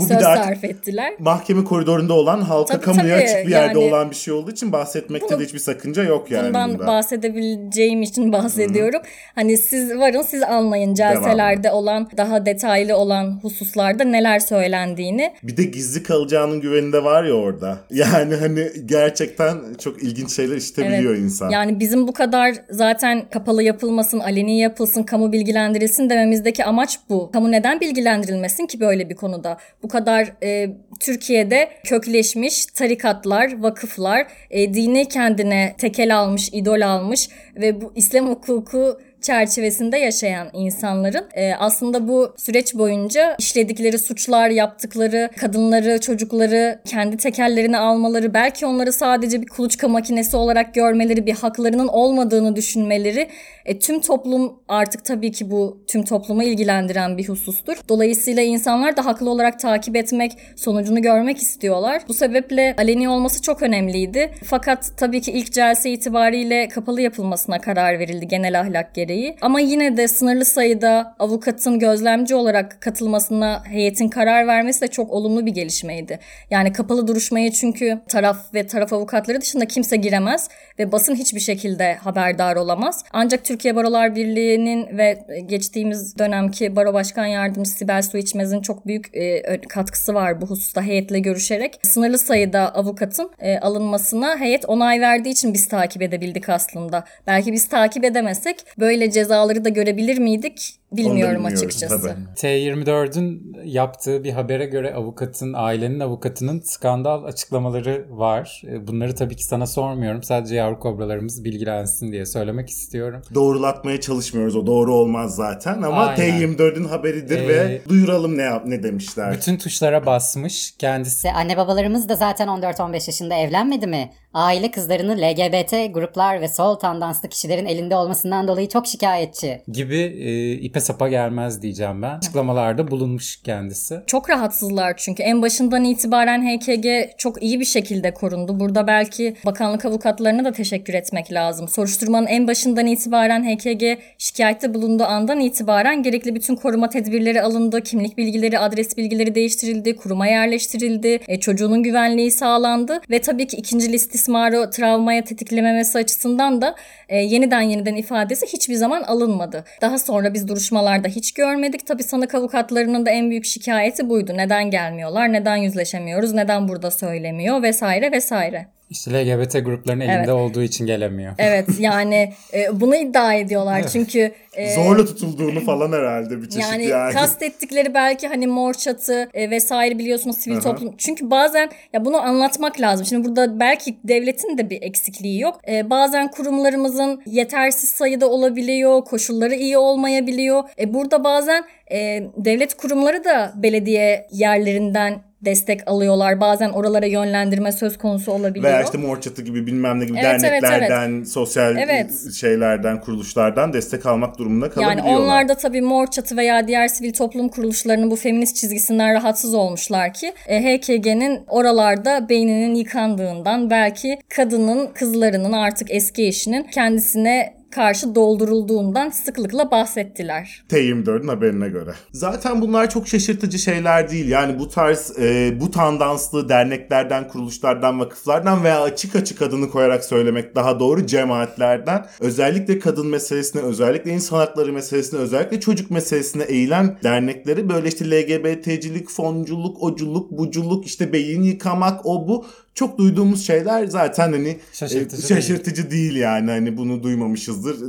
söz 0.00 0.10
bir 0.10 0.14
sarf 0.20 0.64
ettiler. 0.64 1.14
Mahkeme 1.18 1.64
koridorunda 1.64 2.12
olan 2.14 2.40
halka 2.40 2.72
Tabii, 2.74 2.84
kamuya 2.84 3.16
tabii. 3.18 3.24
açık 3.24 3.46
bir 3.46 3.50
yerde 3.50 3.78
Yani- 3.80 3.88
olan 3.94 4.10
bir 4.10 4.16
şey 4.16 4.34
olduğu 4.34 4.50
için 4.50 4.72
bahsetmekte 4.72 5.28
Bunu- 5.28 5.40
de 5.40 5.44
hiçbir 5.44 5.58
sakınca 5.58 6.02
yok 6.04 6.30
yani 6.30 6.48
Bundan 6.48 6.74
bunda. 6.74 6.86
bahsedebileceğim 6.86 8.02
için 8.02 8.32
bahsediyorum. 8.32 9.00
Hani 9.34 9.56
siz 9.58 9.90
varın 9.98 10.22
siz 10.22 10.42
anlayın 10.42 10.94
celselerde 10.94 11.70
olan 11.70 12.08
daha 12.16 12.46
detaylı 12.46 12.96
olan 12.96 13.38
hususlarda 13.42 14.04
neler 14.04 14.38
söylendiğini. 14.38 15.32
Bir 15.42 15.56
de 15.56 15.62
gizli 15.64 16.02
kalacağının 16.02 16.60
güveninde 16.60 17.04
var 17.04 17.24
ya 17.24 17.34
orada. 17.34 17.78
Yani 17.90 18.34
hani 18.34 18.68
gerçekten 18.86 19.56
çok 19.78 20.02
ilginç 20.02 20.36
şeyler 20.36 20.56
işitebiliyor 20.56 21.16
insan. 21.16 21.50
Yani 21.50 21.80
bizim 21.80 22.08
bu 22.08 22.12
kadar 22.12 22.54
zaten 22.70 23.28
kapalı 23.30 23.62
yapılmasın, 23.62 24.20
aleni 24.20 24.60
yapılsın, 24.60 25.02
kamu 25.02 25.32
bilgilendirilsin 25.32 26.10
dememizdeki 26.10 26.64
amaç 26.64 26.98
bu. 27.08 27.30
Kamu 27.32 27.52
neden 27.52 27.80
bilgilendirilmesin 27.80 28.66
ki 28.66 28.80
böyle 28.80 29.10
bir 29.10 29.14
konuda? 29.14 29.58
Bu 29.82 29.88
kadar 29.88 30.32
e, 30.42 30.76
Türkiye'de 31.00 31.70
kökleşmiş 31.84 32.66
tarikatlar, 32.66 33.62
vakıflar, 33.62 34.26
e, 34.50 34.74
dini 34.74 35.08
kendine 35.08 35.74
tekel 35.78 36.16
almış, 36.16 36.48
idol 36.52 36.80
almış 36.80 37.28
ve 37.56 37.80
bu 37.80 37.92
İslam 37.96 38.28
hukuku 38.28 38.98
çerçevesinde 39.24 39.98
yaşayan 39.98 40.48
insanların 40.52 41.24
e, 41.34 41.54
aslında 41.54 42.08
bu 42.08 42.34
süreç 42.36 42.74
boyunca 42.74 43.36
işledikleri 43.38 43.98
suçlar, 43.98 44.50
yaptıkları 44.50 45.30
kadınları, 45.40 46.00
çocukları 46.00 46.80
kendi 46.84 47.16
tekerlerine 47.16 47.78
almaları, 47.78 48.34
belki 48.34 48.66
onları 48.66 48.92
sadece 48.92 49.42
bir 49.42 49.46
kuluçka 49.46 49.88
makinesi 49.88 50.36
olarak 50.36 50.74
görmeleri, 50.74 51.26
bir 51.26 51.34
haklarının 51.34 51.88
olmadığını 51.88 52.56
düşünmeleri 52.56 53.28
e, 53.64 53.78
tüm 53.78 54.00
toplum 54.00 54.52
artık 54.68 55.04
tabii 55.04 55.32
ki 55.32 55.50
bu 55.50 55.84
tüm 55.86 56.04
toplumu 56.04 56.42
ilgilendiren 56.42 57.18
bir 57.18 57.28
husustur. 57.28 57.76
Dolayısıyla 57.88 58.42
insanlar 58.42 58.96
da 58.96 59.04
haklı 59.04 59.30
olarak 59.30 59.60
takip 59.60 59.96
etmek, 59.96 60.32
sonucunu 60.56 61.02
görmek 61.02 61.38
istiyorlar. 61.38 62.02
Bu 62.08 62.14
sebeple 62.14 62.74
aleni 62.78 63.08
olması 63.08 63.42
çok 63.42 63.62
önemliydi. 63.62 64.30
Fakat 64.44 64.92
tabii 64.96 65.20
ki 65.20 65.32
ilk 65.32 65.52
celse 65.52 65.90
itibariyle 65.90 66.68
kapalı 66.68 67.00
yapılmasına 67.00 67.60
karar 67.60 67.98
verildi 67.98 68.28
genel 68.28 68.60
ahlak 68.60 68.94
gereği. 68.94 69.13
Ama 69.40 69.60
yine 69.60 69.96
de 69.96 70.08
sınırlı 70.08 70.44
sayıda 70.44 71.14
avukatın 71.18 71.78
gözlemci 71.78 72.34
olarak 72.34 72.80
katılmasına 72.80 73.62
heyetin 73.66 74.08
karar 74.08 74.46
vermesi 74.46 74.80
de 74.80 74.88
çok 74.88 75.10
olumlu 75.10 75.46
bir 75.46 75.52
gelişmeydi. 75.52 76.18
Yani 76.50 76.72
kapalı 76.72 77.06
duruşmaya 77.06 77.52
çünkü 77.52 78.00
taraf 78.08 78.54
ve 78.54 78.66
taraf 78.66 78.92
avukatları 78.92 79.40
dışında 79.40 79.66
kimse 79.66 79.96
giremez 79.96 80.48
ve 80.78 80.92
basın 80.92 81.14
hiçbir 81.14 81.40
şekilde 81.40 81.94
haberdar 81.94 82.56
olamaz. 82.56 83.04
Ancak 83.12 83.44
Türkiye 83.44 83.76
Barolar 83.76 84.16
Birliği'nin 84.16 84.98
ve 84.98 85.26
geçtiğimiz 85.46 86.18
dönemki 86.18 86.76
Baro 86.76 86.94
Başkan 86.94 87.26
Yardımcısı 87.26 87.76
Sibel 87.76 88.02
Su 88.02 88.18
İçmez'in 88.18 88.60
çok 88.60 88.86
büyük 88.86 89.16
e, 89.16 89.60
katkısı 89.68 90.14
var 90.14 90.40
bu 90.40 90.46
hususta 90.46 90.82
heyetle 90.82 91.18
görüşerek. 91.18 91.78
Sınırlı 91.82 92.18
sayıda 92.18 92.74
avukatın 92.74 93.30
e, 93.38 93.58
alınmasına 93.58 94.40
heyet 94.40 94.64
onay 94.68 95.00
verdiği 95.00 95.30
için 95.30 95.54
biz 95.54 95.68
takip 95.68 96.02
edebildik 96.02 96.48
aslında. 96.48 97.04
Belki 97.26 97.52
biz 97.52 97.68
takip 97.68 98.04
edemesek 98.04 98.56
böyle 98.78 99.03
cezaları 99.10 99.64
da 99.64 99.68
görebilir 99.68 100.18
miydik? 100.18 100.74
Bilmiyorum 100.96 101.44
açıkçası. 101.44 102.02
Tabii. 102.02 102.14
T24'ün 102.36 103.56
yaptığı 103.64 104.24
bir 104.24 104.32
habere 104.32 104.66
göre 104.66 104.94
avukatın, 104.94 105.52
ailenin 105.56 106.00
avukatının 106.00 106.60
skandal 106.64 107.24
açıklamaları 107.24 108.06
var. 108.10 108.62
E, 108.66 108.86
Bunları 108.86 109.14
tabii 109.14 109.36
ki 109.36 109.44
sana 109.44 109.66
sormuyorum. 109.66 110.22
Sadece 110.22 110.54
yavru 110.54 110.78
kobralarımız 110.78 111.44
bilgilensin 111.44 112.12
diye 112.12 112.26
söylemek 112.26 112.68
istiyorum. 112.70 113.22
Doğrulatmaya 113.34 114.00
çalışmıyoruz. 114.00 114.56
O 114.56 114.66
doğru 114.66 114.94
olmaz 114.94 115.34
zaten 115.36 115.82
ama 115.82 116.04
Aynen. 116.06 116.40
T24'ün 116.40 116.84
haberidir 116.84 117.38
Ee, 117.38 117.48
ve 117.48 117.80
duyuralım 117.88 118.38
ne 118.38 118.42
yap 118.42 118.62
ne 118.66 118.82
demişler. 118.82 119.32
Bütün 119.32 119.56
tuşlara 119.56 120.06
basmış. 120.06 120.74
Kendisi 120.78 121.30
anne 121.30 121.56
babalarımız 121.56 122.08
da 122.08 122.16
zaten 122.16 122.48
14-15 122.48 122.92
yaşında 122.94 123.34
evlenmedi 123.34 123.86
mi? 123.86 124.10
Aile 124.34 124.70
kızlarını 124.70 125.16
LGBT 125.20 125.94
gruplar 125.94 126.40
ve 126.40 126.48
sol 126.48 126.74
tandanslı 126.74 127.28
kişilerin 127.28 127.66
elinde 127.66 127.96
olmasından 127.96 128.48
dolayı 128.48 128.68
çok 128.68 128.86
şikayetçi. 128.86 129.62
gibi 129.72 129.96
e, 130.00 130.52
ipe 130.52 130.80
sapa 130.84 131.08
gelmez 131.08 131.62
diyeceğim 131.62 132.02
ben. 132.02 132.16
Açıklamalarda 132.16 132.90
bulunmuş 132.90 133.42
kendisi. 133.42 134.00
Çok 134.06 134.30
rahatsızlar 134.30 134.96
çünkü 134.96 135.22
en 135.22 135.42
başından 135.42 135.84
itibaren 135.84 136.42
HKG 136.42 136.86
çok 137.18 137.42
iyi 137.42 137.60
bir 137.60 137.64
şekilde 137.64 138.14
korundu. 138.14 138.60
Burada 138.60 138.86
belki 138.86 139.36
bakanlık 139.46 139.84
avukatlarına 139.84 140.44
da 140.44 140.52
teşekkür 140.52 140.94
etmek 140.94 141.32
lazım. 141.32 141.68
Soruşturmanın 141.68 142.26
en 142.26 142.46
başından 142.46 142.86
itibaren 142.86 143.44
HKG 143.44 143.84
şikayette 144.18 144.74
bulunduğu 144.74 145.04
andan 145.04 145.40
itibaren 145.40 146.02
gerekli 146.02 146.34
bütün 146.34 146.56
koruma 146.56 146.88
tedbirleri 146.88 147.42
alındı. 147.42 147.82
Kimlik 147.82 148.18
bilgileri, 148.18 148.58
adres 148.58 148.96
bilgileri 148.96 149.34
değiştirildi, 149.34 149.96
kuruma 149.96 150.26
yerleştirildi, 150.26 151.20
e, 151.28 151.40
çocuğunun 151.40 151.82
güvenliği 151.82 152.30
sağlandı 152.30 153.00
ve 153.10 153.20
tabii 153.20 153.46
ki 153.46 153.56
ikinci 153.56 153.94
istismarı 153.94 154.70
travmaya 154.70 155.24
tetiklememesi 155.24 155.98
açısından 155.98 156.62
da 156.62 156.74
e, 157.08 157.16
yeniden 157.16 157.60
yeniden 157.60 157.94
ifadesi 157.94 158.46
hiçbir 158.46 158.74
zaman 158.74 159.02
alınmadı. 159.02 159.64
Daha 159.80 159.98
sonra 159.98 160.34
biz 160.34 160.48
duruşmalarda 160.74 161.08
hiç 161.08 161.32
görmedik. 161.32 161.86
Tabii 161.86 162.02
sanık 162.02 162.34
avukatlarının 162.34 163.06
da 163.06 163.10
en 163.10 163.30
büyük 163.30 163.44
şikayeti 163.44 164.08
buydu. 164.08 164.32
Neden 164.36 164.70
gelmiyorlar, 164.70 165.32
neden 165.32 165.56
yüzleşemiyoruz, 165.56 166.32
neden 166.32 166.68
burada 166.68 166.90
söylemiyor 166.90 167.62
vesaire 167.62 168.12
vesaire. 168.12 168.66
İşte 168.94 169.10
LGBT 169.10 169.64
grupların 169.64 170.00
elinde 170.00 170.16
Evet. 170.16 170.28
olduğu 170.28 170.62
için 170.62 170.86
gelemiyor. 170.86 171.34
Evet 171.38 171.68
yani 171.78 172.32
e, 172.54 172.80
bunu 172.80 172.96
iddia 172.96 173.34
ediyorlar 173.34 173.88
çünkü 173.88 174.32
e, 174.54 174.74
Zorla 174.74 175.04
tutulduğunu 175.04 175.60
falan 175.60 175.92
herhalde 175.92 176.42
bir 176.42 176.48
çeşit 176.48 176.70
yani, 176.70 176.86
yani. 176.86 177.14
kastettikleri 177.14 177.94
belki 177.94 178.28
hani 178.28 178.46
mor 178.46 178.74
çatı 178.74 179.28
e, 179.34 179.50
vesaire 179.50 179.98
biliyorsunuz 179.98 180.36
sivil 180.36 180.56
Aha. 180.56 180.62
toplum. 180.62 180.94
Çünkü 180.98 181.30
bazen 181.30 181.70
ya 181.92 182.04
bunu 182.04 182.16
anlatmak 182.16 182.80
lazım. 182.80 183.06
Şimdi 183.06 183.28
burada 183.28 183.60
belki 183.60 183.96
devletin 184.04 184.58
de 184.58 184.70
bir 184.70 184.82
eksikliği 184.82 185.40
yok. 185.40 185.60
E, 185.68 185.90
bazen 185.90 186.30
kurumlarımızın 186.30 187.22
yetersiz 187.26 187.90
sayıda 187.90 188.30
olabiliyor, 188.30 189.04
koşulları 189.04 189.54
iyi 189.54 189.78
olmayabiliyor. 189.78 190.62
E, 190.78 190.94
burada 190.94 191.24
bazen 191.24 191.64
e, 191.90 192.22
devlet 192.36 192.74
kurumları 192.74 193.24
da 193.24 193.52
belediye 193.56 194.26
yerlerinden 194.32 195.22
destek 195.44 195.88
alıyorlar. 195.88 196.40
Bazen 196.40 196.68
oralara 196.70 197.06
yönlendirme 197.06 197.72
söz 197.72 197.98
konusu 197.98 198.32
olabiliyor. 198.32 198.64
Veya 198.64 198.82
işte 198.82 198.98
Mor 198.98 199.20
Çatı 199.20 199.42
gibi 199.42 199.66
bilmem 199.66 200.00
ne 200.00 200.04
gibi 200.04 200.18
Evet, 200.18 200.44
evet, 200.44 200.62
derneklerden, 200.62 201.24
sosyal 201.24 201.76
Evet. 201.76 202.10
şeylerden, 202.34 203.00
kuruluşlardan 203.00 203.72
destek 203.72 204.06
almak 204.06 204.38
durumunda 204.38 204.66
Yani 204.66 204.74
kalabiliyorlar. 204.74 205.24
onlar 205.24 205.48
da 205.48 205.54
tabii 205.54 205.80
Mor 205.80 206.06
Çatı 206.06 206.36
veya 206.36 206.68
diğer 206.68 206.88
sivil 206.88 207.12
toplum 207.12 207.48
kuruluşlarının 207.48 208.10
bu 208.10 208.16
feminist 208.16 208.56
çizgisinden 208.56 209.14
rahatsız 209.14 209.54
olmuşlar 209.54 210.12
ki 210.14 210.32
e, 210.48 210.60
HKG'nin 210.62 211.40
oralarda 211.48 212.28
beyninin 212.28 212.74
yıkandığından 212.74 213.70
belki 213.70 214.18
kadının, 214.28 214.86
kızlarının 214.94 215.52
artık 215.52 215.90
eski 215.90 216.26
eşinin 216.26 216.62
kendisine 216.62 217.54
karşı 217.74 218.14
doldurulduğundan 218.14 219.10
sıklıkla 219.10 219.70
bahsettiler. 219.70 220.64
T24'ün 220.70 221.28
haberine 221.28 221.68
göre. 221.68 221.90
Zaten 222.12 222.60
bunlar 222.60 222.90
çok 222.90 223.08
şaşırtıcı 223.08 223.58
şeyler 223.58 224.10
değil. 224.10 224.28
Yani 224.28 224.58
bu 224.58 224.68
tarz 224.68 225.18
e, 225.18 225.60
bu 225.60 225.70
tandanslı 225.70 226.48
derneklerden, 226.48 227.28
kuruluşlardan, 227.28 228.00
vakıflardan 228.00 228.64
veya 228.64 228.82
açık 228.82 229.16
açık 229.16 229.42
adını 229.42 229.70
koyarak 229.70 230.04
söylemek 230.04 230.54
daha 230.56 230.80
doğru 230.80 231.06
cemaatlerden 231.06 232.06
özellikle 232.20 232.78
kadın 232.78 233.06
meselesine, 233.06 233.62
özellikle 233.62 234.10
insan 234.10 234.36
hakları 234.36 234.72
meselesine, 234.72 235.20
özellikle 235.20 235.60
çocuk 235.60 235.90
meselesine 235.90 236.42
eğilen 236.42 236.98
dernekleri 237.04 237.68
böyle 237.68 237.88
işte 237.88 238.10
LGBT'cilik, 238.10 239.10
fonculuk, 239.10 239.82
oculuk, 239.82 240.30
buculuk, 240.30 240.86
işte 240.86 241.12
beyin 241.12 241.42
yıkamak, 241.42 242.06
o 242.06 242.28
bu 242.28 242.46
çok 242.74 242.98
duyduğumuz 242.98 243.46
şeyler 243.46 243.86
zaten 243.86 244.32
hani 244.32 244.58
Şaşırtıcı 244.72 245.22
e, 245.22 245.36
şaşırtıcı 245.36 245.90
değil. 245.90 246.16
yani 246.16 246.50
hani 246.50 246.76
bunu 246.76 247.02
duymamışızdır 247.02 247.80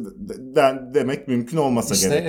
de- 0.56 0.94
demek 0.94 1.28
mümkün 1.28 1.58
olmasa 1.58 1.94
İşte 1.96 2.10
gerek. 2.10 2.26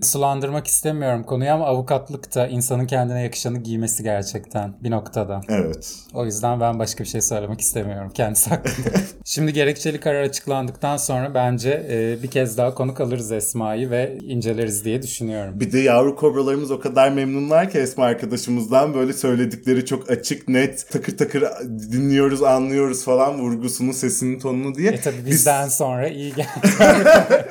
e, 0.00 0.04
sulandırmak 0.06 0.66
istemiyorum 0.66 1.22
konuyu 1.22 1.50
ama 1.50 1.66
avukatlık 1.66 2.34
da 2.34 2.46
insanın 2.46 2.86
kendine 2.86 3.22
yakışanı 3.22 3.58
giymesi 3.58 4.02
gerçekten 4.02 4.74
bir 4.82 4.90
noktada. 4.90 5.40
Evet. 5.48 5.94
O 6.14 6.24
yüzden 6.24 6.60
ben 6.60 6.78
başka 6.78 7.04
bir 7.04 7.08
şey 7.08 7.20
söylemek 7.20 7.60
istemiyorum 7.60 8.10
kendisi 8.14 8.50
hakkında. 8.50 8.88
Şimdi 9.24 9.52
gerekçeli 9.52 10.00
karar 10.00 10.22
açıklandıktan 10.22 10.96
sonra 10.96 11.34
bence 11.34 11.86
e, 11.90 12.22
bir 12.22 12.28
kez 12.30 12.58
daha 12.58 12.74
konuk 12.74 13.00
alırız 13.00 13.32
Esma'yı 13.32 13.90
ve 13.90 14.18
inceleriz 14.22 14.84
diye 14.84 15.02
düşünüyorum. 15.02 15.60
Bir 15.60 15.72
de 15.72 15.78
yavru 15.78 16.16
kobralarımız 16.16 16.70
o 16.70 16.80
kadar 16.80 17.12
memnunlar 17.12 17.70
ki 17.70 17.78
Esma 17.78 18.04
arkadaşımızdan 18.04 18.94
böyle 18.94 19.12
söyledikleri 19.12 19.86
çok 19.86 20.10
açık, 20.10 20.48
net, 20.48 20.86
takır 20.92 21.16
takır 21.16 21.44
dinliyoruz, 21.98 22.42
anlıyoruz 22.42 23.04
falan 23.04 23.38
vurgusunu, 23.38 23.92
sesinin 23.94 24.38
tonunu 24.38 24.74
diye. 24.74 24.90
E 24.90 25.00
tabi 25.00 25.16
Biz- 25.18 25.26
bizden 25.26 25.68
sonra 25.68 26.08
iyi 26.08 26.34
geldi. 26.34 26.48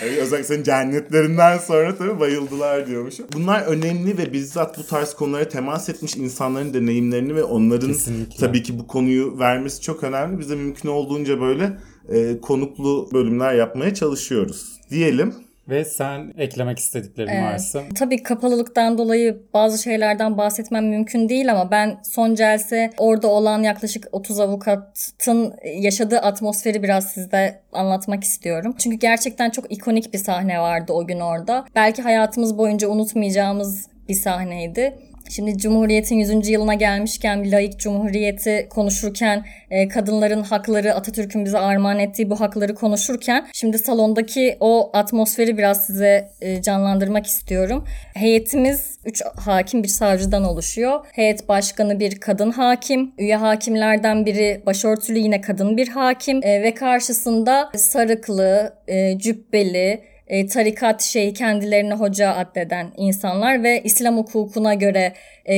Özellikle 0.20 0.44
senin 0.44 0.62
cennetlerinden 0.62 1.58
sonra 1.58 1.96
tabii 1.96 2.20
bayıldılar 2.20 2.86
diyormuşum. 2.86 3.26
Bunlar 3.32 3.62
önemli 3.62 4.18
ve 4.18 4.32
bizzat 4.32 4.78
bu 4.78 4.86
tarz 4.86 5.14
konulara 5.14 5.48
temas 5.48 5.88
etmiş 5.88 6.16
insanların 6.16 6.74
deneyimlerini 6.74 7.34
ve 7.36 7.44
onların 7.44 7.88
Kesinlikle. 7.92 8.36
tabii 8.46 8.62
ki 8.62 8.78
bu 8.78 8.86
konuyu 8.86 9.38
vermesi 9.38 9.80
çok 9.80 10.04
önemli. 10.04 10.38
Biz 10.38 10.50
de 10.50 10.54
mümkün 10.56 10.88
olduğunca 10.88 11.40
böyle 11.40 11.72
e, 12.08 12.40
konuklu 12.40 13.08
bölümler 13.12 13.54
yapmaya 13.54 13.94
çalışıyoruz. 13.94 14.80
Diyelim. 14.90 15.34
Ve 15.70 15.84
sen 15.84 16.32
eklemek 16.38 16.78
istediklerin 16.78 17.28
Evet. 17.28 17.42
varsa. 17.42 17.82
Tabii 17.98 18.22
kapalılıktan 18.22 18.98
dolayı 18.98 19.42
bazı 19.54 19.82
şeylerden 19.82 20.38
bahsetmem 20.38 20.88
mümkün 20.88 21.28
değil 21.28 21.50
ama 21.50 21.70
ben 21.70 21.98
son 22.02 22.34
celse 22.34 22.90
orada 22.98 23.28
olan 23.28 23.62
yaklaşık 23.62 24.08
30 24.12 24.40
avukatın 24.40 25.54
yaşadığı 25.76 26.18
atmosferi 26.18 26.82
biraz 26.82 27.04
sizde 27.04 27.60
anlatmak 27.72 28.24
istiyorum. 28.24 28.74
Çünkü 28.78 28.96
gerçekten 28.96 29.50
çok 29.50 29.72
ikonik 29.72 30.12
bir 30.12 30.18
sahne 30.18 30.60
vardı 30.60 30.92
o 30.92 31.06
gün 31.06 31.20
orada. 31.20 31.64
Belki 31.74 32.02
hayatımız 32.02 32.58
boyunca 32.58 32.88
unutmayacağımız 32.88 33.86
bir 34.08 34.14
sahneydi. 34.14 34.98
Şimdi 35.30 35.58
Cumhuriyet'in 35.58 36.16
100. 36.16 36.48
yılına 36.48 36.74
gelmişken 36.74 37.44
bir 37.44 37.52
laik 37.52 37.78
cumhuriyeti 37.78 38.66
konuşurken 38.70 39.44
e, 39.70 39.88
kadınların 39.88 40.42
hakları 40.42 40.94
Atatürk'ün 40.94 41.44
bize 41.44 41.58
armağan 41.58 41.98
ettiği 41.98 42.30
bu 42.30 42.40
hakları 42.40 42.74
konuşurken 42.74 43.46
şimdi 43.52 43.78
salondaki 43.78 44.56
o 44.60 44.90
atmosferi 44.92 45.58
biraz 45.58 45.86
size 45.86 46.30
e, 46.40 46.62
canlandırmak 46.62 47.26
istiyorum. 47.26 47.84
Heyetimiz 48.14 48.98
3 49.04 49.22
hakim 49.36 49.82
bir 49.82 49.88
savcıdan 49.88 50.44
oluşuyor. 50.44 51.06
Heyet 51.12 51.48
başkanı 51.48 52.00
bir 52.00 52.20
kadın 52.20 52.50
hakim. 52.50 53.12
Üye 53.18 53.36
hakimlerden 53.36 54.26
biri 54.26 54.62
başörtülü 54.66 55.18
yine 55.18 55.40
kadın 55.40 55.76
bir 55.76 55.88
hakim. 55.88 56.40
E, 56.42 56.62
ve 56.62 56.74
karşısında 56.74 57.70
sarıklı, 57.76 58.74
e, 58.88 59.18
cübbeli, 59.18 60.09
e, 60.30 60.46
tarikat 60.46 61.02
şeyi 61.02 61.34
kendilerini 61.34 61.94
hoca 61.94 62.34
addeden 62.34 62.92
insanlar 62.96 63.62
ve 63.62 63.82
İslam 63.82 64.16
hukukuna 64.16 64.74
göre 64.74 65.12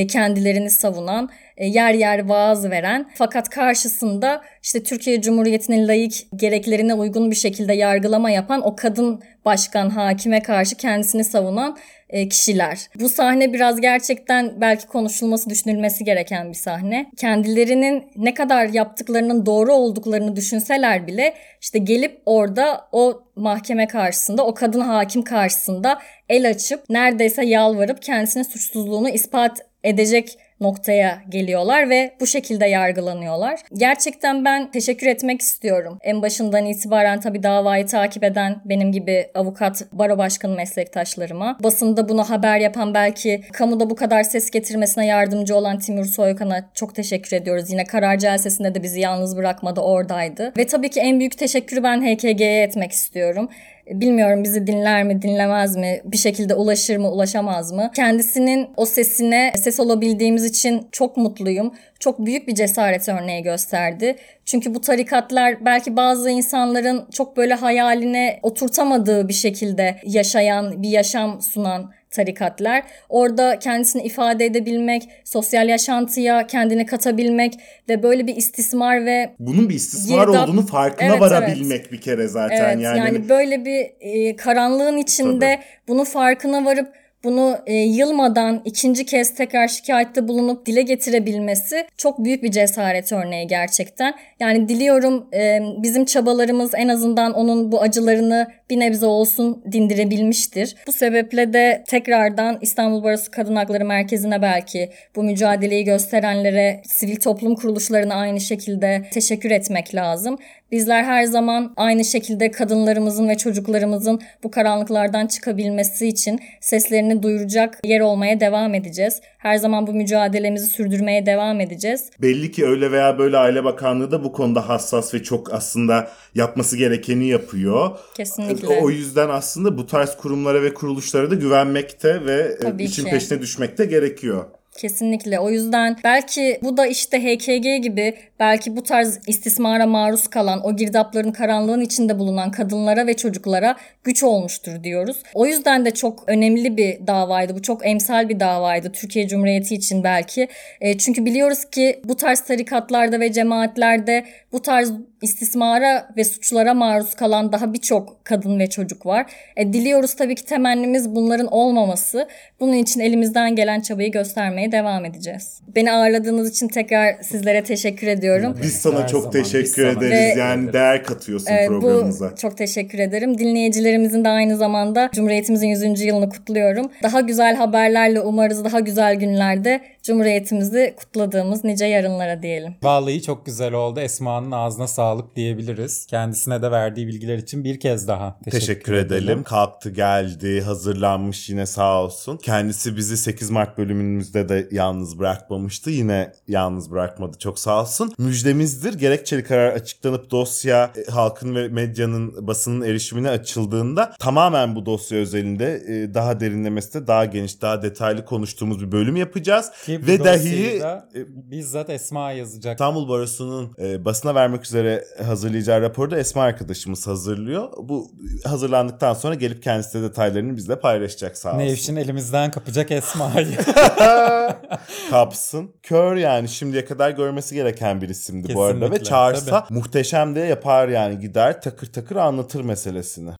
kendilerini 0.07 0.69
savunan, 0.69 1.29
e, 1.57 1.67
yer 1.67 1.93
yer 1.93 2.25
vaaz 2.25 2.69
veren 2.69 3.09
fakat 3.15 3.49
karşısında 3.49 4.41
işte 4.63 4.83
Türkiye 4.83 5.21
Cumhuriyeti'nin 5.21 5.87
layık 5.87 6.13
gereklerine 6.35 6.93
uygun 6.93 7.31
bir 7.31 7.35
şekilde 7.35 7.73
yargılama 7.73 8.29
yapan 8.29 8.61
o 8.61 8.75
kadın 8.75 9.21
başkan 9.45 9.89
hakime 9.89 10.43
karşı 10.43 10.75
kendisini 10.75 11.23
savunan 11.23 11.77
e, 12.09 12.27
kişiler. 12.29 12.79
Bu 12.99 13.09
sahne 13.09 13.53
biraz 13.53 13.81
gerçekten 13.81 14.61
belki 14.61 14.87
konuşulması, 14.87 15.49
düşünülmesi 15.49 16.03
gereken 16.03 16.49
bir 16.49 16.55
sahne. 16.55 17.11
Kendilerinin 17.17 18.03
ne 18.15 18.33
kadar 18.33 18.65
yaptıklarının 18.65 19.45
doğru 19.45 19.73
olduklarını 19.73 20.35
düşünseler 20.35 21.07
bile 21.07 21.33
işte 21.61 21.79
gelip 21.79 22.21
orada 22.25 22.87
o 22.91 23.23
mahkeme 23.35 23.87
karşısında, 23.87 24.45
o 24.45 24.53
kadın 24.53 24.79
hakim 24.79 25.21
karşısında 25.21 25.99
el 26.29 26.49
açıp 26.49 26.89
neredeyse 26.89 27.45
yalvarıp 27.45 28.01
kendisinin 28.01 28.43
suçsuzluğunu 28.43 29.09
ispat 29.09 29.61
edecek 29.83 30.37
noktaya 30.63 31.21
geliyorlar 31.29 31.89
ve 31.89 32.13
bu 32.19 32.27
şekilde 32.27 32.65
yargılanıyorlar. 32.65 33.59
Gerçekten 33.73 34.45
ben 34.45 34.71
teşekkür 34.71 35.07
etmek 35.07 35.41
istiyorum. 35.41 35.97
En 36.01 36.21
başından 36.21 36.65
itibaren 36.65 37.19
tabii 37.19 37.43
davayı 37.43 37.85
takip 37.85 38.23
eden 38.23 38.61
benim 38.65 38.91
gibi 38.91 39.27
avukat, 39.35 39.85
baro 39.91 40.17
başkanı 40.17 40.55
meslektaşlarıma, 40.55 41.57
basında 41.63 42.09
bunu 42.09 42.29
haber 42.29 42.59
yapan 42.59 42.93
belki 42.93 43.41
kamuda 43.53 43.89
bu 43.89 43.95
kadar 43.95 44.23
ses 44.23 44.49
getirmesine 44.49 45.05
yardımcı 45.05 45.55
olan 45.55 45.79
Timur 45.79 46.05
Soykan'a 46.05 46.69
çok 46.73 46.95
teşekkür 46.95 47.37
ediyoruz. 47.37 47.71
Yine 47.71 47.83
karar 47.83 48.17
celsesinde 48.17 48.75
de 48.75 48.83
bizi 48.83 48.99
yalnız 48.99 49.37
bırakmadı, 49.37 49.81
oradaydı. 49.81 50.53
Ve 50.57 50.67
tabii 50.67 50.89
ki 50.89 50.99
en 50.99 51.19
büyük 51.19 51.37
teşekkürü 51.37 51.83
ben 51.83 52.01
HKG'ye 52.01 52.63
etmek 52.63 52.91
istiyorum. 52.91 53.49
Bilmiyorum 53.87 54.43
bizi 54.43 54.67
dinler 54.67 55.03
mi, 55.03 55.21
dinlemez 55.21 55.75
mi, 55.75 56.01
bir 56.05 56.17
şekilde 56.17 56.55
ulaşır 56.55 56.97
mı, 56.97 57.11
ulaşamaz 57.11 57.71
mı? 57.71 57.91
Kendisinin 57.95 58.69
o 58.77 58.85
sesine 58.85 59.51
ses 59.57 59.79
olabildiğimiz 59.79 60.45
için 60.45 60.87
çok 60.91 61.17
mutluyum. 61.17 61.73
Çok 61.99 62.25
büyük 62.25 62.47
bir 62.47 62.55
cesaret 62.55 63.09
örneği 63.09 63.43
gösterdi. 63.43 64.15
Çünkü 64.45 64.75
bu 64.75 64.81
tarikatlar 64.81 65.65
belki 65.65 65.95
bazı 65.95 66.29
insanların 66.29 67.05
çok 67.11 67.37
böyle 67.37 67.53
hayaline 67.53 68.39
oturtamadığı 68.43 69.27
bir 69.27 69.33
şekilde 69.33 69.95
yaşayan, 70.05 70.83
bir 70.83 70.89
yaşam 70.89 71.41
sunan 71.41 71.91
tarikatlar. 72.13 72.83
Orada 73.09 73.59
kendisini 73.59 74.01
ifade 74.03 74.45
edebilmek, 74.45 75.03
sosyal 75.23 75.69
yaşantıya 75.69 76.47
kendini 76.47 76.85
katabilmek 76.85 77.53
ve 77.89 78.03
böyle 78.03 78.27
bir 78.27 78.35
istismar 78.35 79.05
ve 79.05 79.29
Bunun 79.39 79.69
bir 79.69 79.75
istismar 79.75 80.27
Girdap- 80.27 80.43
olduğunu 80.49 80.65
farkına 80.67 81.09
Evet, 81.09 81.21
varabilmek 81.21 81.91
bir 81.91 82.01
kere 82.01 82.27
zaten 82.27 82.55
Evet 82.57 82.83
yani. 82.83 82.83
yani, 82.83 82.99
Hani 82.99 83.29
böyle 83.29 83.65
bir 83.65 83.85
e, 83.99 84.35
karanlığın 84.35 84.97
içinde 84.97 85.59
bunun 85.87 86.03
farkına 86.03 86.65
varıp 86.65 87.02
bunu 87.23 87.57
e, 87.65 87.73
yılmadan 87.73 88.61
ikinci 88.65 89.05
kez 89.05 89.35
tekrar 89.35 89.67
şikayette 89.67 90.27
bulunup 90.27 90.65
dile 90.65 90.81
getirebilmesi 90.81 91.87
çok 91.97 92.23
büyük 92.23 92.43
bir 92.43 92.51
cesaret 92.51 93.11
örneği 93.11 93.47
gerçekten. 93.47 94.13
Yani 94.39 94.69
diliyorum 94.69 95.27
e, 95.33 95.59
bizim 95.77 96.05
çabalarımız 96.05 96.71
en 96.75 96.87
azından 96.87 97.33
onun 97.33 97.71
bu 97.71 97.81
acılarını 97.81 98.47
bir 98.69 98.79
nebze 98.79 99.05
olsun 99.05 99.63
dindirebilmiştir. 99.71 100.75
Bu 100.87 100.91
sebeple 100.91 101.53
de 101.53 101.83
tekrardan 101.87 102.57
İstanbul 102.61 103.03
Barosu 103.03 103.31
Kadın 103.31 103.55
Hakları 103.55 103.85
Merkezi'ne 103.85 104.41
belki 104.41 104.89
bu 105.15 105.23
mücadeleyi 105.23 105.83
gösterenlere, 105.83 106.81
sivil 106.85 107.15
toplum 107.15 107.55
kuruluşlarına 107.55 108.15
aynı 108.15 108.39
şekilde 108.39 109.05
teşekkür 109.11 109.51
etmek 109.51 109.95
lazım. 109.95 110.37
Bizler 110.73 111.03
her 111.03 111.23
zaman 111.23 111.73
aynı 111.77 112.05
şekilde 112.05 112.51
kadınlarımızın 112.51 113.29
ve 113.29 113.37
çocuklarımızın 113.37 114.21
bu 114.43 114.51
karanlıklardan 114.51 115.27
çıkabilmesi 115.27 116.07
için 116.07 116.39
seslerini 116.61 117.12
duyuracak 117.21 117.79
yer 117.83 117.99
olmaya 117.99 118.39
devam 118.39 118.73
edeceğiz. 118.73 119.21
Her 119.37 119.55
zaman 119.57 119.87
bu 119.87 119.93
mücadelemizi 119.93 120.65
sürdürmeye 120.67 121.25
devam 121.25 121.61
edeceğiz. 121.61 122.09
belli 122.21 122.51
ki 122.51 122.65
öyle 122.65 122.91
veya 122.91 123.17
böyle 123.19 123.37
Aile 123.37 123.63
Bakanlığı 123.63 124.11
da 124.11 124.23
bu 124.23 124.31
konuda 124.31 124.69
hassas 124.69 125.13
ve 125.13 125.23
çok 125.23 125.53
aslında 125.53 126.07
yapması 126.35 126.77
gerekeni 126.77 127.27
yapıyor. 127.27 127.97
Kesinlikle. 128.15 128.67
O 128.67 128.89
yüzden 128.89 129.29
aslında 129.29 129.77
bu 129.77 129.87
tarz 129.87 130.17
kurumlara 130.17 130.63
ve 130.63 130.73
kuruluşlara 130.73 131.31
da 131.31 131.35
güvenmekte 131.35 132.25
ve 132.25 132.41
e, 132.41 132.57
Tabii 132.63 132.83
işin 132.83 133.03
ki. 133.05 133.11
peşine 133.11 133.41
düşmekte 133.41 133.85
gerekiyor. 133.85 134.45
Kesinlikle. 134.77 135.39
O 135.39 135.49
yüzden 135.49 135.97
belki 136.03 136.59
bu 136.63 136.77
da 136.77 136.85
işte 136.87 137.19
HKG 137.23 137.83
gibi 137.83 138.13
belki 138.43 138.75
bu 138.77 138.83
tarz 138.83 139.19
istismara 139.27 139.85
maruz 139.85 140.27
kalan, 140.27 140.65
o 140.65 140.75
girdapların 140.75 141.31
karanlığın 141.31 141.81
içinde 141.81 142.19
bulunan 142.19 142.51
kadınlara 142.51 143.07
ve 143.07 143.13
çocuklara 143.13 143.75
güç 144.03 144.23
olmuştur 144.23 144.83
diyoruz. 144.83 145.17
O 145.33 145.45
yüzden 145.45 145.85
de 145.85 145.91
çok 145.91 146.23
önemli 146.27 146.77
bir 146.77 147.07
davaydı. 147.07 147.55
Bu 147.55 147.61
çok 147.61 147.87
emsal 147.87 148.29
bir 148.29 148.39
davaydı 148.39 148.91
Türkiye 148.91 149.27
Cumhuriyeti 149.27 149.75
için 149.75 150.03
belki. 150.03 150.47
E, 150.81 150.97
çünkü 150.97 151.25
biliyoruz 151.25 151.65
ki 151.65 152.01
bu 152.05 152.17
tarz 152.17 152.39
tarikatlarda 152.41 153.19
ve 153.19 153.31
cemaatlerde 153.31 154.25
bu 154.51 154.61
tarz 154.61 154.91
istismara 155.21 156.09
ve 156.17 156.23
suçlara 156.23 156.73
maruz 156.73 157.15
kalan 157.15 157.51
daha 157.51 157.73
birçok 157.73 158.25
kadın 158.25 158.59
ve 158.59 158.69
çocuk 158.69 159.05
var. 159.05 159.25
E, 159.55 159.73
diliyoruz 159.73 160.15
tabii 160.15 160.35
ki 160.35 160.45
temennimiz 160.45 161.15
bunların 161.15 161.47
olmaması. 161.47 162.27
Bunun 162.59 162.73
için 162.73 162.99
elimizden 162.99 163.55
gelen 163.55 163.81
çabayı 163.81 164.11
göstermeye 164.11 164.71
devam 164.71 165.05
edeceğiz. 165.05 165.61
Beni 165.75 165.91
ağırladığınız 165.91 166.51
için 166.51 166.67
tekrar 166.67 167.23
sizlere 167.23 167.63
teşekkür 167.63 168.07
ediyorum. 168.07 168.32
Biz 168.63 168.73
sana 168.73 168.99
Her 168.99 169.07
çok 169.07 169.21
zaman, 169.21 169.31
teşekkür 169.31 169.67
sana 169.67 169.87
ederiz. 169.87 170.09
teşekkür 170.19 170.39
yani 170.39 170.73
değer 170.73 171.03
katıyorsun 171.03 171.47
Evet, 171.51 171.67
programımıza. 171.67 172.31
bu 172.31 172.35
çok 172.35 172.57
teşekkür 172.57 172.99
ederim. 172.99 173.37
Dinleyicilerimizin 173.37 174.25
de 174.25 174.29
aynı 174.29 174.57
zamanda 174.57 175.09
Cumhuriyetimizin 175.13 175.67
100. 175.67 176.01
yılını 176.01 176.29
kutluyorum. 176.29 176.91
Daha 177.03 177.21
güzel 177.21 177.55
haberlerle 177.55 178.21
umarız 178.21 178.65
daha 178.65 178.79
güzel 178.79 179.15
günlerde 179.15 179.81
Cumhuriyetimizi 180.03 180.93
kutladığımız 180.97 181.63
nice 181.63 181.85
yarınlara 181.85 182.41
diyelim. 182.41 182.75
Vallahi 182.83 183.21
çok 183.21 183.45
güzel 183.45 183.73
oldu. 183.73 183.99
Esma'nın 183.99 184.51
ağzına 184.51 184.87
sağlık 184.87 185.35
diyebiliriz. 185.35 186.05
Kendisine 186.05 186.61
de 186.61 186.71
verdiği 186.71 187.07
bilgiler 187.07 187.37
için 187.37 187.63
bir 187.63 187.79
kez 187.79 188.07
daha 188.07 188.39
teşekkür, 188.43 188.59
Teşekkür 188.59 188.93
edelim. 188.93 189.43
Kalktı 189.43 189.89
geldi, 189.89 190.61
hazırlanmış 190.61 191.49
yine 191.49 191.65
sağ 191.65 192.03
olsun. 192.03 192.37
Kendisi 192.37 192.97
bizi 192.97 193.17
8 193.17 193.49
Mart 193.49 193.77
bölümümüzde 193.77 194.49
de 194.49 194.67
yalnız 194.71 195.19
bırakmamıştı. 195.19 195.89
Yine 195.89 196.31
yalnız 196.47 196.91
bırakmadı. 196.91 197.37
Çok 197.39 197.59
sağ 197.59 197.81
olsun. 197.81 198.12
Müjdemizdir. 198.17 198.93
Gerekçeli 198.93 199.43
karar 199.43 199.73
açıklanıp 199.73 200.31
dosya 200.31 200.91
e, 201.07 201.11
halkın 201.11 201.55
ve 201.55 201.67
medyanın 201.67 202.47
basının 202.47 202.85
erişimine 202.85 203.29
açıldığında 203.29 204.13
tamamen 204.19 204.75
bu 204.75 204.85
dosya 204.85 205.17
özelinde 205.17 205.83
e, 205.87 206.13
daha 206.13 206.39
derinlemesine, 206.39 207.07
daha 207.07 207.25
geniş, 207.25 207.61
daha 207.61 207.81
detaylı 207.81 208.25
konuştuğumuz 208.25 208.81
bir 208.81 208.91
bölüm 208.91 209.15
yapacağız. 209.15 209.71
Ki 209.85 210.01
bu 210.03 210.07
ve 210.07 210.23
dahi 210.23 210.79
da 210.79 211.09
e, 211.15 211.51
bizzat 211.51 211.89
Esma 211.89 212.31
yazacak. 212.31 212.73
İstanbul 212.73 213.09
Barosu'nun 213.09 213.71
e, 213.79 214.05
basına 214.05 214.35
vermek 214.35 214.65
üzere 214.65 215.05
hazırlayacağı 215.25 215.81
raporu 215.81 216.11
da 216.11 216.19
Esma 216.19 216.43
arkadaşımız 216.43 217.07
hazırlıyor. 217.07 217.69
Bu 217.77 218.11
hazırlandıktan 218.45 219.13
sonra 219.13 219.35
gelip 219.35 219.63
kendisi 219.63 219.99
de 219.99 220.03
detaylarını 220.03 220.57
bizle 220.57 220.79
paylaşacak 220.79 221.37
sağ 221.37 221.49
olsun. 221.49 221.59
Nevşin 221.59 221.95
elimizden 221.95 222.51
kapacak 222.51 222.91
Esma'yı. 222.91 223.57
Kapsın. 225.09 225.71
Kör 225.83 226.15
yani 226.15 226.49
şimdiye 226.49 226.85
kadar 226.85 227.09
görmesi 227.09 227.55
gereken 227.55 228.01
bir 228.03 228.09
isimdi 228.09 228.55
bu 228.55 228.63
arada 228.63 228.75
ve 228.75 228.79
Kesinlikle, 228.79 229.03
çağırsa 229.03 229.67
muhteşem 229.69 230.35
de 230.35 230.39
yapar 230.39 230.87
yani 230.87 231.19
gider 231.19 231.61
takır 231.61 231.87
takır 231.87 232.15
anlatır 232.15 232.61
meselesini. 232.61 233.31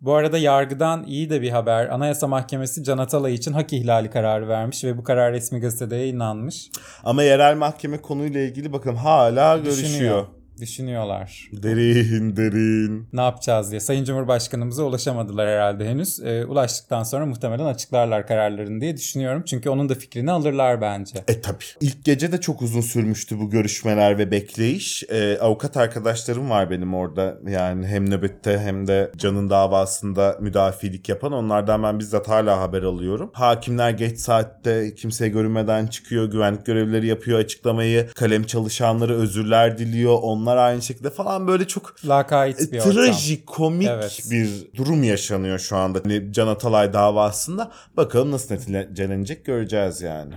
Bu 0.00 0.14
arada 0.14 0.38
yargıdan 0.38 1.04
iyi 1.04 1.30
de 1.30 1.42
bir 1.42 1.50
haber. 1.50 1.86
Anayasa 1.86 2.26
Mahkemesi 2.26 2.84
Can 2.84 2.98
Atalay 2.98 3.34
için 3.34 3.52
hak 3.52 3.72
ihlali 3.72 4.10
kararı 4.10 4.48
vermiş 4.48 4.84
ve 4.84 4.98
bu 4.98 5.04
karar 5.04 5.32
resmi 5.32 5.60
gazetede 5.60 5.96
yayınlanmış. 5.96 6.70
Ama 7.04 7.22
yerel 7.22 7.56
mahkeme 7.56 7.98
konuyla 7.98 8.40
ilgili 8.40 8.72
bakın 8.72 8.94
hala 8.94 9.58
görüşüyor. 9.58 10.26
Düşünüyor. 10.60 10.92
Düşünüyorlar. 10.92 11.48
Derin 11.52 12.36
derin. 12.36 13.08
Ne 13.12 13.20
yapacağız 13.20 13.70
diye. 13.70 13.80
Sayın 13.80 14.04
Cumhurbaşkanımıza 14.04 14.82
ulaşamadılar 14.82 15.48
herhalde 15.48 15.88
henüz. 15.88 16.20
Ee, 16.20 16.44
ulaştıktan 16.46 17.02
sonra 17.02 17.26
muhtemelen 17.26 17.64
açıklarlar 17.64 18.26
kararlarını 18.26 18.80
diye 18.80 18.96
düşünüyorum. 18.96 19.42
Çünkü 19.46 19.70
onun 19.70 19.88
da 19.88 19.94
fikrini 19.94 20.32
alırlar 20.32 20.80
bence. 20.80 21.24
E 21.28 21.40
tabi. 21.40 21.64
İlk 21.80 22.04
gece 22.04 22.32
de 22.32 22.40
çok 22.40 22.62
uzun 22.62 22.80
sürmüştü 22.80 23.38
bu 23.38 23.50
görüşmeler 23.50 24.18
ve 24.18 24.30
bekleyiş. 24.30 25.04
E, 25.08 25.38
avukat 25.38 25.76
arkadaşlarım 25.76 26.50
var 26.50 26.70
benim 26.70 26.94
orada. 26.94 27.38
Yani 27.48 27.86
hem 27.86 28.10
nöbette 28.10 28.58
hem 28.58 28.86
de 28.86 29.12
Can'ın 29.16 29.50
davasında 29.50 30.36
müdafilik 30.40 31.08
yapan. 31.08 31.32
Onlardan 31.32 31.82
ben 31.82 31.98
bizzat 31.98 32.28
hala 32.28 32.60
haber 32.60 32.82
alıyorum. 32.82 33.30
Hakimler 33.32 33.90
geç 33.90 34.18
saatte 34.18 34.94
kimseye 34.94 35.30
görünmeden 35.30 35.86
çıkıyor. 35.86 36.30
Güvenlik 36.30 36.66
görevlileri 36.66 37.06
yapıyor 37.06 37.38
açıklamayı. 37.38 38.08
Kalem 38.14 38.44
çalışanları 38.44 39.14
özürler 39.14 39.78
diliyor. 39.78 40.18
Onlar 40.22 40.41
aynı 40.46 40.82
şekilde 40.82 41.10
falan 41.10 41.46
böyle 41.46 41.68
çok 41.68 41.94
Lakayt 42.04 42.72
bir 42.72 42.80
trajikomik 42.80 43.88
Evet. 43.88 44.22
bir 44.30 44.70
durum 44.76 45.02
yaşanıyor 45.04 45.58
şu 45.58 45.76
anda. 45.76 46.00
Hani 46.04 46.32
Can 46.32 46.46
Atalay 46.46 46.92
davasında. 46.92 47.72
Bakalım 47.96 48.30
nasıl 48.30 48.54
neticelenecek 48.54 49.44
göreceğiz 49.44 50.00
yani. 50.02 50.34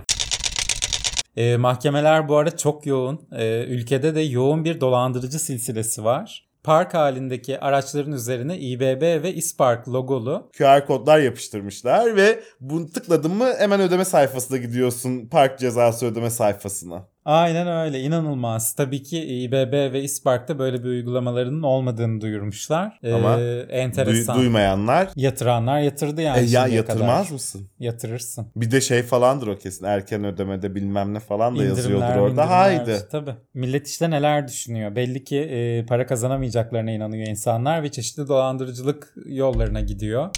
Ee, 1.36 1.56
mahkemeler 1.56 2.28
bu 2.28 2.36
arada 2.36 2.56
çok 2.56 2.86
yoğun. 2.86 3.20
Ee, 3.32 3.64
ülkede 3.68 4.14
de 4.14 4.20
yoğun 4.20 4.64
bir 4.64 4.80
dolandırıcı 4.80 5.38
silsilesi 5.38 6.04
var. 6.04 6.46
park 6.64 6.94
halindeki 6.94 7.60
araçların 7.60 8.12
üzerine 8.12 8.58
İBB 8.58 9.22
ve 9.22 9.34
İspark 9.34 9.88
logolu 9.88 10.50
QR 10.58 10.86
kodlar 10.86 11.18
yapıştırmışlar 11.18 12.16
ve 12.16 12.40
bunu 12.60 12.90
tıkladın 12.90 13.30
mı 13.34 13.54
hemen 13.58 13.80
ödeme 13.80 14.04
sayfasına 14.04 14.56
gidiyorsun. 14.56 15.26
Park 15.26 15.58
cezası 15.58 16.06
ödeme 16.06 16.30
sayfasına. 16.30 17.08
Aynen 17.26 17.66
öyle 17.66 18.00
inanılmaz. 18.00 18.74
Tabii 18.74 19.02
ki 19.02 19.24
İBB 19.24 19.92
ve 19.92 20.02
İspark'ta 20.02 20.58
böyle 20.58 20.78
bir 20.78 20.88
uygulamalarının 20.88 21.62
olmadığını 21.62 22.20
duyurmuşlar. 22.20 22.98
Ama 23.14 23.40
ee, 23.40 23.66
enteresan. 23.70 24.38
duymayanlar 24.38 25.08
Yatıranlar 25.16 25.80
yatırdı 25.80 26.22
yani 26.22 26.46
e, 26.46 26.50
ya 26.50 26.66
yatırmaz 26.66 27.22
kadar. 27.22 27.32
mısın? 27.32 27.68
Yatırırsın. 27.78 28.46
Bir 28.56 28.70
de 28.70 28.80
şey 28.80 29.02
falandır 29.02 29.46
o 29.46 29.58
kesin. 29.58 29.84
Erken 29.86 30.24
ödemede 30.24 30.74
bilmem 30.74 31.14
ne 31.14 31.20
falan 31.20 31.58
da 31.58 31.64
yazıyordur 31.64 31.90
İndirimler, 32.04 32.16
orada. 32.16 32.30
indirimler. 32.30 32.46
Haydi. 32.46 32.98
Tabii. 33.10 33.34
Millet 33.54 33.88
işte 33.88 34.10
neler 34.10 34.48
düşünüyor. 34.48 34.96
Belli 34.96 35.24
ki 35.24 35.38
e, 35.38 35.86
para 35.86 36.06
kazanamayacaklarına 36.06 36.90
inanıyor 36.90 37.26
insanlar 37.28 37.82
ve 37.82 37.90
çeşitli 37.90 38.28
dolandırıcılık 38.28 39.14
yollarına 39.26 39.80
gidiyor. 39.80 40.30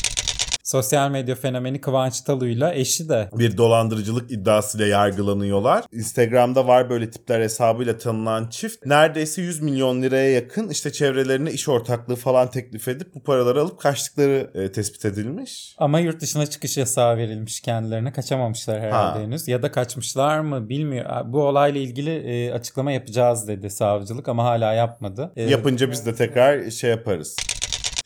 Sosyal 0.72 1.10
medya 1.10 1.34
fenomeni 1.34 1.80
Kıvanç 1.80 2.20
Talu'yla 2.20 2.74
eşi 2.74 3.08
de 3.08 3.28
bir 3.32 3.56
dolandırıcılık 3.56 4.30
iddiasıyla 4.30 4.86
yargılanıyorlar. 4.86 5.84
Instagram'da 5.92 6.66
var 6.66 6.90
böyle 6.90 7.10
tipler 7.10 7.40
hesabıyla 7.40 7.98
tanınan 7.98 8.48
çift. 8.48 8.86
Neredeyse 8.86 9.42
100 9.42 9.62
milyon 9.62 10.02
liraya 10.02 10.30
yakın 10.32 10.68
işte 10.68 10.92
çevrelerine 10.92 11.50
iş 11.52 11.68
ortaklığı 11.68 12.16
falan 12.16 12.50
teklif 12.50 12.88
edip 12.88 13.14
bu 13.14 13.22
paraları 13.22 13.60
alıp 13.60 13.80
kaçtıkları 13.80 14.50
e, 14.54 14.72
tespit 14.72 15.04
edilmiş. 15.04 15.74
ama 15.78 16.00
yurt 16.00 16.20
dışına 16.20 16.46
çıkış 16.46 16.76
yasağı 16.76 17.16
verilmiş 17.16 17.60
kendilerine. 17.60 18.12
Kaçamamışlar 18.12 18.80
herhalde 18.80 19.18
Ha. 19.18 19.24
henüz. 19.24 19.48
Ya 19.48 19.62
da 19.62 19.72
kaçmışlar 19.72 20.40
mı 20.40 20.68
bilmiyor. 20.68 21.06
Bu 21.24 21.42
olayla 21.42 21.80
ilgili 21.80 22.16
e, 22.16 22.52
açıklama 22.52 22.92
yapacağız 22.92 23.48
dedi 23.48 23.70
savcılık 23.70 24.28
ama 24.28 24.44
hala 24.44 24.72
yapmadı. 24.72 25.32
E, 25.36 25.42
Yapınca 25.42 25.90
biz 25.90 26.06
de 26.06 26.14
tekrar 26.14 26.70
şey 26.70 26.90
yaparız. 26.90 27.36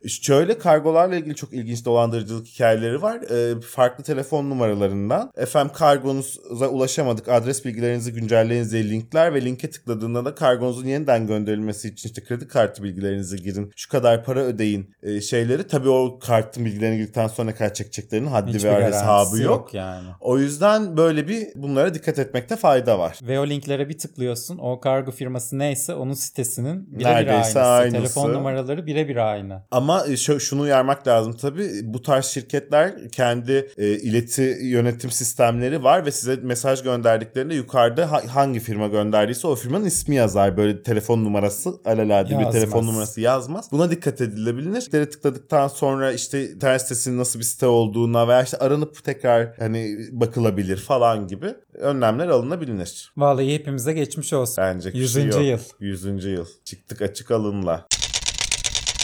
Şöyle 0.08 0.58
kargolarla 0.58 1.16
ilgili 1.16 1.34
çok 1.34 1.52
ilginç 1.52 1.84
dolandırıcılık 1.84 2.46
hikayeleri 2.46 3.02
var. 3.02 3.20
Ee, 3.30 3.60
farklı 3.60 4.04
telefon 4.04 4.50
numaralarından. 4.50 5.32
Efendim 5.36 5.72
kargonuza 5.74 6.68
ulaşamadık. 6.68 7.28
Adres 7.28 7.64
bilgilerinizi 7.64 8.12
güncelleyiniz 8.12 8.72
diye 8.72 8.90
linkler 8.90 9.34
ve 9.34 9.44
linke 9.44 9.70
tıkladığında 9.70 10.24
da 10.24 10.34
kargonuzun 10.34 10.86
yeniden 10.86 11.26
gönderilmesi 11.26 11.88
için 11.88 12.08
işte 12.08 12.24
kredi 12.24 12.48
kartı 12.48 12.82
bilgilerinizi 12.82 13.42
girin. 13.42 13.72
Şu 13.76 13.90
kadar 13.90 14.24
para 14.24 14.40
ödeyin 14.40 14.94
e, 15.02 15.20
şeyleri. 15.20 15.66
Tabii 15.66 15.88
o 15.88 16.18
kartın 16.18 16.64
bilgilerini 16.64 16.96
girdikten 16.96 17.28
sonra 17.28 17.54
kadar 17.54 17.74
çekeceklerinin 17.74 18.28
haddi 18.28 18.52
hiçbir 18.52 18.68
ve 18.68 18.84
hesabı 18.84 19.42
yok. 19.42 19.74
yani. 19.74 20.08
O 20.20 20.38
yüzden 20.38 20.96
böyle 20.96 21.28
bir 21.28 21.46
bunlara 21.54 21.94
dikkat 21.94 22.18
etmekte 22.18 22.56
fayda 22.56 22.98
var. 22.98 23.18
Ve 23.22 23.40
o 23.40 23.46
linklere 23.46 23.88
bir 23.88 23.98
tıklıyorsun. 23.98 24.58
O 24.58 24.80
kargo 24.80 25.10
firması 25.10 25.58
neyse 25.58 25.94
onun 25.94 26.14
sitesinin 26.14 26.98
birebir 26.98 27.26
aynısı. 27.26 27.62
aynısı. 27.62 27.96
Telefon 27.96 28.32
numaraları 28.32 28.86
birebir 28.86 29.16
aynı. 29.16 29.62
Ama 29.70 29.91
şu, 30.16 30.40
şunu 30.40 30.60
uyarmak 30.60 31.06
lazım 31.06 31.32
tabii. 31.32 31.70
Bu 31.82 32.02
tarz 32.02 32.24
şirketler 32.24 33.08
kendi 33.08 33.70
e, 33.78 33.86
ileti 33.88 34.58
yönetim 34.62 35.10
sistemleri 35.10 35.84
var 35.84 36.06
ve 36.06 36.10
size 36.10 36.36
mesaj 36.36 36.82
gönderdiklerinde 36.82 37.54
yukarıda 37.54 38.12
ha- 38.12 38.22
hangi 38.34 38.60
firma 38.60 38.86
gönderdiyse 38.88 39.46
o 39.46 39.54
firmanın 39.54 39.84
ismi 39.84 40.14
yazar. 40.14 40.56
Böyle 40.56 40.82
telefon 40.82 41.24
numarası 41.24 41.70
alelade 41.84 42.28
bir 42.28 42.34
Yazmaz. 42.34 42.54
telefon 42.54 42.86
numarası 42.86 43.20
yazmaz. 43.20 43.68
Buna 43.72 43.90
dikkat 43.90 44.20
edilebilir. 44.20 44.74
Linkleri 44.74 45.10
tıkladıktan 45.10 45.68
sonra 45.68 46.12
işte 46.12 46.50
internet 46.50 46.82
sitesinin 46.82 47.18
nasıl 47.18 47.38
bir 47.38 47.44
site 47.44 47.66
olduğuna 47.66 48.28
veya 48.28 48.42
işte 48.42 48.56
aranıp 48.56 49.04
tekrar 49.04 49.54
hani 49.58 49.96
bakılabilir 50.12 50.76
falan 50.76 51.28
gibi 51.28 51.46
önlemler 51.74 52.28
alınabilir. 52.28 53.12
Vallahi 53.16 53.54
hepimize 53.54 53.92
geçmiş 53.92 54.32
olsun. 54.32 54.54
Bence 54.58 54.90
100. 54.94 55.12
şey 55.12 55.24
yok. 55.26 55.42
yıl. 55.42 55.58
100. 55.80 56.24
yıl. 56.24 56.46
Çıktık 56.64 57.02
açık 57.02 57.30
alınla. 57.30 57.86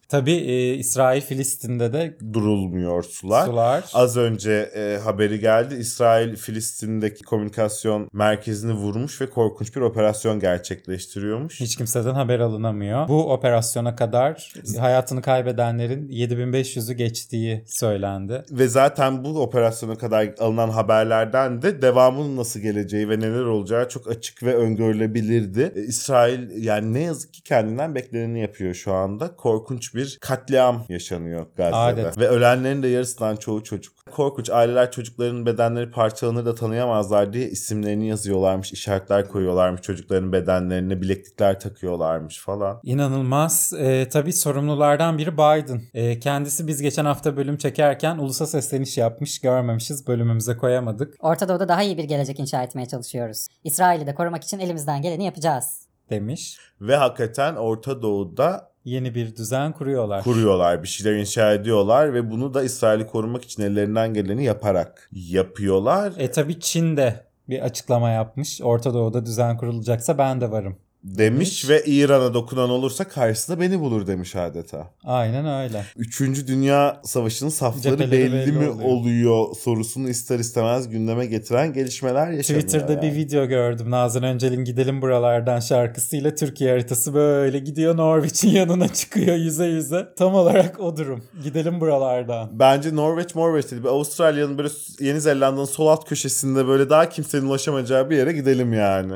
Tabii 0.09 0.33
e, 0.33 0.75
İsrail 0.75 1.21
Filistin'de 1.21 1.93
de 1.93 2.17
Durulmuyor 2.33 3.03
sular. 3.03 3.47
sular. 3.47 3.85
Az 3.95 4.17
önce 4.17 4.53
e, 4.53 4.99
haberi 5.05 5.41
geldi. 5.41 5.75
İsrail 5.75 6.37
Filistin'deki 6.37 7.25
komünikasyon 7.25 8.09
merkezini 8.13 8.73
vurmuş 8.73 9.21
ve 9.21 9.31
korkunç 9.31 9.77
bir 9.77 9.81
operasyon 9.81 10.41
gerçekleştiriyormuş. 10.41 11.61
Hiç 11.61 11.77
kimseden 11.77 12.15
haber 12.15 12.41
alınamıyor. 12.41 13.09
Bu 13.09 13.33
operasyona 13.33 13.97
kadar 13.97 14.53
hayatını 14.79 15.23
kaybedenlerin 15.23 16.09
7500'ü 16.09 16.93
geçtiği 16.93 17.65
söylendi. 17.67 18.45
Ve 18.51 18.69
zaten 18.69 19.25
bu 19.25 19.43
operasyona 19.43 19.95
kadar 19.95 20.35
alınan 20.39 20.71
haberlerden 20.71 21.63
de 21.63 21.83
devamının 21.83 22.37
nasıl 22.37 22.61
geleceği 22.61 23.09
ve 23.09 23.21
neler 23.21 23.45
olacağı 23.45 23.89
çok 23.89 24.11
açık 24.11 24.43
ve 24.43 24.55
öngörülebilirdi. 24.55 25.73
E, 25.77 25.81
İsrail 25.81 26.65
yani 26.65 26.95
ne 26.95 27.03
yazık 27.03 27.35
ki 27.35 27.43
kendinden 27.43 27.95
bekleneni 27.95 28.41
yapıyor 28.41 28.75
şu 28.75 28.93
anda. 28.93 29.37
Korkunç 29.37 29.95
bir 29.95 29.98
katliam 30.21 30.85
yaşanıyor 30.89 31.47
Gazze'de. 31.57 31.77
Adet. 31.77 32.19
Ve 32.19 32.29
ölenlerin 32.29 32.83
de 32.83 32.89
yarısından 32.89 33.37
çoğu 33.37 33.65
çocuk. 33.65 33.95
Korkunç 34.11 34.51
aileler 34.51 34.91
çocuklarının 34.91 35.47
bedenleri 35.47 35.91
parçalanır 35.91 36.47
da 36.47 36.55
tanıyamazlar 36.55 37.33
diye 37.33 37.49
isimlerini 37.49 38.09
yazıyorlarmış, 38.09 38.73
işaretler 38.73 39.29
koyuyorlarmış 39.29 39.83
çocukların 39.83 40.33
bedenlerine, 40.33 41.01
bileklikler 41.01 41.61
takıyorlarmış 41.61 42.41
falan. 42.41 42.81
İnanılmaz. 42.83 43.73
E, 43.79 44.09
tabii 44.09 44.33
sorumlulardan 44.33 45.19
biri 45.19 45.35
Biden. 45.35 45.83
E, 45.95 46.21
kendisi 46.21 46.67
biz 46.67 46.83
geçen 46.83 47.05
hafta 47.05 47.37
bölüm 47.37 47.57
çekerken 47.57 48.19
ulusa 48.19 48.47
sesleniş 48.47 48.99
yapmış. 48.99 49.41
Görmemişiz. 49.41 50.07
Bölümümüze 50.07 50.57
koyamadık 50.57 51.15
Orta 51.21 51.49
Doğu'da 51.49 51.69
daha 51.69 51.83
iyi 51.83 51.99
bir 51.99 52.05
gelecek 52.05 52.41
inşa 52.41 52.63
etmeye 52.63 52.87
çalışıyoruz. 52.89 53.47
İsrail'i 53.65 54.07
de 54.07 54.15
korumak 54.15 54.45
için 54.45 54.59
elimizden 54.59 55.03
geleni 55.03 55.25
yapacağız. 55.25 55.89
demiş. 56.11 56.59
Ve 56.81 56.97
hakikaten 56.97 57.55
Orta 57.57 58.03
Doğu'da 58.03 58.73
Yeni 58.89 59.15
bir 59.15 59.37
düzen 59.37 59.73
kuruyorlar. 59.73 60.25
kuruyorlar, 60.25 60.83
bir 60.83 60.89
şeyler 60.89 61.19
inşa 61.19 61.53
ediyorlar 61.53 62.15
ve 62.15 62.31
bunu 62.31 62.55
da 62.55 62.63
İsrail'i 62.63 63.07
korumak 63.07 63.45
için 63.45 63.63
ellerinden 63.63 64.15
geleni 64.15 64.45
yaparak 64.45 65.09
yapıyorlar. 65.13 66.13
E 66.19 66.31
tabii 66.31 66.61
Çin 66.61 66.97
de 66.97 67.25
bir 67.49 67.61
açıklama 67.61 68.11
yapmış. 68.11 68.61
Orta 68.63 68.95
Doğu'da 68.95 69.27
düzen 69.27 69.57
kurulacaksa 69.57 70.19
ben 70.19 70.41
de 70.41 70.51
varım. 70.51 70.77
Demiş 71.05 71.69
ve 71.69 71.83
İran'a 71.87 72.35
dokunan 72.35 72.71
olursa 72.71 73.05
karşısında 73.05 73.61
beni 73.61 73.81
bulur 73.81 74.07
demiş 74.07 74.37
adeta. 74.37 74.91
Aynen 75.05 75.65
öyle. 75.65 75.85
Üçüncü 75.97 76.47
Dünya 76.47 77.01
Savaşı'nın 77.05 77.51
safları 77.51 77.99
belli, 77.99 78.11
belli 78.13 78.53
mi 78.53 78.69
oluyor. 78.69 78.85
oluyor. 78.85 79.57
sorusunu 79.57 80.09
ister 80.09 80.39
istemez 80.39 80.89
gündeme 80.89 81.27
getiren 81.27 81.73
gelişmeler 81.73 82.31
yaşanıyor. 82.31 82.63
Twitter'da 82.65 82.93
yani. 82.93 83.03
bir 83.03 83.17
video 83.17 83.47
gördüm. 83.47 83.91
Nazan 83.91 84.23
Öncel'in 84.23 84.65
Gidelim 84.65 85.03
Buralardan 85.03 85.61
şarkısıyla 85.61 86.35
Türkiye 86.35 86.71
haritası 86.71 87.15
böyle 87.15 87.59
gidiyor 87.59 87.97
Norveç'in 87.97 88.49
yanına 88.57 88.89
çıkıyor 88.89 89.37
yüze 89.37 89.67
yüze. 89.67 90.09
Tam 90.17 90.35
olarak 90.35 90.81
o 90.81 90.97
durum. 90.97 91.25
Gidelim 91.43 91.81
buralardan. 91.81 92.49
Bence 92.53 92.97
Norveç 92.97 93.35
Morveç 93.35 93.71
değil. 93.71 93.85
Avustralya'nın 93.85 94.59
böyle 94.59 94.69
Yeni 95.01 95.21
Zelanda'nın 95.21 95.65
sol 95.65 95.87
alt 95.87 96.09
köşesinde 96.09 96.67
böyle 96.67 96.91
daha 96.91 97.09
kimsenin 97.09 97.47
ulaşamayacağı 97.47 98.11
bir 98.11 98.17
yere 98.17 98.33
gidelim 98.33 98.73
yani. 98.73 99.13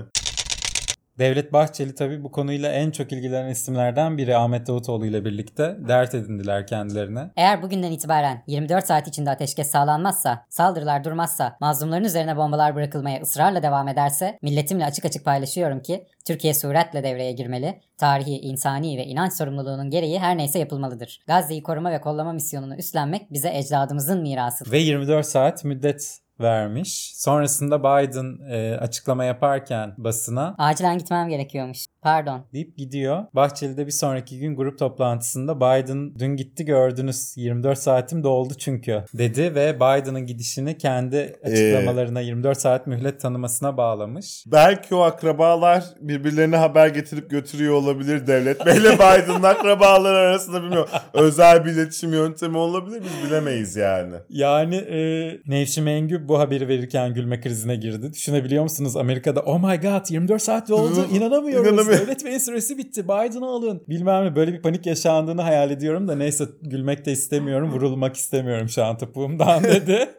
Devlet 1.18 1.52
Bahçeli 1.52 1.94
tabii 1.94 2.24
bu 2.24 2.32
konuyla 2.32 2.72
en 2.72 2.90
çok 2.90 3.12
ilgilenen 3.12 3.50
isimlerden 3.50 4.18
biri 4.18 4.36
Ahmet 4.36 4.66
Davutoğlu 4.66 5.06
ile 5.06 5.24
birlikte 5.24 5.76
dert 5.88 6.14
edindiler 6.14 6.66
kendilerine. 6.66 7.30
Eğer 7.36 7.62
bugünden 7.62 7.92
itibaren 7.92 8.42
24 8.46 8.86
saat 8.86 9.08
içinde 9.08 9.30
ateşkes 9.30 9.70
sağlanmazsa, 9.70 10.46
saldırılar 10.48 11.04
durmazsa, 11.04 11.56
mazlumların 11.60 12.04
üzerine 12.04 12.36
bombalar 12.36 12.74
bırakılmaya 12.74 13.22
ısrarla 13.22 13.62
devam 13.62 13.88
ederse, 13.88 14.38
milletimle 14.42 14.84
açık 14.84 15.04
açık 15.04 15.24
paylaşıyorum 15.24 15.82
ki 15.82 16.06
Türkiye 16.24 16.54
suretle 16.54 17.02
devreye 17.02 17.32
girmeli, 17.32 17.80
tarihi, 17.98 18.38
insani 18.38 18.98
ve 18.98 19.04
inanç 19.04 19.32
sorumluluğunun 19.32 19.90
gereği 19.90 20.18
her 20.18 20.38
neyse 20.38 20.58
yapılmalıdır. 20.58 21.20
Gazze'yi 21.26 21.62
koruma 21.62 21.90
ve 21.90 22.00
kollama 22.00 22.32
misyonunu 22.32 22.76
üstlenmek 22.76 23.32
bize 23.32 23.56
ecdadımızın 23.58 24.22
mirasıdır. 24.22 24.72
Ve 24.72 24.78
24 24.78 25.26
saat 25.26 25.64
müddet 25.64 26.21
vermiş. 26.40 27.12
Sonrasında 27.16 27.80
Biden 27.80 28.50
e, 28.50 28.76
açıklama 28.76 29.24
yaparken 29.24 29.94
basına 29.98 30.54
Acilen 30.58 30.98
gitmem 30.98 31.28
gerekiyormuş. 31.28 31.86
Pardon. 32.02 32.46
deyip 32.52 32.76
gidiyor. 32.78 33.24
Bahçeli 33.34 33.76
de 33.76 33.86
bir 33.86 33.92
sonraki 33.92 34.38
gün 34.38 34.56
grup 34.56 34.78
toplantısında 34.78 35.56
Biden 35.56 36.18
dün 36.18 36.36
gitti 36.36 36.64
gördünüz 36.64 37.32
24 37.36 37.78
saatim 37.78 38.24
doldu 38.24 38.54
çünkü 38.58 39.04
dedi 39.14 39.54
ve 39.54 39.76
Biden'ın 39.76 40.26
gidişini 40.26 40.78
kendi 40.78 41.36
açıklamalarına 41.44 42.20
24 42.20 42.60
saat 42.60 42.86
mühlet 42.86 43.20
tanımasına 43.20 43.76
bağlamış. 43.76 44.44
Belki 44.46 44.94
o 44.94 45.00
akrabalar 45.00 45.84
birbirlerine 46.00 46.56
haber 46.56 46.88
getirip 46.88 47.30
götürüyor 47.30 47.74
olabilir 47.74 48.26
devlet. 48.26 48.66
Beyle 48.66 48.94
Biden'ın 48.94 49.42
akrabaları 49.42 50.18
arasında 50.18 50.62
bilmiyorum. 50.62 50.90
Özel 51.12 51.64
bir 51.64 51.70
iletişim 51.70 52.12
yöntemi 52.12 52.56
olabilir 52.56 53.02
biz 53.04 53.30
bilemeyiz 53.30 53.76
yani. 53.76 54.14
Yani 54.28 54.76
e, 54.76 55.00
Nevşin 55.46 55.84
Mengü 55.84 56.28
bu 56.28 56.38
haberi 56.38 56.68
verirken 56.68 57.14
gülme 57.14 57.40
krizine 57.40 57.76
girdi. 57.76 58.12
Düşünebiliyor 58.12 58.62
musunuz 58.62 58.96
Amerika'da 58.96 59.40
oh 59.40 59.70
my 59.70 59.80
god 59.80 60.10
24 60.10 60.42
saat 60.42 60.68
doldu 60.68 61.06
inanamıyoruz. 61.12 61.91
İnanamıyorum. 61.92 62.06
Devlet 62.06 62.24
Bey'in 62.24 62.38
süresi 62.38 62.78
bitti 62.78 63.04
Biden'ı 63.04 63.46
alın. 63.46 63.82
Bilmem 63.88 64.24
ne 64.24 64.36
böyle 64.36 64.52
bir 64.52 64.62
panik 64.62 64.86
yaşandığını 64.86 65.42
hayal 65.42 65.70
ediyorum 65.70 66.08
da 66.08 66.14
neyse 66.14 66.44
gülmek 66.62 67.04
de 67.04 67.12
istemiyorum 67.12 67.72
vurulmak 67.72 68.16
istemiyorum 68.16 68.68
şu 68.68 68.84
an 68.84 68.98
topuğumdan 68.98 69.64
dedi. 69.64 70.10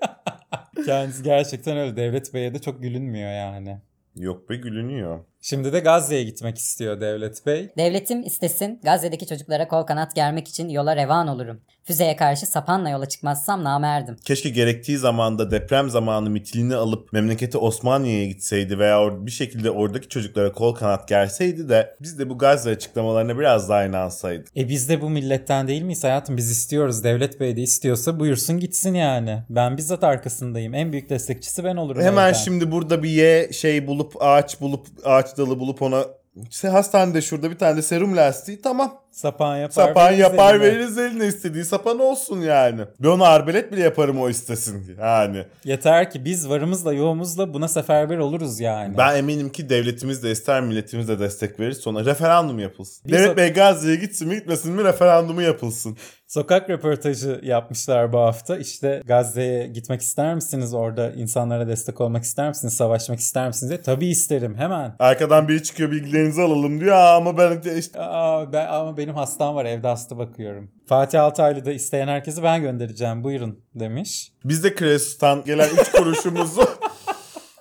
Kendisi 0.86 1.24
gerçekten 1.24 1.78
öyle 1.78 1.96
Devlet 1.96 2.34
Bey'e 2.34 2.54
de 2.54 2.60
çok 2.60 2.82
gülünmüyor 2.82 3.32
yani. 3.32 3.78
Yok 4.16 4.50
be 4.50 4.56
gülünüyor. 4.56 5.20
Şimdi 5.46 5.74
de 5.74 5.80
Gazze'ye 5.80 6.24
gitmek 6.24 6.58
istiyor 6.58 7.02
Devlet 7.02 7.46
Bey. 7.46 7.70
Devletim 7.78 8.24
istesin 8.24 8.80
Gazze'deki 8.84 9.28
çocuklara 9.28 9.68
kol 9.68 9.84
kanat 9.84 10.16
germek 10.16 10.48
için 10.48 10.70
yola 10.70 10.96
revan 10.96 11.28
olurum. 11.28 11.62
Füzeye 11.84 12.16
karşı 12.16 12.46
sapanla 12.46 12.90
yola 12.90 13.06
çıkmazsam 13.06 13.64
namerdim. 13.64 14.16
Keşke 14.26 14.50
gerektiği 14.50 14.98
zamanda 14.98 15.52
deprem 15.52 15.90
zamanı 15.90 16.30
mitilini 16.30 16.76
alıp 16.76 17.14
memleketi 17.14 17.58
Osmaniye'ye 17.58 18.28
gitseydi 18.28 18.80
veya 18.80 18.96
or- 18.96 19.26
bir 19.26 19.32
şekilde 19.32 19.72
oradaki 19.72 20.08
çocuklara 20.10 20.52
kol 20.52 20.76
kanat 20.76 21.08
gerseydi 21.08 21.70
de 21.70 21.96
biz 22.02 22.20
de 22.20 22.30
bu 22.30 22.38
Gazze 22.38 22.70
açıklamalarına 22.70 23.40
biraz 23.40 23.70
daha 23.70 23.86
inansaydık. 23.86 24.58
E 24.58 24.70
biz 24.70 24.90
de 24.90 25.02
bu 25.02 25.10
milletten 25.10 25.68
değil 25.68 25.82
miyiz 25.82 26.04
hayatım? 26.04 26.38
Biz 26.38 26.52
istiyoruz. 26.52 27.04
Devlet 27.04 27.40
Bey 27.40 27.56
de 27.56 27.62
istiyorsa 27.62 28.20
buyursun 28.20 28.60
gitsin 28.60 28.94
yani. 28.94 29.44
Ben 29.50 29.78
bizzat 29.78 30.04
arkasındayım. 30.04 30.74
En 30.74 30.92
büyük 30.92 31.10
destekçisi 31.10 31.64
ben 31.64 31.76
olurum. 31.76 32.02
Hemen 32.02 32.30
evden. 32.30 32.34
şimdi 32.34 32.72
burada 32.72 33.04
bir 33.04 33.10
ye 33.10 33.54
şey 33.54 33.88
bulup 33.88 34.14
ağaç 34.20 34.62
bulup 34.62 34.88
ağaç 35.04 35.33
dalı 35.38 35.60
bulup 35.60 35.82
ona 35.82 36.06
işte 36.50 36.68
hastanede 36.68 37.22
şurada 37.22 37.52
bir 37.52 37.58
tane 37.58 37.78
de 37.78 37.82
serum 37.82 38.18
lastiği 38.18 38.62
tamam. 38.62 39.03
Sapan 39.18 39.58
yapar. 39.58 39.74
Sapan 39.74 40.06
veririz 40.06 40.20
yapar 40.20 40.56
eline. 40.56 40.66
veririz 40.66 40.98
eline 40.98 41.28
istediği 41.28 41.66
sapan 41.66 42.00
olsun 42.00 42.42
yani. 42.42 42.82
Ben 43.00 43.08
ona 43.08 43.28
arbelet 43.28 43.72
bile 43.72 43.82
yaparım 43.82 44.22
o 44.22 44.30
istesin 44.30 44.96
yani. 45.02 45.46
Yeter 45.66 46.12
ki 46.12 46.26
biz 46.26 46.50
varımızla 46.50 46.94
yoğumuzla 46.94 47.54
buna 47.54 47.68
seferber 47.68 48.18
oluruz 48.18 48.60
yani. 48.60 48.98
Ben 48.98 49.16
eminim 49.16 49.50
ki 49.50 49.70
devletimiz 49.70 50.24
de 50.24 50.32
ister 50.32 50.62
milletimiz 50.62 51.08
de 51.08 51.20
destek 51.20 51.60
verir 51.60 51.74
sonra 51.74 52.06
referandum 52.06 52.60
yapılsın. 52.60 53.08
Bir 53.08 53.14
Devlet 53.14 53.30
so- 53.32 53.38
Bey 53.38 53.54
Gazze'ye 53.54 53.96
gitsin 53.96 54.28
mi 54.28 54.36
gitmesin 54.36 54.72
mi 54.74 54.84
referandumu 54.84 55.42
yapılsın. 55.42 55.98
Sokak 56.28 56.70
röportajı 56.70 57.40
yapmışlar 57.44 58.14
bu 58.14 58.18
hafta. 58.20 58.58
İşte 58.58 59.02
Gazze'ye 59.06 59.68
gitmek 59.68 60.02
ister 60.02 60.36
misiniz? 60.36 60.74
Orada 60.74 61.12
insanlara 61.12 61.68
destek 61.68 62.02
olmak 62.02 62.24
ister 62.24 62.48
misiniz? 62.50 62.74
Savaşmak 62.74 63.20
ister 63.20 63.48
misiniz? 63.48 63.70
diye. 63.70 63.82
Tabii 63.82 64.08
isterim 64.08 64.56
hemen. 64.58 64.96
Arkadan 65.00 65.48
biri 65.48 65.64
çıkıyor 65.64 65.92
bilgilerinizi 65.92 66.42
alalım 66.42 66.80
diyor 66.80 66.96
Aa, 66.96 67.16
ama 67.16 67.38
ben 67.38 67.64
de 67.64 67.78
işte 67.78 68.00
Aa, 68.02 68.54
ben, 68.54 68.68
ama 68.68 68.98
benim 69.04 69.16
hastam 69.16 69.56
var 69.56 69.66
evde 69.66 69.88
hasta 69.88 70.18
bakıyorum. 70.18 70.72
Fatih 70.86 71.24
Altaylı 71.24 71.66
da 71.66 71.72
isteyen 71.72 72.08
herkesi 72.08 72.44
ben 72.44 72.62
göndereceğim 72.62 73.24
buyurun 73.24 73.60
demiş. 73.76 74.34
biz 74.46 74.64
de 74.64 74.76
Kresus'tan 74.76 75.44
gelen 75.44 75.70
3 75.82 75.92
kuruşumuzu 75.98 76.62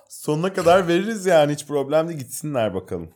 sonuna 0.09 0.53
kadar 0.53 0.87
veririz 0.87 1.25
yani 1.25 1.53
hiç 1.53 1.67
problem 1.67 2.07
değil 2.07 2.19
gitsinler 2.19 2.73
bakalım. 2.73 3.09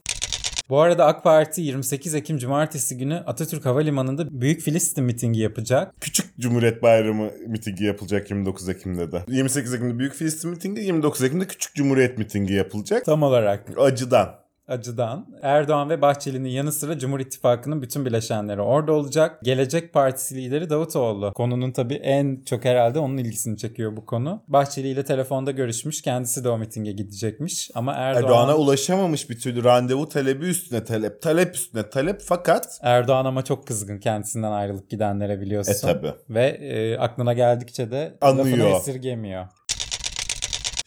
Bu 0.70 0.80
arada 0.80 1.06
AK 1.06 1.24
Parti 1.24 1.62
28 1.62 2.16
Ekim 2.16 2.38
Cumartesi 2.38 2.98
günü 2.98 3.16
Atatürk 3.16 3.66
Havalimanı'nda 3.66 4.42
Büyük 4.42 4.62
Filistin 4.62 5.04
mitingi 5.04 5.40
yapacak. 5.40 5.94
Küçük 6.02 6.38
Cumhuriyet 6.40 6.82
Bayramı 6.82 7.32
mitingi 7.48 7.84
yapılacak 7.84 8.30
29 8.30 8.70
Ekim'de 8.70 9.12
de. 9.12 9.24
28 9.28 9.74
Ekim'de 9.74 10.00
Büyük 10.00 10.14
Filistin 10.14 10.50
mitingi, 10.50 10.82
29 10.82 11.24
Ekim'de 11.24 11.48
Küçük 11.48 11.76
Cumhuriyet 11.76 12.18
mitingi 12.18 12.54
yapılacak. 12.54 13.06
Tam 13.06 13.24
olarak 13.24 13.66
Acıdan. 13.78 14.47
Acıdan. 14.68 15.28
Erdoğan 15.42 15.90
ve 15.90 16.02
Bahçeli'nin 16.02 16.50
yanı 16.50 16.72
sıra 16.72 17.00
Cumhur 17.00 17.20
İttifakı'nın 17.20 17.82
bütün 17.82 18.06
bileşenleri 18.06 18.62
orada 18.62 18.94
olacak. 18.94 19.40
Gelecek 19.44 19.94
Partisi 19.94 20.36
lideri 20.36 20.70
Davutoğlu. 20.70 21.34
Konunun 21.34 21.72
tabii 21.72 21.94
en 21.94 22.44
çok 22.46 22.66
herhalde 22.66 23.00
onun 23.00 23.18
ilgisini 23.18 23.58
çekiyor 23.58 23.98
bu 23.98 24.06
konu. 24.06 24.44
Bahçeli 24.48 24.88
ile 24.88 25.04
telefonda 25.04 25.52
görüşmüş. 25.52 26.02
Kendisi 26.02 26.44
de 26.44 26.50
o 26.50 26.58
mitinge 26.58 26.92
gidecekmiş. 26.92 27.72
Ama 27.76 27.94
Erdoğan... 27.94 28.24
Erdoğan'a 28.24 28.56
ulaşamamış 28.56 29.30
bir 29.30 29.40
türlü 29.40 29.64
randevu 29.64 30.10
talebi 30.10 30.46
üstüne 30.46 30.84
talep, 30.84 31.22
talep 31.22 31.56
üstüne 31.56 31.90
talep 31.90 32.22
fakat 32.22 32.80
Erdoğan 32.82 33.26
ama 33.26 33.44
çok 33.44 33.68
kızgın 33.68 34.00
kendisinden 34.00 34.52
ayrılıp 34.52 34.90
gidenlere 34.90 35.42
biliyorsun. 35.42 35.74
E 35.74 35.76
tabi. 35.76 36.14
Ve 36.30 36.46
e, 36.48 36.98
aklına 36.98 37.34
geldikçe 37.34 37.92
de 37.92 38.18
Anlıyor. 38.22 38.58
lafını 38.58 38.78
esirgemiyor. 38.78 39.46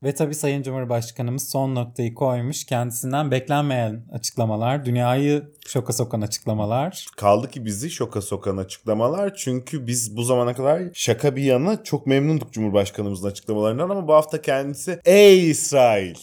Ve 0.05 0.15
tabii 0.15 0.35
Sayın 0.35 0.63
Cumhurbaşkanımız 0.63 1.51
son 1.51 1.75
noktayı 1.75 2.15
koymuş. 2.15 2.65
Kendisinden 2.65 3.31
beklenmeyen 3.31 4.03
açıklamalar, 4.13 4.85
dünyayı 4.85 5.51
şoka 5.67 5.93
sokan 5.93 6.21
açıklamalar. 6.21 7.07
Kaldı 7.17 7.51
ki 7.51 7.65
bizi 7.65 7.91
şoka 7.91 8.23
sokan 8.23 8.57
açıklamalar. 8.57 9.35
Çünkü 9.35 9.87
biz 9.87 10.17
bu 10.17 10.23
zamana 10.23 10.55
kadar 10.55 10.83
şaka 10.95 11.37
bir 11.37 11.43
yana 11.43 11.83
çok 11.83 12.07
memnunduk 12.07 12.53
Cumhurbaşkanımızın 12.53 13.29
açıklamalarından 13.29 13.91
ama 13.91 14.09
bu 14.09 14.15
hafta 14.15 14.43
kendisi 14.43 15.01
Ey 15.05 15.51
İsrail 15.51 16.15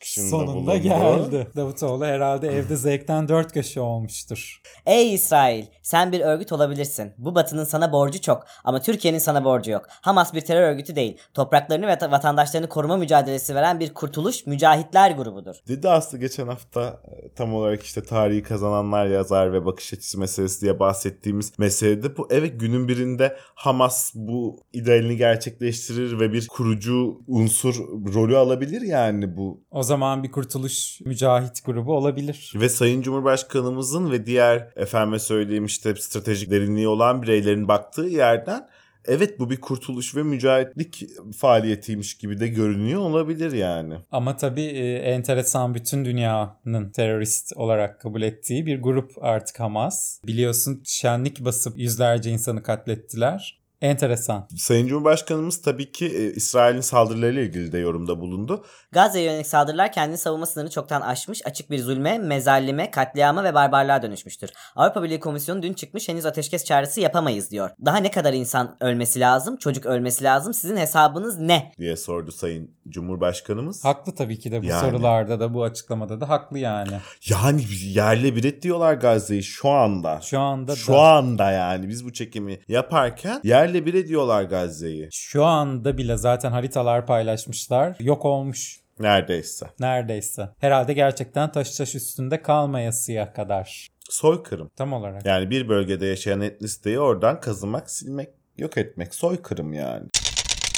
çıkışında 0.00 0.28
Sonunda 0.28 0.52
bulundu. 0.54 0.76
geldi. 0.82 1.46
Davutoğlu 1.56 2.04
herhalde 2.04 2.48
evde 2.48 2.76
zevkten 2.76 3.28
dört 3.28 3.52
köşe 3.52 3.80
olmuştur. 3.80 4.60
Ey 4.86 5.14
İsrail, 5.14 5.64
sen 5.82 6.12
bir 6.12 6.20
örgüt 6.20 6.52
olabilirsin. 6.52 7.12
Bu 7.18 7.34
batının 7.34 7.64
sana 7.64 7.92
borcu 7.92 8.20
çok 8.20 8.44
ama 8.64 8.80
Türkiye'nin 8.80 9.18
sana 9.18 9.44
borcu 9.44 9.70
yok. 9.70 9.82
Hamas 9.88 10.34
bir 10.34 10.40
terör 10.40 10.62
örgütü 10.72 10.96
değil. 10.96 11.16
Topraklarını 11.34 11.86
ve 11.86 11.98
ta- 11.98 12.10
vatandaşlarını 12.10 12.68
koruma 12.68 12.96
mücadelesi 12.96 13.54
veren 13.54 13.80
bir 13.80 13.94
kurtuluş 13.94 14.46
mücahitler 14.46 15.10
grubudur. 15.10 15.54
Dedi 15.68 15.88
aslında 15.90 16.20
geçen 16.20 16.46
hafta 16.48 17.00
e, 17.22 17.34
tam 17.34 17.54
olarak 17.54 17.82
işte 17.82 18.02
tarihi 18.02 18.42
kazananlar 18.42 19.06
yazar 19.06 19.52
ve 19.52 19.64
bakış 19.66 19.92
açısı 19.94 20.18
meselesi 20.18 20.60
diye 20.60 20.78
bahsettiğimiz 20.80 21.58
meselede 21.58 22.16
bu 22.16 22.28
evet 22.30 22.60
günün 22.60 22.88
birinde 22.88 23.36
Hamas 23.54 24.12
bu 24.14 24.60
idealini 24.72 25.16
gerçekleştirir 25.16 26.20
ve 26.20 26.32
bir 26.32 26.46
kurucu 26.48 27.20
unsur 27.26 27.74
rolü 28.14 28.36
alabilir 28.36 28.80
yani 28.82 29.36
bu 29.36 29.60
O 29.70 29.82
zaman 29.88 30.22
bir 30.22 30.30
kurtuluş 30.30 31.00
mücahit 31.00 31.64
grubu 31.64 31.96
olabilir. 31.96 32.52
Ve 32.54 32.68
Sayın 32.68 33.02
Cumhurbaşkanımızın 33.02 34.10
ve 34.10 34.26
diğer 34.26 34.72
efendime 34.76 35.18
söyleyeyim 35.18 35.64
işte 35.64 35.94
stratejik 35.94 36.50
derinliği 36.50 36.88
olan 36.88 37.22
bireylerin 37.22 37.68
baktığı 37.68 38.06
yerden 38.06 38.68
evet 39.08 39.38
bu 39.38 39.50
bir 39.50 39.60
kurtuluş 39.60 40.16
ve 40.16 40.22
mücahitlik 40.22 41.04
faaliyetiymiş 41.36 42.18
gibi 42.18 42.40
de 42.40 42.48
görünüyor 42.48 43.00
olabilir 43.00 43.52
yani. 43.52 43.94
Ama 44.10 44.36
tabii 44.36 44.66
e, 44.66 44.94
enteresan 44.94 45.74
bütün 45.74 46.04
dünyanın 46.04 46.90
terörist 46.90 47.52
olarak 47.56 48.00
kabul 48.00 48.22
ettiği 48.22 48.66
bir 48.66 48.82
grup 48.82 49.12
artık 49.20 49.60
Hamas. 49.60 50.20
Biliyorsun 50.26 50.82
şenlik 50.84 51.44
basıp 51.44 51.78
yüzlerce 51.78 52.30
insanı 52.30 52.62
katlettiler. 52.62 53.57
Enteresan. 53.80 54.48
Sayın 54.56 54.86
Cumhurbaşkanımız 54.86 55.62
tabii 55.62 55.92
ki 55.92 56.06
e, 56.06 56.32
İsrail'in 56.32 56.80
saldırılarıyla 56.80 57.42
ilgili 57.42 57.72
de 57.72 57.78
yorumda 57.78 58.20
bulundu. 58.20 58.64
Gazze'ye 58.92 59.24
yönelik 59.24 59.46
saldırılar 59.46 59.92
kendini 59.92 60.18
savunma 60.18 60.46
sınırını 60.46 60.70
çoktan 60.70 61.00
aşmış, 61.00 61.46
açık 61.46 61.70
bir 61.70 61.78
zulme, 61.78 62.18
mezallime, 62.18 62.90
katliama 62.90 63.44
ve 63.44 63.54
barbarlığa 63.54 64.02
dönüşmüştür. 64.02 64.50
Avrupa 64.76 65.02
Birliği 65.02 65.20
Komisyonu 65.20 65.62
dün 65.62 65.72
çıkmış 65.72 66.08
henüz 66.08 66.26
ateşkes 66.26 66.64
çağrısı 66.64 67.00
yapamayız 67.00 67.50
diyor. 67.50 67.70
Daha 67.84 67.96
ne 67.96 68.10
kadar 68.10 68.32
insan 68.32 68.76
ölmesi 68.80 69.20
lazım, 69.20 69.56
çocuk 69.56 69.86
ölmesi 69.86 70.24
lazım, 70.24 70.54
sizin 70.54 70.76
hesabınız 70.76 71.38
ne? 71.38 71.72
diye 71.78 71.96
sordu 71.96 72.32
Sayın 72.32 72.70
Cumhurbaşkanımız. 72.88 73.84
Haklı 73.84 74.14
tabii 74.14 74.38
ki 74.38 74.52
de 74.52 74.62
bu 74.62 74.66
Yani. 74.66 74.80
sorularda 74.80 75.40
da 75.40 75.54
bu 75.54 75.64
açıklamada 75.64 76.20
da 76.20 76.28
haklı 76.28 76.58
yani. 76.58 76.98
Yani 77.30 77.64
yerle 77.84 78.36
bir 78.36 78.44
et 78.44 78.62
diyorlar 78.62 78.94
Gazze'yi 78.94 79.42
şu 79.42 79.68
anda. 79.68 80.20
Şu 80.20 80.40
anda 80.40 80.76
Şu 80.76 80.92
da 80.92 81.12
anda 81.12 81.50
yani 81.50 81.88
biz 81.88 82.04
bu 82.04 82.12
çekimi 82.12 82.60
yaparken 82.68 83.40
yerle 83.68 83.86
bir 83.86 83.94
ediyorlar 83.94 84.42
Gazze'yi. 84.42 85.08
şu 85.12 85.44
anda 85.44 85.98
bile 85.98 86.16
zaten 86.16 86.50
haritalar 86.52 87.06
paylaşmışlar. 87.06 87.96
Yok 88.00 88.24
olmuş 88.24 88.80
Neredeyse. 89.00 89.66
neredeyse. 89.80 90.48
Herhalde 90.58 90.92
gerçekten 90.92 91.52
taş 91.52 91.76
taş 91.76 91.94
üstünde 91.94 92.42
kalmayasıya 92.42 93.32
kadar. 93.32 93.88
Soykırım. 94.10 94.70
Tam 94.76 94.92
olarak. 94.92 95.26
Yani 95.26 95.50
bir 95.50 95.68
bölgede 95.68 96.06
yaşayan 96.06 96.40
etnisiteyi 96.40 96.98
oradan 96.98 97.40
kazımak, 97.40 97.90
silmek, 97.90 98.28
yok 98.58 98.78
etmek. 98.78 99.14
Soykırım 99.14 99.72
yani. 99.72 100.06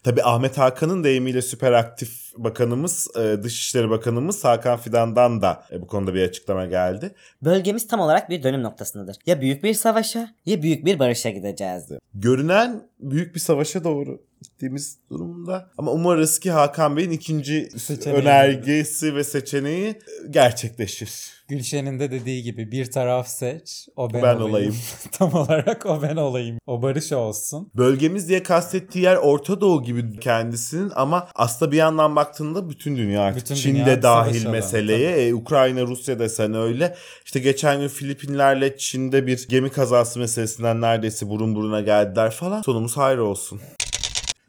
Tabii 0.05 0.23
Ahmet 0.23 0.59
Hakan'ın 0.59 1.05
deyimiyle 1.05 1.43
süper 1.43 1.73
aktif 1.73 2.33
bakanımız, 2.37 3.09
e, 3.17 3.43
Dışişleri 3.43 3.91
Bakanımız 3.91 4.45
Hakan 4.45 4.79
Fidan'dan 4.79 5.43
da 5.43 5.65
e, 5.73 5.83
bu 5.83 5.87
konuda 5.87 6.15
bir 6.15 6.23
açıklama 6.23 6.67
geldi. 6.67 7.15
Bölgemiz 7.43 7.89
tam 7.89 8.01
olarak 8.01 8.31
bir 8.31 8.43
dönüm 8.43 8.63
noktasındadır. 8.63 9.17
Ya 9.27 9.41
büyük 9.41 9.65
bir 9.65 9.75
savaşa 9.75 10.35
ya 10.47 10.63
büyük 10.63 10.85
bir 10.85 10.99
barışa 10.99 11.31
gideceğiz. 11.31 11.89
Görünen 12.15 12.83
büyük 13.01 13.35
bir 13.35 13.41
savaşa 13.41 13.85
doğru 13.85 14.30
gittiğimiz 14.61 14.99
durumda. 15.11 15.71
Ama 15.79 15.91
umarız 15.93 16.39
ki 16.39 16.51
Hakan 16.51 16.97
Bey'in 16.97 17.11
ikinci 17.11 17.69
Seçeneği. 17.79 18.21
önergesi 18.23 19.15
ve 19.15 19.25
seçeneği 19.25 19.87
e, 19.89 19.97
gerçekleşir. 20.31 21.41
Gülşen'in 21.49 22.01
de 22.01 22.11
dediği 22.11 22.43
gibi 22.43 22.73
bir 22.73 22.91
taraf 22.91 23.29
seç, 23.29 23.89
o 23.97 24.13
ben, 24.13 24.23
Ben 24.23 24.35
olayım. 24.35 24.51
olayım. 24.51 24.75
Tam 25.13 25.35
olarak 25.35 25.87
o 25.87 26.03
ben 26.03 26.17
olayım. 26.17 26.59
O 26.67 26.83
barış 26.83 27.13
olsun. 27.13 27.71
Bölgemiz 27.75 28.29
diye 28.29 28.43
kastettiği 28.43 29.05
yer 29.05 29.17
Orta 29.17 29.61
Doğu 29.61 29.83
gibi 29.83 30.21
kendisinin 30.21 30.93
ama 30.95 31.29
aslında 31.35 31.73
bir 31.73 31.77
yandan 31.77 32.17
baktığında 32.17 32.71
bütün 32.71 32.97
dünya 32.97 33.23
artık 33.23 33.43
Bütün 33.43 33.55
Çin 33.55 33.75
dünya 33.75 33.87
de 33.87 34.03
dahil 34.03 34.47
meseleye. 34.47 35.29
E, 35.29 35.35
Ukrayna, 35.35 35.83
Rusya 35.83 36.19
desen 36.19 36.55
öyle. 36.55 36.97
İşte 37.25 37.41
geçen 37.41 37.81
gün 37.81 37.89
Filipinlerle 37.89 38.77
Çin'de 38.77 39.27
bir 39.27 39.47
gemi 39.49 39.71
kazası 39.71 40.19
meselesinden 40.19 40.81
neredeyse 40.81 41.29
burun 41.29 41.55
buruna 41.55 41.81
geldiler 41.81 42.31
falan. 42.31 42.63
Sonumuz 42.63 42.97
hayır 42.97 43.19
olsun. 43.19 43.61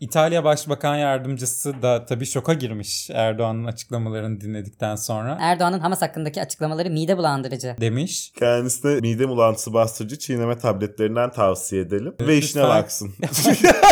İtalya 0.02 0.43
Başbakan 0.43 0.95
Yardımcısı 0.95 1.82
da 1.82 2.06
tabii 2.06 2.26
şoka 2.26 2.54
girmiş 2.54 3.10
Erdoğan'ın 3.14 3.66
açıklamalarını 3.66 4.41
dinledikten 4.41 4.95
sonra. 4.95 5.38
Erdoğan'ın 5.41 5.80
Hamas 5.80 6.02
hakkındaki 6.02 6.41
açıklamaları 6.41 6.89
mide 6.89 7.18
bulandırıcı. 7.18 7.76
Demiş. 7.82 8.32
Kendisine 8.39 8.99
mide 8.99 9.30
bulantısı 9.30 9.74
bastırıcı 9.74 10.20
çiğneme 10.20 10.58
tabletlerinden 10.58 11.32
tavsiye 11.32 11.82
edelim. 11.82 12.16
Ve 12.22 12.38
işine 12.38 12.62
Lütfen. 12.62 12.78
baksın. 12.78 13.14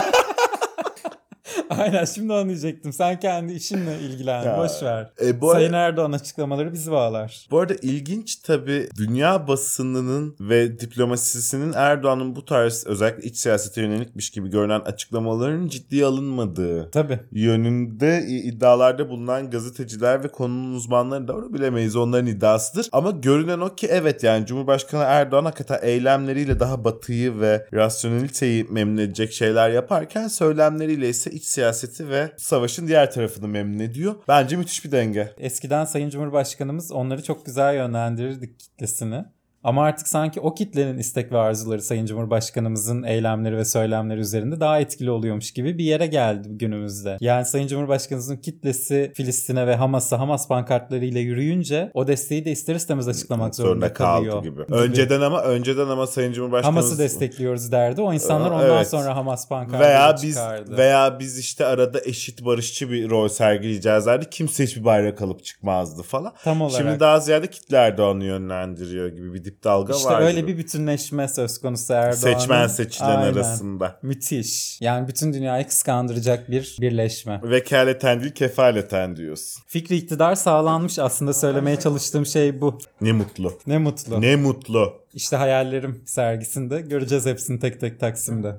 Aynen 1.84 2.06
şimdi 2.06 2.34
onu 2.34 2.46
diyecektim. 2.50 2.94
Sen 2.94 3.20
kendi 3.20 3.54
işinle 3.54 4.00
ilgilen. 4.00 4.44
Ya. 4.44 4.58
Boş 4.58 4.84
ver. 4.84 5.10
E, 5.22 5.42
bu 5.42 5.52
Sayın 5.52 5.74
arada- 5.74 5.88
Erdoğan 5.88 6.12
açıklamaları 6.12 6.74
bizi 6.74 6.92
bağlar. 6.92 7.48
Bu 7.52 7.60
arada 7.60 7.74
ilginç 7.82 8.36
tabii 8.36 8.90
dünya 8.98 9.48
basınının 9.48 10.36
ve 10.40 10.80
diplomasisinin 10.80 11.74
Erdoğan'ın 11.76 12.36
bu 12.36 12.46
tarz 12.46 12.84
özellikle 12.88 13.24
iç 13.30 13.38
siyasete 13.38 13.82
yönelikmiş 13.82 14.30
gibi 14.30 14.50
görünen 14.50 14.80
açıklamaların 14.80 15.68
ciddiye 15.68 16.06
alınmadığı 16.06 16.92
Tabii. 16.92 17.20
yönünde 17.32 18.26
iddialarda 18.28 19.10
bulunan 19.10 19.50
gazeteciler 19.50 20.24
ve 20.24 20.28
konunun 20.28 20.74
uzmanları 20.76 21.28
da 21.28 21.34
onu 21.36 21.54
bilemeyiz 21.54 21.96
onların 21.96 22.28
iddiasıdır. 22.28 22.90
Ama 22.92 23.12
görünen 23.12 23.60
o 23.60 23.76
ki 23.76 23.88
evet 23.92 24.24
yani 24.24 24.46
Cumhurbaşkanı 24.46 25.04
Erdoğan 25.04 25.46
hakikaten 25.46 25.80
eylemleriyle 25.88 26.60
daha 26.60 26.84
batıyı 26.84 27.40
ve 27.40 27.68
rasyoneliteyi 27.74 28.64
memnun 28.70 28.98
edecek 28.98 29.32
şeyler 29.34 29.70
yaparken 29.70 30.28
söylemleriyle 30.28 31.10
ise 31.10 31.32
iç 31.32 31.44
siyaseti 31.74 32.10
ve 32.10 32.32
savaşın 32.38 32.88
diğer 32.88 33.12
tarafını 33.12 33.48
memnun 33.48 33.80
ediyor. 33.80 34.16
Bence 34.28 34.56
müthiş 34.56 34.86
bir 34.86 34.92
denge. 34.92 35.34
Eskiden 35.38 35.86
Sayın 35.86 36.10
Cumhurbaşkanımız 36.10 36.92
onları 36.92 37.24
çok 37.24 37.46
güzel 37.46 37.76
yönlendirirdi 37.76 38.58
kitlesini. 38.58 39.26
Ama 39.64 39.84
artık 39.84 40.08
sanki 40.08 40.40
o 40.40 40.54
kitlenin 40.54 40.98
istek 40.98 41.32
ve 41.32 41.38
arzuları 41.38 41.82
Sayın 41.82 42.06
Cumhurbaşkanımızın 42.06 43.04
eylemleri 43.04 43.58
ve 43.58 43.66
söylemleri 43.66 44.20
üzerinde 44.20 44.60
daha 44.60 44.80
etkili 44.80 45.12
oluyormuş 45.12 45.52
gibi 45.52 45.78
bir 45.78 45.84
yere 45.84 46.08
geldi 46.08 46.48
günümüzde. 46.52 47.18
Yani 47.22 47.46
Sayın 47.46 47.68
Cumhurbaşkanımızın 47.68 48.38
kitlesi 48.38 49.12
Filistin'e 49.16 49.68
ve 49.68 49.76
Hamas'a 49.76 50.20
Hamas 50.20 50.48
pankartlarıyla 50.48 51.22
yürüyünce 51.22 51.92
o 51.94 52.08
desteği 52.08 52.46
de 52.46 52.52
ister 52.52 52.76
istemez 52.76 53.08
açıklamak 53.08 53.56
zorunda, 53.56 53.94
kalıyor. 53.94 54.44
gibi. 54.44 54.62
Önceden 54.62 55.22
ama 55.22 55.42
önceden 55.42 55.88
ama 55.88 56.08
Sayın 56.08 56.34
Cumhurbaşkanı 56.34 56.74
Hamas'ı 56.74 57.00
destekliyoruz 57.00 57.72
derdi. 57.72 58.02
O 58.02 58.14
insanlar 58.14 58.52
Aa, 58.52 58.56
ondan 58.56 58.78
evet. 58.78 58.88
sonra 58.88 59.16
Hamas 59.16 59.50
pankartları 59.50 59.90
veya 59.90 60.16
biz 60.24 60.36
çıkardı. 60.36 60.78
veya 60.78 61.20
biz 61.20 61.40
işte 61.40 61.66
arada 61.66 62.00
eşit 62.06 62.46
barışçı 62.46 62.92
bir 62.92 63.10
rol 63.10 63.28
sergileyeceğiz 63.28 64.06
derdi. 64.06 64.30
Kimse 64.32 64.64
hiçbir 64.64 64.86
bayrak 64.86 65.22
alıp 65.22 65.44
çıkmazdı 65.44 66.04
falan. 66.04 66.34
Tam 66.44 66.62
olarak. 66.62 66.78
Şimdi 66.78 67.00
daha 67.00 67.20
ziyade 67.20 67.48
kitle 67.48 67.78
Erdoğan'ı 67.78 68.24
yönlendiriyor 68.26 69.08
gibi 69.08 69.34
bir 69.34 69.49
dip 69.50 69.64
dalga 69.64 69.94
İşte 69.96 70.10
var. 70.10 70.22
öyle 70.22 70.42
gibi. 70.42 70.54
bir 70.54 70.58
bütünleşme 70.58 71.28
söz 71.28 71.58
konusu 71.62 71.94
Erdoğan'ın. 71.94 72.16
seçmen 72.40 72.68
seçilen 72.68 73.08
Aynen. 73.08 73.34
arasında. 73.34 74.00
Müthiş. 74.02 74.82
Yani 74.82 75.08
bütün 75.08 75.34
dünyayı 75.34 75.68
kıskandıracak 75.68 76.52
bir 76.52 76.78
birleşme. 76.82 77.42
Vekaleten 77.44 78.22
değil 78.22 78.34
kefaleten 78.34 79.16
diyorsun. 79.16 79.64
Fikri 79.68 79.96
iktidar 79.96 80.36
sağlanmış 80.36 81.00
aslında 81.00 81.34
söylemeye 81.34 81.80
çalıştığım 81.80 82.26
şey 82.26 82.62
bu. 82.62 82.78
Ne 83.02 83.12
mutlu. 83.12 83.54
Ne 83.68 83.78
mutlu. 83.78 84.22
Ne 84.22 84.36
mutlu. 84.36 84.94
İşte 85.14 85.36
hayallerim 85.36 86.04
sergisinde 86.06 86.82
göreceğiz 86.82 87.26
hepsini 87.26 87.60
tek 87.60 87.80
tek 87.80 88.00
Taksim'de. 88.00 88.56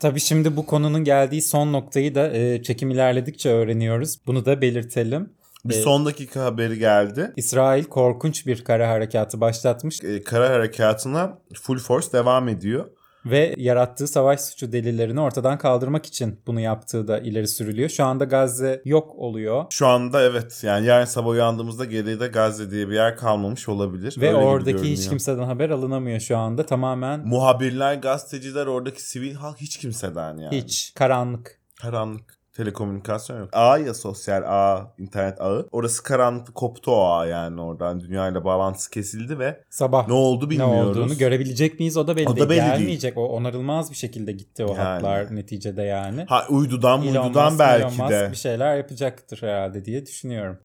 Tabii 0.00 0.20
şimdi 0.20 0.56
bu 0.56 0.66
konunun 0.66 1.04
geldiği 1.04 1.42
son 1.42 1.72
noktayı 1.72 2.14
da 2.14 2.32
e, 2.32 2.62
çekim 2.62 2.90
ilerledikçe 2.90 3.50
öğreniyoruz. 3.50 4.18
Bunu 4.26 4.44
da 4.44 4.60
belirtelim. 4.60 5.30
Bir 5.64 5.74
Ee, 5.74 5.82
son 5.82 6.06
dakika 6.06 6.44
haberi 6.44 6.78
geldi. 6.78 7.32
İsrail 7.36 7.84
korkunç 7.84 8.46
bir 8.46 8.64
kara 8.64 8.88
harekatı 8.88 9.40
başlatmış 9.40 10.04
Ee, 10.04 10.22
kara 10.22 10.50
harekatına 10.50 11.38
full 11.54 11.78
force 11.78 12.12
devam 12.12 12.48
ediyor. 12.48 12.86
ve 13.26 13.54
yarattığı 13.58 14.08
savaş 14.08 14.40
suçu 14.40 14.72
delillerini 14.72 15.20
ortadan 15.20 15.58
kaldırmak 15.58 16.06
için 16.06 16.40
bunu 16.46 16.60
yaptığı 16.60 17.08
da 17.08 17.18
ileri 17.18 17.48
sürülüyor. 17.48 17.88
Şu 17.88 18.04
anda 18.04 18.24
Gazze 18.24 18.82
yok 18.84 19.14
oluyor. 19.18 19.64
Şu 19.70 19.86
anda 19.86 20.22
evet 20.22 20.60
yani 20.64 20.86
yarın 20.86 21.04
sabah 21.04 21.28
uyandığımızda 21.30 21.84
geride 21.84 22.26
Gazze 22.26 22.70
diye 22.70 22.88
bir 22.88 22.94
yer 22.94 23.16
kalmamış 23.16 23.68
olabilir. 23.68 24.16
Ve 24.20 24.26
Öyle 24.28 24.36
oradaki 24.36 24.90
hiç 24.92 25.08
kimseden 25.08 25.42
haber 25.42 25.70
alınamıyor 25.70 26.20
şu 26.20 26.36
anda. 26.36 26.66
Tamamen 26.66 27.20
Muhabirler, 27.28 27.94
gazeteciler, 27.94 28.66
oradaki 28.66 29.02
sivil 29.02 29.34
halk 29.34 29.56
hiç 29.60 29.76
kimseden 29.78 30.36
yani. 30.36 30.56
hiç 30.56 30.92
karanlık. 30.94 31.60
Karanlık. 31.82 32.41
Telekomünikasyon 32.52 33.40
yok. 33.40 33.48
Ağ 33.52 33.78
ya 33.78 33.94
sosyal 33.94 34.42
ağ, 34.46 34.94
internet 34.98 35.40
ağı. 35.40 35.68
Orası 35.72 36.02
karanlıkta 36.02 36.52
koptu 36.52 36.90
o 36.92 37.04
ağ 37.10 37.26
yani 37.26 37.60
oradan. 37.60 38.00
Dünyayla 38.00 38.44
bağlantısı 38.44 38.90
kesildi 38.90 39.38
ve 39.38 39.60
Sabah 39.70 40.08
ne 40.08 40.14
oldu 40.14 40.46
ne 40.46 40.50
bilmiyoruz. 40.50 40.96
olduğunu 40.96 41.18
görebilecek 41.18 41.78
miyiz 41.78 41.96
o 41.96 42.06
da 42.06 42.16
belli, 42.16 42.28
O 42.28 42.32
da 42.32 42.36
değil. 42.36 42.48
belli 42.50 42.60
değil. 42.60 42.72
Gelmeyecek. 42.78 43.18
O 43.18 43.26
onarılmaz 43.28 43.90
bir 43.90 43.96
şekilde 43.96 44.32
gitti 44.32 44.64
o 44.64 44.68
Yani. 44.68 44.78
hatlar 44.78 45.36
neticede 45.36 45.82
yani. 45.82 46.24
Ha 46.28 46.44
uydudan 46.48 47.02
Elon 47.02 47.24
uydudan 47.24 47.46
Musk, 47.52 47.58
belki 47.58 47.82
Elon 47.94 47.96
Musk 47.96 48.10
de. 48.10 48.28
bir 48.30 48.36
şeyler 48.36 48.76
yapacaktır 48.76 49.42
herhalde 49.42 49.84
diye 49.84 50.06
düşünüyorum. 50.06 50.58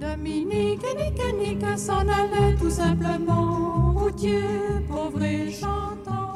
Dominique, 0.00 0.94
nique, 0.96 1.32
nique 1.38 1.76
s'en 1.78 2.08
allait 2.08 2.58
tout 2.60 2.70
simplement. 2.70 3.94
Routier, 4.00 4.42
pauvre 4.88 5.22
et 5.32 5.50
chantant. 5.60 6.27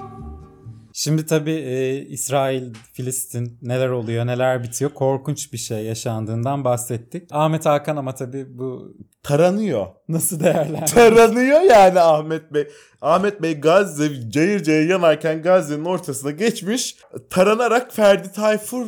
Şimdi 0.95 1.27
tabii 1.27 1.53
e, 1.53 1.97
İsrail, 2.07 2.75
Filistin 2.93 3.59
neler 3.63 3.89
oluyor, 3.89 4.27
neler 4.27 4.63
bitiyor. 4.63 4.91
Korkunç 4.91 5.53
bir 5.53 5.59
şey 5.59 5.85
yaşandığından 5.85 6.65
bahsettik. 6.65 7.29
Ahmet 7.31 7.67
Hakan 7.67 7.97
ama 7.97 8.15
tabii 8.15 8.59
bu 8.59 8.97
Taranıyor. 9.23 9.87
nasıl 10.09 10.41
değerlendiriyor? 10.41 10.87
Taranıyor 10.87 11.61
yani 11.61 12.01
Ahmet 12.01 12.55
Bey. 12.55 12.69
Ahmet 13.01 13.43
Bey 13.43 13.61
Gazze 13.61 14.31
cayır 14.31 14.63
cayır 14.63 14.89
yanarken 14.89 15.43
Gazze'nin 15.43 15.85
ortasına 15.85 16.31
geçmiş. 16.31 16.97
Taranarak 17.31 17.93
Ferdi 17.95 18.33
Tayfur 18.33 18.87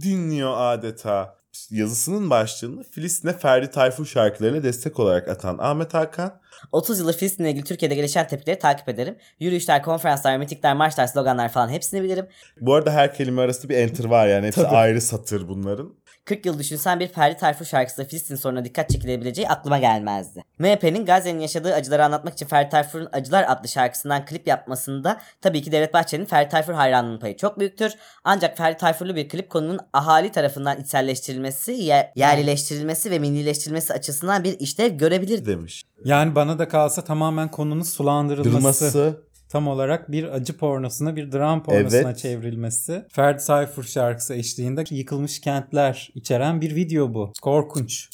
dinliyor 0.00 0.52
adeta. 0.56 1.41
Yazısının 1.70 2.30
başlığını 2.30 2.82
Filistin'e 2.82 3.32
Ferdi 3.32 3.70
Tayfur 3.70 4.06
şarkılarına 4.06 4.62
destek 4.62 5.00
olarak 5.00 5.28
atan 5.28 5.58
Ahmet 5.58 5.94
Hakan 5.94 6.40
30 6.72 6.98
yıldır 6.98 7.14
Filistin'le 7.16 7.46
ilgili 7.46 7.64
Türkiye'de 7.64 7.94
gelişen 7.94 8.28
tepkileri 8.28 8.58
takip 8.58 8.88
ederim. 8.88 9.16
Yürüyüşler, 9.40 9.82
konferanslar, 9.82 10.36
mitingler, 10.36 10.74
marşlar, 10.74 11.06
sloganlar 11.06 11.48
falan 11.48 11.68
hepsini 11.68 12.02
bilirim. 12.02 12.26
Bu 12.60 12.74
arada 12.74 12.92
her 12.92 13.14
kelime 13.14 13.42
arasında 13.42 13.68
bir 13.68 13.76
enter 13.76 14.04
var 14.04 14.26
yani. 14.26 14.46
Hepsi 14.46 14.66
ayrı 14.66 15.00
satır 15.00 15.48
bunların. 15.48 15.94
40 16.24 16.46
yıl 16.46 16.58
düşünsen 16.58 17.00
bir 17.00 17.08
Ferdi 17.08 17.36
Tayfur 17.36 17.64
şarkısıyla 17.64 18.08
Filistin 18.08 18.36
sorununa 18.36 18.64
dikkat 18.64 18.90
çekilebileceği 18.90 19.48
aklıma 19.48 19.78
gelmezdi. 19.78 20.44
MHP'nin 20.58 21.06
Gazze'nin 21.06 21.40
yaşadığı 21.40 21.74
acıları 21.74 22.04
anlatmak 22.04 22.34
için 22.34 22.46
Ferdi 22.46 22.70
Tayfur'un 22.70 23.08
Acılar 23.12 23.44
adlı 23.48 23.68
şarkısından 23.68 24.24
klip 24.24 24.46
yapmasında 24.46 25.20
tabii 25.40 25.62
ki 25.62 25.72
Devlet 25.72 25.94
Bahçeli'nin 25.94 26.26
Ferdi 26.26 26.48
Tayfur 26.48 26.72
hayranlığının 26.72 27.18
payı 27.20 27.36
çok 27.36 27.58
büyüktür. 27.58 27.92
Ancak 28.24 28.56
Ferdi 28.58 28.76
Tayfurlu 28.76 29.16
bir 29.16 29.28
klip 29.28 29.50
konunun 29.50 29.78
ahali 29.92 30.32
tarafından 30.32 30.80
içselleştirilmesi, 30.80 31.72
yer- 31.72 32.12
yerlileştirilmesi 32.16 33.10
ve 33.10 33.18
millileştirilmesi 33.18 33.92
açısından 33.92 34.44
bir 34.44 34.60
işlev 34.60 34.90
görebilir. 34.98 35.46
Demiş. 35.46 35.82
Yani 36.04 36.34
bana 36.34 36.58
da 36.58 36.68
kalsa 36.68 37.04
tamamen 37.04 37.50
konunun 37.50 37.82
sulandırılması. 37.82 38.54
Dırması. 38.54 39.20
Tam 39.52 39.68
olarak 39.68 40.12
bir 40.12 40.24
acı 40.24 40.56
pornosuna, 40.56 41.16
bir 41.16 41.32
dram 41.32 41.62
pornosuna 41.62 42.00
Evet. 42.00 42.18
çevrilmesi. 42.18 43.06
Ferdi 43.12 43.44
Tayfur 43.44 43.84
şarkısı 43.84 44.34
eşliğinde 44.34 44.84
yıkılmış 44.90 45.40
kentler 45.40 46.10
içeren 46.14 46.60
bir 46.60 46.74
video 46.74 47.14
bu. 47.14 47.32
Korkunç. 47.42 48.08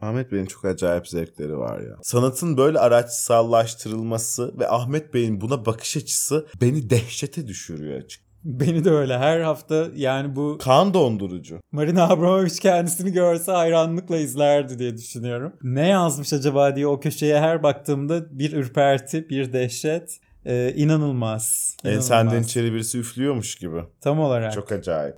Ahmet 0.00 0.32
Bey'in 0.32 0.46
çok 0.46 0.64
acayip 0.64 1.08
zevkleri 1.08 1.58
var 1.58 1.80
ya. 1.80 1.96
Sanatın 2.02 2.56
böyle 2.56 2.78
araçsallaştırılması 2.78 4.58
ve 4.58 4.68
Ahmet 4.68 5.14
Bey'in 5.14 5.40
buna 5.40 5.66
bakış 5.66 5.96
açısı 5.96 6.46
beni 6.60 6.90
dehşete 6.90 7.46
düşürüyor 7.46 8.00
açık. 8.00 8.22
Beni 8.44 8.84
de 8.84 8.90
öyle 8.90 9.18
her 9.18 9.40
hafta 9.40 9.86
yani 9.94 10.36
bu 10.36 10.58
Kan 10.62 10.94
dondurucu. 10.94 11.60
Marina 11.72 12.08
Abramovic 12.08 12.54
kendisini 12.60 13.12
görse 13.12 13.52
hayranlıkla 13.52 14.16
izlerdi 14.16 14.78
diye 14.78 14.96
düşünüyorum. 14.96 15.52
Ne 15.62 15.88
yazmış 15.88 16.32
acaba 16.32 16.76
diye 16.76 16.86
o 16.86 17.00
köşeye 17.00 17.40
her 17.40 17.62
baktığımda 17.62 18.38
bir 18.38 18.52
ürperti, 18.52 19.28
bir 19.28 19.52
dehşet. 19.52 20.20
Ee, 20.46 20.72
inanılmaz. 20.76 21.76
inanılmaz. 21.84 22.10
Ensenden 22.10 22.42
içeri 22.42 22.72
birisi 22.72 22.98
üflüyormuş 22.98 23.54
gibi. 23.54 23.80
Tam 24.00 24.20
olarak 24.20 24.52
Çok 24.52 24.72
acayip. 24.72 25.16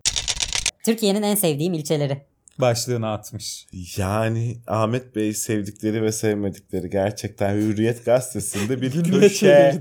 Türkiye'nin 0.85 1.23
en 1.23 1.35
sevdiğim 1.35 1.73
ilçeleri. 1.75 2.23
başlığını 2.59 3.11
atmış. 3.13 3.67
Yani 3.97 4.57
Ahmet 4.67 5.17
Bey 5.17 5.35
sevdikleri 5.35 6.03
ve 6.03 6.13
sevmedikleri 6.13 6.91
gerçekten 6.91 7.55
Hürriyet 7.55 8.05
gazetesinde 8.05 8.81
bir 8.81 9.05
köşe. 9.21 9.47
yani. 9.47 9.81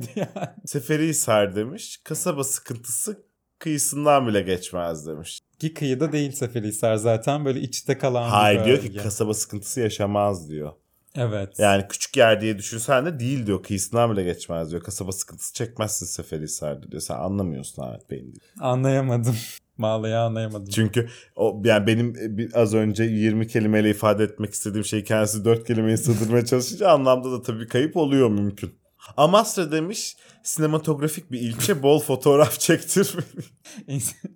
Seferihisar 0.66 1.56
demiş. 1.56 2.00
Kasaba 2.04 2.44
sıkıntısı 2.44 3.24
kıyısından 3.60 4.28
bile 4.28 4.41
geçmez 4.41 5.08
demiş. 5.08 5.39
Ki 5.60 5.74
kıyıda 5.74 6.12
değil 6.12 6.32
Seferihisar 6.32 6.96
zaten 6.96 7.46
böyle 7.46 7.60
içte 7.60 7.98
kalan 7.98 8.26
bir 8.28 8.32
Hayır 8.32 8.66
diyor 8.66 8.82
ki 8.82 8.94
kasaba 8.96 9.34
sıkıntısı 9.34 9.80
yaşamaz 9.80 10.50
diyor. 10.50 10.74
Evet. 11.18 11.59
Yani 11.59 11.88
küçük 11.89 12.18
yer 12.18 12.41
diye 12.41 12.57
düşünsen 12.57 13.05
de 13.05 13.20
değil 13.20 13.45
diyor. 13.45 13.64
Kıyısından 13.64 14.11
bile 14.11 14.24
geçmez 14.24 14.72
diyor. 14.72 14.84
Kasaba 14.84 15.11
sıkıntısı 15.11 15.53
çekmezsin 15.53 16.05
Seferihisar'da 16.05 16.91
diyor. 16.91 17.01
Sen 17.01 17.16
anlamıyorsun 17.16 17.84
Ahmet 17.84 18.09
Bey'in 18.09 18.26
diyor. 18.26 18.45
Anlayamadım. 18.59 19.36
Vallahi 19.80 20.16
anlayamadım. 20.16 20.66
Çünkü 20.66 21.09
o 21.36 21.61
yani 21.66 21.88
benim 21.88 22.39
e, 22.39 22.49
az 22.53 22.74
önce 22.74 23.03
20 23.03 23.47
kelimeyle 23.47 23.89
ifade 23.89 24.24
etmek 24.24 24.53
istediğim 24.53 24.86
şeyi 24.86 25.03
kendisi 25.03 25.45
4 25.45 25.68
kelimeye 25.68 25.97
sığdırmaya 25.97 26.45
çalışınca 26.45 26.89
anlamda 26.89 27.32
da 27.32 27.41
tabii 27.41 27.68
kayıp 27.68 27.97
oluyor 27.97 28.30
mümkün. 28.30 28.74
Amasra 29.18 29.72
demiş 29.72 30.18
sinematografik 30.43 31.32
bir 31.32 31.39
ilçe 31.39 31.84
bol 31.84 31.99
fotoğraf 31.99 32.59
çektir. 32.59 33.16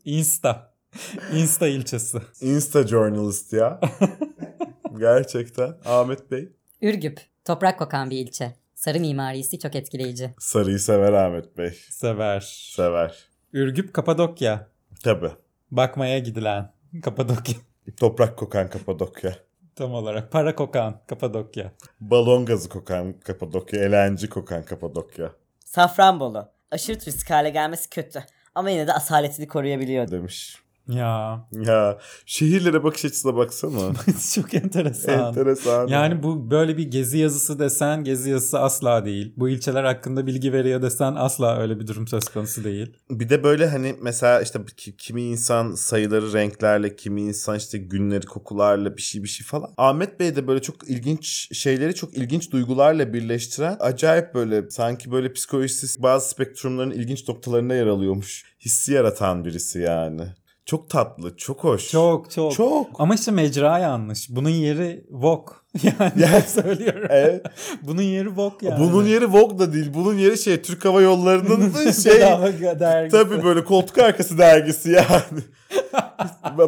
Insta. 0.05 0.73
Insta 1.33 1.67
ilçesi. 1.67 2.17
Insta 2.41 2.87
journalist 2.87 3.53
ya. 3.53 3.79
Gerçekten 4.99 5.77
Ahmet 5.85 6.31
Bey. 6.31 6.56
Ürgüp, 6.81 7.21
toprak 7.45 7.79
kokan 7.79 8.09
bir 8.09 8.17
ilçe. 8.17 8.53
Sarı 8.75 8.99
mimarisi 8.99 9.59
çok 9.59 9.75
etkileyici. 9.75 10.33
Sarıyı 10.39 10.79
sever 10.79 11.13
Ahmet 11.13 11.57
Bey. 11.57 11.71
Sever. 11.89 12.39
Sever. 12.75 13.15
Ürgüp 13.53 13.93
Kapadokya. 13.93 14.67
Tabii. 15.03 15.31
Bakmaya 15.71 16.19
gidilen 16.19 16.71
Kapadokya. 17.03 17.55
Toprak 17.99 18.37
kokan 18.37 18.69
Kapadokya. 18.69 19.35
Tam 19.75 19.93
olarak. 19.93 20.31
Para 20.31 20.55
kokan 20.55 21.01
Kapadokya. 21.07 21.71
Balon 21.99 22.45
gazı 22.45 22.69
kokan 22.69 23.19
Kapadokya. 23.19 23.83
Elenci 23.83 24.29
kokan 24.29 24.63
Kapadokya. 24.63 25.31
Safranbolu. 25.65 26.49
Aşırı 26.71 26.99
turistik 26.99 27.29
hale 27.29 27.49
gelmesi 27.49 27.89
kötü. 27.89 28.23
Ama 28.55 28.69
yine 28.69 28.87
de 28.87 28.93
asaletini 28.93 29.47
koruyabiliyor. 29.47 30.11
Demiş. 30.11 30.61
Ya 30.87 31.47
Ya 31.51 31.97
şehirlere 32.25 32.83
bakış 32.83 33.05
açısına 33.05 33.35
baksana. 33.35 33.93
çok 34.35 34.53
enteresan. 34.53 35.19
Enteresan. 35.27 35.87
Yani 35.87 36.23
bu 36.23 36.51
böyle 36.51 36.77
bir 36.77 36.91
gezi 36.91 37.17
yazısı 37.17 37.59
desen 37.59 38.03
gezi 38.03 38.29
yazısı 38.29 38.59
asla 38.59 39.05
değil. 39.05 39.33
Bu 39.37 39.49
ilçeler 39.49 39.83
hakkında 39.83 40.27
bilgi 40.27 40.53
veriyor 40.53 40.81
desen 40.81 41.15
asla 41.15 41.57
öyle 41.61 41.79
bir 41.79 41.87
durum 41.87 42.07
söz 42.07 42.29
konusu 42.29 42.63
değil. 42.63 42.91
Bir 43.09 43.29
de 43.29 43.43
böyle 43.43 43.67
hani 43.67 43.95
mesela 44.01 44.41
işte 44.41 44.59
ki- 44.77 44.97
kimi 44.97 45.21
insan 45.21 45.71
sayıları 45.75 46.33
renklerle, 46.33 46.95
kimi 46.95 47.21
insan 47.21 47.55
işte 47.57 47.77
günleri 47.77 48.25
kokularla 48.25 48.97
bir 48.97 49.01
şey 49.01 49.23
bir 49.23 49.27
şey 49.27 49.45
falan. 49.47 49.69
Ahmet 49.77 50.19
Bey 50.19 50.35
de 50.35 50.47
böyle 50.47 50.61
çok 50.61 50.89
ilginç 50.89 51.49
şeyleri 51.57 51.95
çok 51.95 52.17
ilginç 52.17 52.51
duygularla 52.51 53.13
birleştiren 53.13 53.77
acayip 53.79 54.33
böyle 54.33 54.69
sanki 54.69 55.11
böyle 55.11 55.33
psikolojisi 55.33 56.03
bazı 56.03 56.29
spektrumların 56.29 56.91
ilginç 56.91 57.27
noktalarında 57.27 57.75
yer 57.75 57.87
alıyormuş. 57.87 58.45
Hissi 58.65 58.93
yaratan 58.93 59.45
birisi 59.45 59.79
yani. 59.79 60.21
Çok 60.67 60.89
tatlı, 60.89 61.37
çok 61.37 61.63
hoş. 61.63 61.91
Çok 61.91 62.31
çok. 62.31 62.51
Çok. 62.53 62.87
Ama 62.99 63.15
işte 63.15 63.31
mecra 63.31 63.79
yanlış. 63.79 64.29
Bunun 64.29 64.49
yeri 64.49 65.05
Vogue. 65.11 65.55
Yani 65.83 66.11
Ya- 66.21 66.29
hep 66.31 66.43
söylüyorum. 66.49 67.07
Evet. 67.09 67.45
Bunun 67.81 68.01
yeri 68.01 68.37
Vogue 68.37 68.69
yani. 68.69 68.79
Bunun 68.79 69.05
yeri 69.07 69.33
Vogue 69.33 69.59
da 69.59 69.73
değil. 69.73 69.91
Bunun 69.93 70.13
yeri 70.13 70.37
şey 70.37 70.61
Türk 70.61 70.85
Hava 70.85 71.01
Yolları'nın 71.01 71.91
şey 72.03 72.19
dergisi. 72.79 73.17
tabii 73.17 73.43
böyle 73.43 73.63
koltuk 73.63 73.97
arkası 73.97 74.37
dergisi 74.37 74.91
yani. 74.91 75.41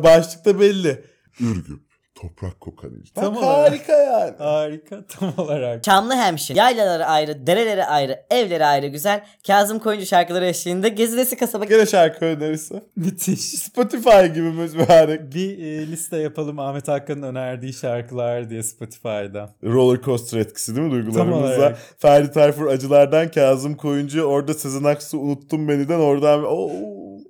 Başlıkta 0.04 0.60
belli. 0.60 1.04
Ürgüp, 1.40 1.80
toprak 2.22 2.62
kokan 2.62 2.90
il. 2.90 3.06
Tam 3.16 3.36
Bak 3.36 3.44
olarak. 3.44 3.72
harika 3.72 3.94
yani. 3.94 4.34
Harika 4.38 5.06
tam 5.08 5.34
olarak. 5.38 5.84
Çamlı 5.84 6.16
hemşin. 6.16 6.56
Yaylaları 6.56 7.06
ayrı, 7.06 7.48
dereleri 7.48 7.86
ayrı, 7.86 8.20
evleri 8.30 8.66
ayrı 8.66 8.88
güzel. 8.88 9.24
Kazım 9.48 9.80
Koyuncu 9.80 10.06
şarkıları 10.06 10.46
eşliğinde 10.46 10.90
gezilesi 10.90 11.38
kasaba 11.38 11.66
Gene 11.66 11.86
şarkı 11.86 12.26
önerisi. 12.26 12.84
Müthiş. 12.96 13.40
Spotify 13.42 14.26
gibi 14.26 14.42
mübarek. 14.42 15.34
Bir 15.34 15.58
e, 15.58 15.88
liste 15.88 16.18
yapalım 16.18 16.60
Ahmet 16.60 16.88
Hakan'ın 16.88 17.22
önerdiği 17.24 17.74
şarkılar 17.74 18.50
diye 18.50 18.64
Spotify'da. 18.64 19.54
Roller 19.64 20.02
coaster 20.02 20.40
etkisi 20.40 20.76
değil 20.76 20.88
mi 20.88 20.92
duygularımıza? 20.92 21.46
olarak. 21.46 21.78
Ferdi 21.98 22.32
Tayfur 22.32 22.68
acılardan 22.68 23.32
Kazım 23.32 23.76
Koyuncu 23.76 24.22
orada 24.24 24.54
Sezen 24.54 24.84
Aksu 24.84 25.20
unuttum 25.20 25.68
beni'den 25.68 26.00
oradan 26.00 26.44
Oo. 26.46 26.70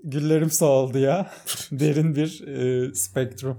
Güllerim 0.04 0.52
soldu 0.52 0.98
ya. 1.00 1.32
Derin 1.72 2.16
bir 2.16 2.48
e, 2.48 2.94
spektrum 2.96 3.58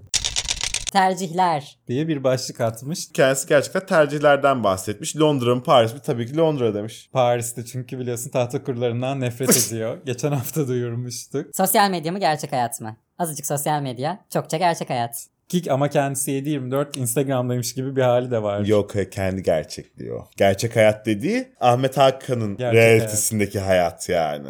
Tercihler. 0.92 1.78
diye 1.88 2.08
bir 2.08 2.24
başlık 2.24 2.60
atmış. 2.60 3.08
Kendisi 3.12 3.48
gerçekten 3.48 3.86
tercihlerden 3.86 4.64
bahsetmiş. 4.64 5.16
Londra 5.16 5.54
mı 5.54 5.62
Paris 5.62 5.94
mi? 5.94 6.00
Tabii 6.06 6.26
ki 6.26 6.36
Londra 6.36 6.74
demiş. 6.74 7.08
Paris'te 7.12 7.64
çünkü 7.64 7.98
biliyorsun 7.98 8.30
tahta 8.30 8.64
kurlarından 8.64 9.20
nefret 9.20 9.66
ediyor. 9.66 9.98
Geçen 10.06 10.32
hafta 10.32 10.68
duyurmuştuk. 10.68 11.56
Sosyal 11.56 11.90
medya 11.90 12.12
mı 12.12 12.18
gerçek 12.20 12.52
hayat 12.52 12.80
mı? 12.80 12.96
Azıcık 13.18 13.46
sosyal 13.46 13.82
medya, 13.82 14.24
çokça 14.32 14.56
gerçek 14.56 14.90
hayat. 14.90 15.26
Kik 15.48 15.68
ama 15.70 15.88
kendisi 15.88 16.30
7-24 16.30 16.98
Instagram'daymış 16.98 17.74
gibi 17.74 17.96
bir 17.96 18.02
hali 18.02 18.30
de 18.30 18.42
var. 18.42 18.60
Yok 18.64 18.92
kendi 19.10 19.42
gerçekliği 19.42 20.12
o. 20.12 20.28
Gerçek 20.36 20.76
hayat 20.76 21.06
dediği 21.06 21.48
Ahmet 21.60 21.96
Hakan'ın 21.96 22.56
Gerçek 22.56 22.74
realitesindeki 22.76 23.60
hayat. 23.60 24.08
yani. 24.08 24.48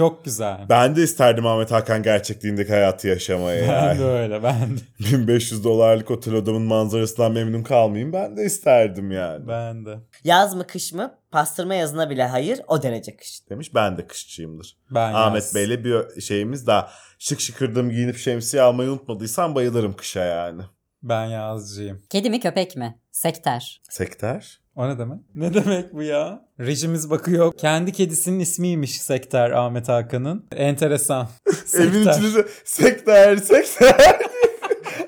Çok 0.00 0.24
güzel. 0.24 0.66
Ben 0.68 0.96
de 0.96 1.02
isterdim 1.02 1.46
Ahmet 1.46 1.70
Hakan 1.70 2.02
gerçekliğindeki 2.02 2.70
hayatı 2.72 3.08
yaşamayı 3.08 3.62
Ben 3.68 3.72
yani. 3.72 3.98
de 3.98 4.04
öyle 4.04 4.42
ben 4.42 4.76
de. 4.76 4.80
1500 5.12 5.64
dolarlık 5.64 6.10
otel 6.10 6.34
odamın 6.34 6.62
manzarasından 6.62 7.32
memnun 7.32 7.62
kalmayayım. 7.62 8.12
Ben 8.12 8.36
de 8.36 8.44
isterdim 8.44 9.10
yani. 9.10 9.48
Ben 9.48 9.86
de. 9.86 9.98
Yaz 10.24 10.54
mı 10.54 10.66
kış 10.66 10.92
mı? 10.92 11.14
Pastırma 11.30 11.74
yazına 11.74 12.10
bile 12.10 12.24
hayır 12.26 12.60
o 12.68 12.82
derece 12.82 13.16
kış. 13.16 13.50
Demiş 13.50 13.74
ben 13.74 13.98
de 13.98 14.06
kışçıyımdır. 14.06 14.76
Ben 14.90 15.14
Ahmet 15.14 15.42
yaz. 15.42 15.54
Bey'le 15.54 15.84
bir 15.84 16.20
şeyimiz 16.20 16.66
daha 16.66 16.90
şık 17.18 17.40
şıkırdım 17.40 17.90
giyinip 17.90 18.16
şemsiye 18.16 18.62
almayı 18.62 18.90
unutmadıysan 18.90 19.54
bayılırım 19.54 19.92
kışa 19.96 20.24
yani. 20.24 20.62
Ben 21.02 21.24
yazcıyım. 21.24 22.02
Kedi 22.10 22.30
mi 22.30 22.40
köpek 22.40 22.76
mi? 22.76 22.98
Sekter. 23.12 23.82
Sekter. 23.90 24.60
O 24.80 24.88
ne 24.88 24.98
demek? 24.98 25.18
Ne 25.34 25.54
demek 25.54 25.94
bu 25.94 26.02
ya? 26.02 26.42
Rejimiz 26.60 27.10
bakıyor. 27.10 27.52
Kendi 27.58 27.92
kedisinin 27.92 28.40
ismiymiş 28.40 29.00
Sekter 29.00 29.50
Ahmet 29.50 29.88
Hakan'ın. 29.88 30.46
Enteresan. 30.56 31.28
Evin 31.74 32.08
içinde 32.08 32.46
sekter 32.64 33.36
sekter. 33.36 34.18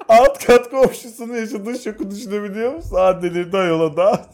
Alt 0.09 0.45
kat 0.45 0.71
komşusunun 0.71 1.35
yaşadığı 1.35 1.79
şoku 1.79 2.11
düşünebiliyor 2.11 2.75
musun? 2.75 2.97
Aa 2.97 3.23
delirdi 3.23 3.57
ayola 3.57 3.97
da. 3.97 4.27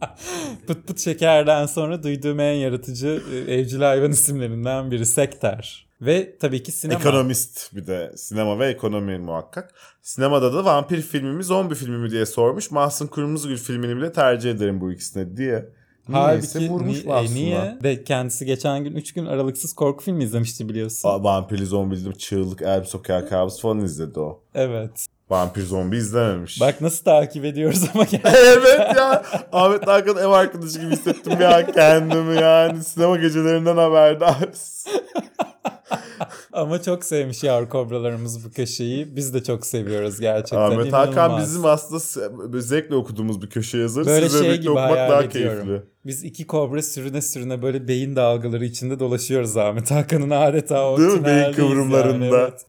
Pıt 0.66 0.86
pıt 0.86 1.00
şekerden 1.00 1.66
sonra 1.66 2.02
duyduğum 2.02 2.40
en 2.40 2.52
yaratıcı 2.52 3.22
e, 3.34 3.54
evcil 3.54 3.80
hayvan 3.80 4.10
isimlerinden 4.12 4.90
biri 4.90 5.06
Sekter. 5.06 5.86
Ve 6.00 6.38
tabii 6.38 6.62
ki 6.62 6.72
sinema. 6.72 7.00
Ekonomist 7.00 7.74
bir 7.76 7.86
de 7.86 8.12
sinema 8.16 8.58
ve 8.58 8.66
ekonomi 8.66 9.18
muhakkak. 9.18 9.74
Sinemada 10.02 10.54
da 10.54 10.64
vampir 10.64 11.02
filmi 11.02 11.32
mi 11.32 11.44
zombi 11.44 11.74
filmi 11.74 11.98
mi 11.98 12.10
diye 12.10 12.26
sormuş. 12.26 12.70
Mahsun 12.70 13.06
Kırmızıgül 13.06 13.56
filmini 13.56 13.96
bile 13.96 14.12
tercih 14.12 14.50
ederim 14.50 14.80
bu 14.80 14.92
ikisine 14.92 15.36
diye. 15.36 15.68
Niyeyse 16.08 16.48
Halbuki 16.58 16.72
vurmuş 16.72 17.04
ni- 17.04 17.12
e, 17.12 17.34
niye? 17.34 17.78
Ve 17.82 18.04
kendisi 18.04 18.46
geçen 18.46 18.84
gün 18.84 18.94
3 18.96 19.12
gün 19.14 19.26
aralıksız 19.26 19.72
korku 19.72 20.04
filmi 20.04 20.24
izlemişti 20.24 20.68
biliyorsun. 20.68 21.08
Aa, 21.08 21.24
Vampirli 21.24 21.66
zombili 21.66 22.18
çığlık 22.18 22.62
Elm 22.62 22.84
Sokak 22.84 23.28
Kabus 23.28 23.60
falan 23.60 23.80
izledi 23.80 24.20
o. 24.20 24.42
Evet. 24.54 25.06
Vampir 25.30 25.62
zombi 25.62 25.96
izlememiş. 25.96 26.60
Bak 26.60 26.80
nasıl 26.80 27.04
takip 27.04 27.44
ediyoruz 27.44 27.82
ama 27.94 28.04
gel- 28.10 28.20
evet 28.24 28.96
ya. 28.96 29.22
Ahmet 29.52 29.86
Hakan 29.86 30.16
ev 30.16 30.26
arkadaşı 30.28 30.78
gibi 30.80 30.90
hissettim 30.90 31.32
ya 31.40 31.66
kendimi 31.72 32.34
yani. 32.40 32.84
Sinema 32.84 33.16
gecelerinden 33.16 33.76
haberdarız. 33.76 34.86
ama 36.52 36.82
çok 36.82 37.04
sevmiş 37.04 37.42
yavru 37.44 37.68
kobralarımız 37.68 38.44
bu 38.44 38.50
köşeyi. 38.50 39.16
Biz 39.16 39.34
de 39.34 39.42
çok 39.42 39.66
seviyoruz 39.66 40.20
gerçekten. 40.20 40.58
Ahmet 40.58 40.92
Hakan 40.92 41.12
İnanılmaz. 41.12 41.48
bizim 41.48 41.64
aslında 41.64 42.60
zevkle 42.60 42.94
okuduğumuz 42.94 43.42
bir 43.42 43.50
köşe 43.50 43.78
yazarı. 43.78 44.06
Böyle 44.06 44.28
Sizle 44.28 44.44
şey 44.44 44.56
gibi 44.58 44.70
okumak 44.70 44.96
daha 45.10 45.22
ediyorum. 45.22 45.64
keyifli. 45.66 45.82
Biz 46.06 46.24
iki 46.24 46.46
kobra 46.46 46.82
sürüne 46.82 47.22
sürüne 47.22 47.62
böyle 47.62 47.88
beyin 47.88 48.16
dalgaları 48.16 48.64
içinde 48.64 48.98
dolaşıyoruz 48.98 49.56
Ahmet 49.56 49.90
Hakan'ın 49.90 50.30
adeta 50.30 50.90
o 50.90 50.98
Değil 50.98 51.10
mi? 51.10 51.24
Beyin 51.24 51.52
kıvrımlarında. 51.52 52.24
yani, 52.24 52.34
evet. 52.34 52.66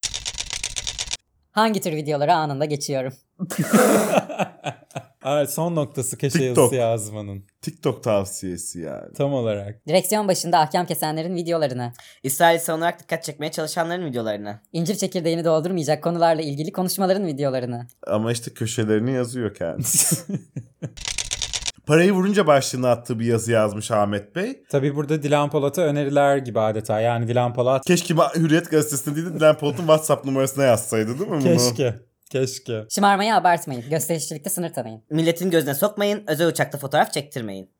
Hangi 1.56 1.82
tür 1.82 1.91
videoları 1.91 2.34
anında 2.34 2.66
geçiyorum? 2.66 3.14
Evet, 5.28 5.53
son 5.53 5.76
noktası 5.76 6.18
köşe 6.18 6.39
TikTok. 6.39 6.58
yazısı 6.58 6.76
yazmanın. 6.76 7.43
TikTok 7.62 8.03
tavsiyesi 8.03 8.80
yani. 8.80 9.14
Tam 9.14 9.34
olarak. 9.34 9.88
Direksiyon 9.88 10.28
başında 10.28 10.60
ahkam 10.60 10.86
kesenlerin 10.86 11.36
videolarını. 11.36 11.93
İsrail'i 12.24 12.60
savunarak 12.60 12.99
dikkat 12.99 13.24
çekmeye 13.24 13.51
çalışanların 13.51 14.06
videolarını. 14.06 14.60
İncir 14.74 14.95
çekirdeğini 14.95 15.45
doldurmayacak 15.45 16.03
konularla 16.03 16.41
ilgili 16.41 16.72
konuşmaların 16.72 17.28
videolarını. 17.28 17.88
Ama 18.08 18.32
işte 18.32 18.53
köşelerini 18.53 19.12
yazıyor 19.12 19.56
kendisi. 19.56 20.16
Parayı 21.88 22.12
vurunca 22.12 22.48
başlığına 22.48 22.92
attığı 22.92 23.20
bir 23.20 23.26
yazı 23.26 23.52
yazmış 23.52 23.92
Ahmet 23.92 24.36
Bey. 24.36 24.64
Tabii 24.70 24.96
burada 24.96 25.24
Dilan 25.24 25.50
Polat'a 25.50 25.82
öneriler 25.82 26.38
gibi 26.38 26.60
adeta. 26.60 27.00
Yani 27.00 27.28
Dilan 27.28 27.54
Polat 27.54 27.86
Keşke 27.86 28.14
Hürriyet 28.36 28.72
gazetesinde 28.72 29.16
değil 29.16 29.28
de 29.28 29.34
Dilan 29.34 29.58
Polat'ın 29.58 29.78
WhatsApp 29.78 30.26
numarasına 30.26 30.64
yazsaydı 30.64 31.20
değil 31.20 31.30
mi 31.30 31.42
bunu? 31.42 31.44
keşke. 31.44 31.96
Keşke. 32.30 32.86
Şımarmayı 32.90 33.36
abartmayın. 33.36 33.84
Gösterişçilikte 33.90 34.50
sınır 34.50 34.74
tanıyın. 34.74 35.04
Milletin 35.10 35.50
gözüne 35.50 35.74
sokmayın, 35.74 36.24
özel 36.28 36.48
uçakta 36.48 36.78
fotoğraf 36.78 37.14
çektirmeyin. 37.14 37.74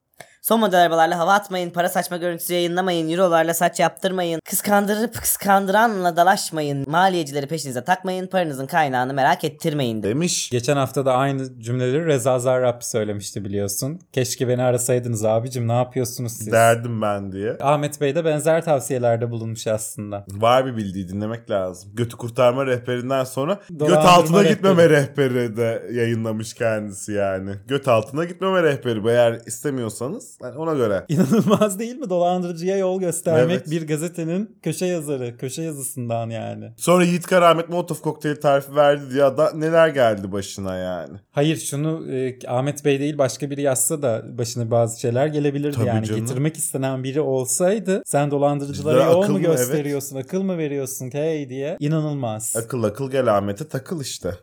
Son 0.45 0.59
model 0.59 0.81
arabalarla 0.81 1.17
hava 1.17 1.33
atmayın, 1.33 1.69
para 1.69 1.89
saçma 1.89 2.17
görüntüsü 2.17 2.53
yayınlamayın, 2.53 3.09
eurolarla 3.09 3.53
saç 3.53 3.79
yaptırmayın, 3.79 4.39
kıskandırıp 4.45 5.15
kıskandıranla 5.15 6.15
dalaşmayın, 6.15 6.89
maliyecileri 6.89 7.47
peşinize 7.47 7.83
takmayın, 7.83 8.27
paranızın 8.27 8.65
kaynağını 8.65 9.13
merak 9.13 9.43
ettirmeyin 9.43 10.03
de. 10.03 10.09
Demiş. 10.09 10.49
Geçen 10.49 10.77
hafta 10.77 11.05
da 11.05 11.13
aynı 11.13 11.59
cümleleri 11.59 12.05
Reza 12.05 12.39
Zarrab 12.39 12.81
söylemişti 12.81 13.45
biliyorsun. 13.45 13.99
Keşke 14.13 14.47
beni 14.47 14.63
arasaydınız 14.63 15.25
abicim 15.25 15.67
ne 15.67 15.73
yapıyorsunuz 15.73 16.31
siz? 16.31 16.51
Derdim 16.51 17.01
ben 17.01 17.31
diye. 17.31 17.57
Ahmet 17.61 18.01
Bey 18.01 18.15
de 18.15 18.25
benzer 18.25 18.65
tavsiyelerde 18.65 19.31
bulunmuş 19.31 19.67
aslında. 19.67 20.25
Var 20.31 20.65
bir 20.65 20.77
bildiği 20.77 21.09
dinlemek 21.09 21.49
lazım. 21.49 21.91
Götü 21.93 22.17
kurtarma 22.17 22.65
rehberinden 22.65 23.23
sonra 23.23 23.59
göt 23.69 23.79
Dolandırma 23.79 24.09
altına 24.09 24.39
rehberi. 24.39 24.53
gitmeme 24.53 24.89
rehberi 24.89 25.57
de 25.57 25.83
yayınlamış 25.91 26.53
kendisi 26.53 27.11
yani. 27.11 27.51
Göt 27.67 27.87
altına 27.87 28.25
gitmeme 28.25 28.63
rehberi. 28.63 29.03
Bu 29.03 29.11
Eğer 29.11 29.41
istemiyorsanız 29.45 30.34
Hani 30.41 30.57
ona 30.57 30.73
göre. 30.73 31.05
İnanılmaz 31.09 31.79
değil 31.79 31.95
mi? 31.95 32.09
Dolandırıcıya 32.09 32.77
yol 32.77 32.99
göstermek 32.99 33.55
Evet. 33.55 33.71
bir 33.71 33.88
gazetenin 33.88 34.57
köşe 34.63 34.86
yazarı. 34.86 35.38
Köşe 35.38 35.61
yazısından 35.61 36.29
yani. 36.29 36.71
Sonra 36.77 37.03
Yiğit 37.03 37.27
Karamet 37.27 37.69
Molotov 37.69 37.95
kokteyli 37.95 38.39
tarifi 38.39 38.75
verdi 38.75 39.03
diye 39.13 39.21
da 39.23 39.51
neler 39.55 39.88
geldi 39.88 40.31
başına 40.31 40.75
yani. 40.77 41.17
Hayır 41.31 41.57
şunu 41.57 42.11
e, 42.15 42.39
Ahmet 42.47 42.86
Bey 42.86 42.99
değil 42.99 43.17
başka 43.17 43.49
biri 43.49 43.61
yazsa 43.61 44.01
da 44.01 44.38
başına 44.38 44.71
bazı 44.71 44.99
şeyler 44.99 45.27
gelebilirdi 45.27 45.75
Tabii 45.75 45.88
yani. 45.88 46.05
canım. 46.05 46.21
Getirmek 46.25 46.57
istenen 46.57 47.03
biri 47.03 47.21
olsaydı 47.21 48.01
sen 48.05 48.31
dolandırıcılara 48.31 48.95
Bizlere 48.99 49.11
yol 49.11 49.29
mu 49.29 49.39
gösteriyorsun, 49.41 50.15
akıl 50.17 50.41
mı 50.43 50.57
veriyorsun 50.57 51.09
hey 51.13 51.49
diye. 51.49 51.77
İnanılmaz. 51.79 52.55
Akıl 52.55 52.83
akıl 52.83 53.11
gel 53.11 53.38
Ahmet'e 53.38 53.67
takıl 53.67 54.01
işte. 54.01 54.33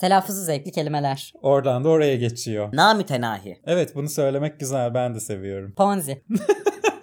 Telaffuzu 0.00 0.42
zevkli 0.44 0.72
kelimeler. 0.72 1.32
Oradan 1.42 1.84
da 1.84 1.88
oraya 1.88 2.16
geçiyor. 2.16 2.68
Namütenahi. 2.72 3.56
Evet 3.66 3.94
bunu 3.94 4.08
söylemek 4.08 4.60
güzel 4.60 4.94
ben 4.94 5.14
de 5.14 5.20
seviyorum. 5.20 5.72
Ponzi. 5.76 6.22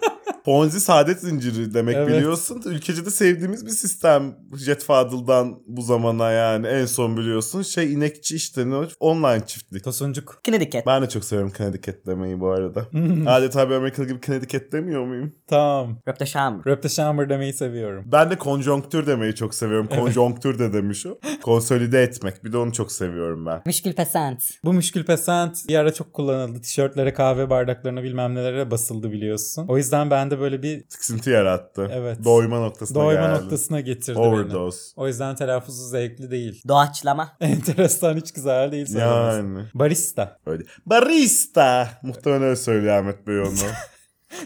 Ponzi 0.44 0.80
saadet 0.80 1.20
zinciri 1.20 1.74
demek 1.74 1.96
Evet. 1.96 2.08
biliyorsun. 2.08 2.62
Ülkece 2.66 3.06
de 3.06 3.10
sevdiğimiz 3.10 3.66
bir 3.66 3.70
sistem. 3.70 4.36
Jet 4.56 4.84
Fadıl'dan 4.84 5.58
bu 5.66 5.82
zamana 5.82 6.30
yani 6.30 6.66
en 6.66 6.86
son 6.86 7.16
biliyorsun. 7.16 7.62
Şey 7.62 7.92
inekçi 7.92 8.36
işte 8.36 8.70
ne? 8.70 8.74
Online 9.00 9.46
çiftlik. 9.46 9.84
Tosuncuk. 9.84 10.40
Connecticut. 10.44 10.86
Ben 10.86 11.02
de 11.02 11.08
çok 11.08 11.24
seviyorum 11.24 11.52
Connecticut 11.58 12.06
demeyi 12.06 12.40
bu 12.40 12.48
arada. 12.50 12.86
Adeta 13.26 13.70
bir 13.70 13.74
Amerikalı 13.74 14.06
gibi 14.06 14.20
Connecticut 14.20 14.72
demiyor 14.72 15.04
muyum? 15.04 15.32
tamam. 15.46 15.98
Röpteşamr. 16.08 16.66
Röpteşamber 16.66 17.28
demeyi 17.28 17.52
seviyorum. 17.52 18.04
Ben 18.12 18.30
de 18.30 18.38
konjonktür 18.38 19.06
demeyi 19.06 19.34
çok 19.34 19.54
seviyorum. 19.54 19.88
Konjonktür 19.88 20.58
de 20.58 20.72
demiş 20.72 21.06
o. 21.06 21.18
Konsolide 21.42 22.02
etmek. 22.02 22.44
Bir 22.44 22.52
de 22.52 22.56
onu 22.58 22.72
çok 22.72 22.92
seviyorum 22.92 23.46
ben. 23.46 23.62
Müşkül 23.66 23.92
pesent. 23.92 24.42
Bu 24.64 24.72
müşkül 24.72 25.04
pesent 25.04 25.68
bir 25.68 25.74
ara 25.76 25.94
çok 25.94 26.12
kullanıldı. 26.12 26.60
Tişörtlere, 26.60 27.12
kahve 27.14 27.50
bardaklarına 27.50 28.02
bilmem 28.02 28.34
nelere 28.34 28.70
basıldı 28.70 29.12
biliyorsun. 29.12 29.66
O 29.68 29.76
yüzden 29.76 30.10
ben 30.10 30.30
de 30.30 30.33
böyle 30.40 30.62
bir 30.62 30.84
Sıkıntı 30.88 31.30
yarattı. 31.30 31.90
Evet. 31.92 32.24
Doyma 32.24 32.60
noktasına 32.60 33.02
doyma 33.02 33.28
geldi. 33.28 33.42
noktasına 33.42 33.80
getirdi 33.80 34.18
beni. 34.18 34.26
Overdose. 34.26 34.78
O 34.96 35.06
yüzden 35.06 35.34
telaffuzu 35.34 35.88
zevkli 35.88 36.30
değil. 36.30 36.62
Doğaçlama. 36.68 37.36
Enteresan 37.40 38.16
hiç 38.16 38.32
güzel 38.32 38.72
değil 38.72 38.86
söylemesi. 38.86 39.36
Yani. 39.36 39.66
Barista. 39.74 40.38
Öyle. 40.46 40.64
Barista. 40.86 41.88
Muhtemelen 42.02 42.42
öyle 42.42 42.56
söylüyor 42.56 42.98
Ahmet 42.98 43.26
Bey 43.26 43.40
onu. 43.40 43.48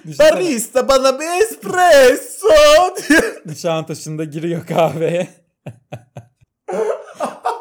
Barista 0.18 0.88
bana 0.88 1.20
bir 1.20 1.42
espresso. 1.42 2.48
Nişantaşı'nda 3.46 4.24
giriyor 4.24 4.66
kahveye. 4.66 5.28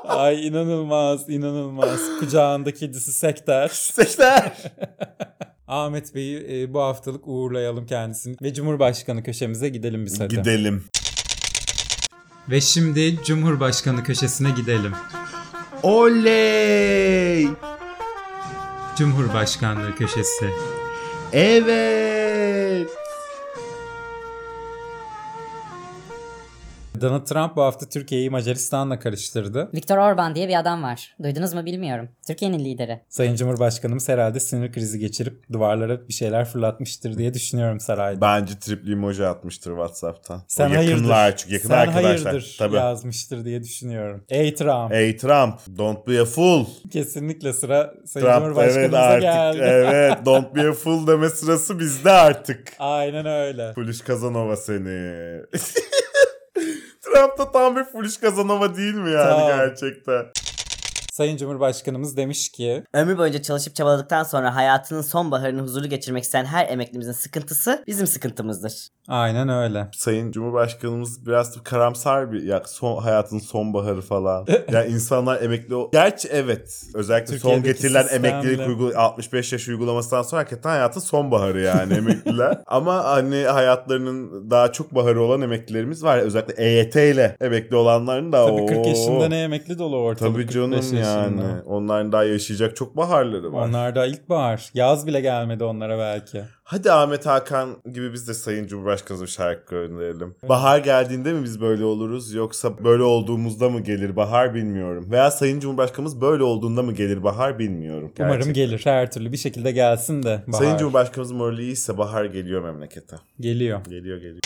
Ay 0.07 0.47
inanılmaz 0.47 1.29
inanılmaz. 1.29 1.99
Kucağında 2.19 2.73
kedisi 2.73 3.13
Sekter. 3.13 3.67
Sekter. 3.67 4.51
Ahmet 5.67 6.15
Bey'i 6.15 6.61
e, 6.63 6.73
bu 6.73 6.81
haftalık 6.81 7.27
uğurlayalım 7.27 7.85
kendisini. 7.85 8.35
Ve 8.41 8.53
Cumhurbaşkanı 8.53 9.23
köşemize 9.23 9.69
gidelim 9.69 10.05
biz 10.05 10.19
hadi. 10.19 10.35
Gidelim. 10.35 10.83
Ve 12.49 12.61
şimdi 12.61 13.23
Cumhurbaşkanı 13.23 14.03
köşesine 14.03 14.49
gidelim. 14.51 14.91
Oley. 15.83 17.47
Cumhurbaşkanlığı 18.97 19.95
köşesi. 19.95 20.49
Evet. 21.33 22.16
Donald 27.01 27.25
Trump 27.25 27.55
bu 27.55 27.61
hafta 27.61 27.89
Türkiye'yi 27.89 28.29
Macaristan'la 28.29 28.99
karıştırdı. 28.99 29.69
Viktor 29.73 29.97
Orban 29.97 30.35
diye 30.35 30.47
bir 30.47 30.59
adam 30.59 30.83
var. 30.83 31.15
Duydunuz 31.23 31.53
mu 31.53 31.65
bilmiyorum. 31.65 32.09
Türkiye'nin 32.27 32.59
lideri. 32.65 32.99
Sayın 33.09 33.35
Cumhurbaşkanımız 33.35 34.09
herhalde 34.09 34.39
sinir 34.39 34.71
krizi 34.71 34.99
geçirip 34.99 35.43
duvarlara 35.53 36.07
bir 36.07 36.13
şeyler 36.13 36.45
fırlatmıştır 36.45 37.17
diye 37.17 37.33
düşünüyorum 37.33 37.79
sarayda. 37.79 38.21
Bence 38.21 38.53
tripli 38.59 38.91
emoji 38.91 39.25
atmıştır 39.27 39.71
Whatsapp'tan. 39.71 40.43
Sen 40.47 40.69
o 40.69 40.73
yakınlar 40.73 41.11
hayırdır. 41.17 41.37
çünkü 41.37 41.53
yakın 41.53 41.67
Sen 41.69 41.77
arkadaşlar. 41.77 42.31
hayırdır 42.31 42.55
Tabii. 42.59 42.75
yazmıştır 42.75 43.45
diye 43.45 43.63
düşünüyorum. 43.63 44.23
Ey 44.29 44.55
Trump. 44.55 44.91
Hey 44.91 45.17
Trump, 45.17 45.59
don't 45.77 46.07
be 46.07 46.21
a 46.21 46.25
fool. 46.25 46.65
Kesinlikle 46.91 47.53
sıra 47.53 47.93
Sayın 48.05 48.25
Trump 48.25 48.37
evet 48.37 48.45
Cumhurbaşkanımıza 48.55 48.97
artık 48.99 49.21
geldi. 49.21 49.59
evet 49.63 50.17
don't 50.25 50.55
be 50.55 50.69
a 50.69 50.73
fool 50.73 51.07
deme 51.07 51.29
sırası 51.29 51.79
bizde 51.79 52.11
artık. 52.11 52.73
Aynen 52.79 53.25
öyle. 53.25 53.73
Fuliş 53.73 54.01
Kazanova 54.01 54.55
seni. 54.55 54.87
Da 57.17 57.51
tam 57.51 57.75
bir 57.75 57.83
Fuliş 57.83 58.17
Kazanova 58.17 58.75
değil 58.75 58.93
mi 58.95 59.11
yani 59.11 59.29
Tamam. 59.29 59.47
gerçekten? 59.47 60.25
Sayın 61.17 61.37
Cumhurbaşkanımız 61.37 62.17
demiş 62.17 62.49
ki 62.49 62.83
Ömür 62.93 63.17
boyunca 63.17 63.41
çalışıp 63.41 63.75
çabaladıktan 63.75 64.23
sonra 64.23 64.55
hayatının 64.55 65.01
sonbaharını 65.01 65.61
huzurlu 65.61 65.89
geçirmek 65.89 66.23
isteyen 66.23 66.45
her 66.45 66.69
emeklimizin 66.69 67.11
sıkıntısı 67.11 67.83
bizim 67.87 68.07
sıkıntımızdır. 68.07 68.87
aynen 69.07 69.49
öyle. 69.49 69.87
Sayın 69.93 70.31
Cumhurbaşkanımız 70.31 71.25
biraz 71.27 71.55
da 71.55 71.63
karamsar 71.63 72.31
bir 72.31 72.43
ya 72.43 72.63
son, 72.65 73.01
hayatın 73.01 73.39
sonbaharı 73.39 74.01
falan. 74.01 74.45
ya 74.71 74.85
insanlar 74.85 75.41
emekli 75.41 75.75
ol... 75.75 75.89
Gerçi 75.91 76.27
evet. 76.31 76.83
Özellikle 76.93 77.39
son 77.39 77.55
Türkiye'deki 77.55 77.81
getirilen 77.81 78.01
sistemle. 78.01 78.27
emeklilik 78.27 78.67
uygul 78.67 78.93
65 78.95 79.53
yaş 79.53 79.67
uygulamasından 79.67 80.21
sonra 80.21 80.41
hakikaten 80.41 80.69
hayatın 80.69 80.99
sonbaharı 80.99 81.61
yani 81.61 81.93
emekliler. 81.93 82.61
Ama 82.67 83.03
hani 83.03 83.43
hayatlarının 83.43 84.49
daha 84.51 84.71
çok 84.71 84.95
baharı 84.95 85.21
olan 85.21 85.41
emeklilerimiz 85.41 86.03
var. 86.03 86.17
Özellikle 86.17 86.63
EYT 86.63 86.95
ile 86.95 87.37
emekli 87.41 87.75
olanların 87.75 88.31
da 88.31 88.47
Tabii 88.47 88.65
40 88.65 88.77
oo. 88.77 88.89
yaşında 88.89 89.27
ne 89.27 89.41
emekli 89.43 89.79
dolu 89.79 89.97
ortalık. 89.97 90.33
Tabii 90.33 90.45
45 90.45 90.53
canım 90.55 90.71
yaşında. 90.71 91.06
Yani. 91.07 91.61
Onların 91.65 92.11
daha 92.11 92.23
yaşayacak 92.23 92.75
çok 92.75 92.97
baharları 92.97 93.53
var. 93.53 93.67
Onlar 93.67 93.95
da 93.95 94.05
ilkbahar. 94.05 94.69
Yaz 94.73 95.07
bile 95.07 95.21
gelmedi 95.21 95.63
onlara 95.63 95.97
belki. 95.99 96.41
Hadi 96.63 96.91
Ahmet 96.91 97.25
Hakan 97.25 97.69
gibi 97.93 98.13
biz 98.13 98.27
de 98.27 98.33
Sayın 98.33 98.67
Cumhurbaşkanımıza 98.67 99.27
şarkı 99.27 99.75
gönderelim. 99.75 100.35
Bahar 100.49 100.79
geldiğinde 100.79 101.33
mi 101.33 101.43
biz 101.43 101.61
böyle 101.61 101.85
oluruz 101.85 102.33
yoksa 102.33 102.83
böyle 102.83 103.03
olduğumuzda 103.03 103.69
mı 103.69 103.79
gelir 103.81 104.15
bahar 104.15 104.53
bilmiyorum. 104.53 105.07
Veya 105.11 105.31
Sayın 105.31 105.59
Cumhurbaşkanımız 105.59 106.21
böyle 106.21 106.43
olduğunda 106.43 106.83
mı 106.83 106.93
gelir 106.93 107.23
bahar 107.23 107.59
bilmiyorum. 107.59 108.11
Umarım 108.19 108.33
Gerçekten. 108.35 108.53
gelir 108.53 108.81
her 108.83 109.11
türlü 109.11 109.31
bir 109.31 109.37
şekilde 109.37 109.71
gelsin 109.71 110.23
de 110.23 110.43
bahar. 110.47 110.63
Sayın 110.63 110.77
Cumhurbaşkanımız 110.77 111.31
morali 111.31 111.61
iyiyse 111.61 111.97
bahar 111.97 112.25
geliyor 112.25 112.61
memlekete. 112.63 113.15
Geliyor. 113.39 113.79
Geliyor 113.89 114.17
geliyor. 114.17 114.39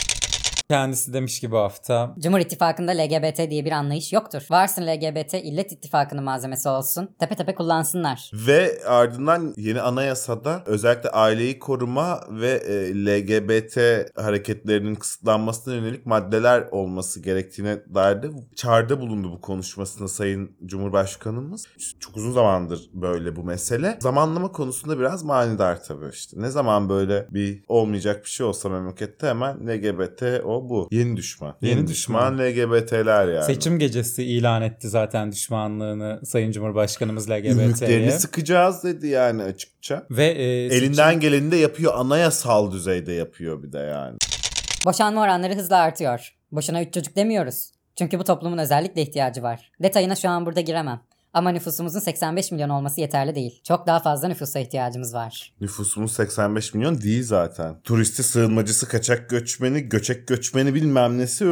Kendisi 0.72 1.12
demiş 1.12 1.40
ki 1.40 1.50
bu 1.50 1.58
hafta 1.58 2.14
Cumhur 2.18 2.38
İttifakı'nda 2.38 2.92
LGBT 2.92 3.50
diye 3.50 3.64
bir 3.64 3.72
anlayış 3.72 4.12
yoktur. 4.12 4.46
Varsın 4.50 4.82
LGBT 4.82 5.34
illet 5.34 5.72
ittifakının 5.72 6.24
malzemesi 6.24 6.68
olsun. 6.68 7.14
Tepe 7.18 7.34
tepe 7.34 7.54
kullansınlar. 7.54 8.30
Ve 8.34 8.78
ardından 8.86 9.54
yeni 9.56 9.80
anayasada 9.80 10.62
özellikle 10.66 11.10
aileyi 11.10 11.58
koruma 11.58 12.20
ve 12.30 12.50
e, 12.50 12.94
LGBT 13.06 13.78
hareketlerinin 14.16 14.94
kısıtlanmasına 14.94 15.74
yönelik 15.74 16.06
maddeler 16.06 16.68
olması 16.70 17.20
gerektiğine 17.20 17.78
dair 17.94 18.22
de 18.22 18.30
çağrıda 18.56 19.00
bulundu 19.00 19.32
bu 19.32 19.40
konuşmasında 19.40 20.08
Sayın 20.08 20.56
Cumhurbaşkanımız. 20.66 21.66
Çok 22.00 22.16
uzun 22.16 22.32
zamandır 22.32 22.90
böyle 22.94 23.36
bu 23.36 23.44
mesele. 23.44 23.98
Zamanlama 24.00 24.52
konusunda 24.52 24.98
biraz 24.98 25.22
manidar 25.22 25.84
tabii 25.84 26.10
işte. 26.12 26.40
Ne 26.40 26.50
zaman 26.50 26.88
böyle 26.88 27.26
bir 27.30 27.64
olmayacak 27.68 28.24
bir 28.24 28.30
şey 28.30 28.46
olsa 28.46 28.68
memlekette 28.68 29.26
hemen 29.26 29.66
LGBT 29.66 30.22
o 30.44 30.61
bu. 30.68 30.88
Yeni 30.90 31.16
düşman. 31.16 31.54
Yeni, 31.62 31.76
Yeni 31.78 31.86
düşman, 31.88 32.38
LGBT'ler 32.38 33.28
yani. 33.28 33.44
seçim 33.44 33.78
gecesi 33.78 34.24
ilan 34.24 34.62
etti 34.62 34.88
zaten 34.88 35.32
düşmanlığını 35.32 36.20
Sayın 36.26 36.52
Cumhurbaşkanımız 36.52 37.28
Ümüklerini 37.28 37.74
LGBT'ye. 37.74 38.10
sıkacağız 38.10 38.84
dedi 38.84 39.06
yani 39.06 39.42
açıkça. 39.42 40.06
Ve 40.10 40.26
e, 40.26 40.44
Elinden 40.66 41.08
seçim- 41.08 41.20
geleni 41.20 41.50
de 41.50 41.56
yapıyor. 41.56 41.92
Anayasal 41.96 42.72
düzeyde 42.72 43.12
yapıyor 43.12 43.62
bir 43.62 43.72
de 43.72 43.78
yani. 43.78 44.16
Boşanma 44.86 45.20
oranları 45.22 45.54
hızla 45.54 45.76
artıyor. 45.76 46.34
Boşuna 46.52 46.82
3 46.82 46.94
çocuk 46.94 47.16
demiyoruz. 47.16 47.70
Çünkü 47.98 48.18
bu 48.18 48.24
toplumun 48.24 48.58
özellikle 48.58 49.02
ihtiyacı 49.02 49.42
var. 49.42 49.72
Detayına 49.82 50.14
şu 50.14 50.28
an 50.28 50.46
burada 50.46 50.60
giremem. 50.60 51.00
Ama 51.34 51.50
nüfusumuzun 51.50 52.00
85 52.00 52.52
milyon 52.52 52.68
olması 52.68 53.00
yeterli 53.00 53.34
değil. 53.34 53.60
Çok 53.64 53.86
daha 53.86 54.00
fazla 54.00 54.28
nüfusa 54.28 54.58
ihtiyacımız 54.60 55.14
var. 55.14 55.52
Nüfusumuz 55.60 56.12
85 56.12 56.74
milyon 56.74 57.00
değil 57.00 57.22
zaten. 57.22 57.80
Turisti, 57.84 58.22
sığınmacısı, 58.22 58.88
kaçak 58.88 59.30
göçmeni, 59.30 59.80
göçek 59.88 60.28
göçmeni 60.28 60.74
bilmem 60.74 61.18
nesi 61.18 61.44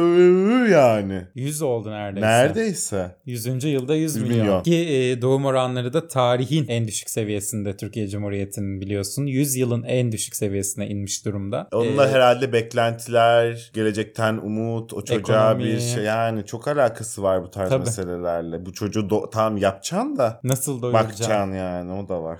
yani. 0.71 1.27
100 1.35 1.61
oldu 1.61 1.91
neredeyse. 1.91 2.27
Neredeyse. 2.27 3.15
100. 3.25 3.63
yılda 3.63 3.95
100 3.95 4.15
100 4.15 4.23
milyon. 4.23 4.39
milyon. 4.39 4.63
Ki 4.63 4.75
e, 4.89 5.21
doğum 5.21 5.45
oranları 5.45 5.93
da 5.93 6.07
tarihin 6.07 6.67
en 6.67 6.87
düşük 6.87 7.09
seviyesinde 7.09 7.77
Türkiye 7.77 8.07
Cumhuriyeti'nin 8.07 8.81
biliyorsun. 8.81 9.25
100 9.25 9.55
yılın 9.55 9.83
en 9.83 10.11
düşük 10.11 10.35
seviyesine 10.35 10.87
inmiş 10.87 11.25
durumda. 11.25 11.67
Onunla 11.73 12.07
E, 12.07 12.11
herhalde 12.11 12.53
beklentiler, 12.53 13.71
gelecekten 13.73 14.37
umut, 14.37 14.93
o 14.93 15.03
çocuğa 15.03 15.51
Ekonomi. 15.51 15.63
bir 15.69 15.79
şey 15.79 16.03
yani 16.03 16.45
çok 16.45 16.67
alakası 16.67 17.23
var 17.23 17.43
bu 17.43 17.51
tarz 17.51 17.69
Tabii. 17.69 17.83
meselelerle. 17.85 18.65
Bu 18.65 18.73
çocuğu 18.73 18.99
do- 18.99 19.29
tam 19.31 19.57
yapacaksın 19.71 20.17
da 20.17 20.39
Nasıl 20.43 20.81
doyuracaksın? 20.81 21.19
bakacaksın 21.19 21.53
yani 21.53 21.91
o 21.91 22.09
da 22.09 22.23
var. 22.23 22.37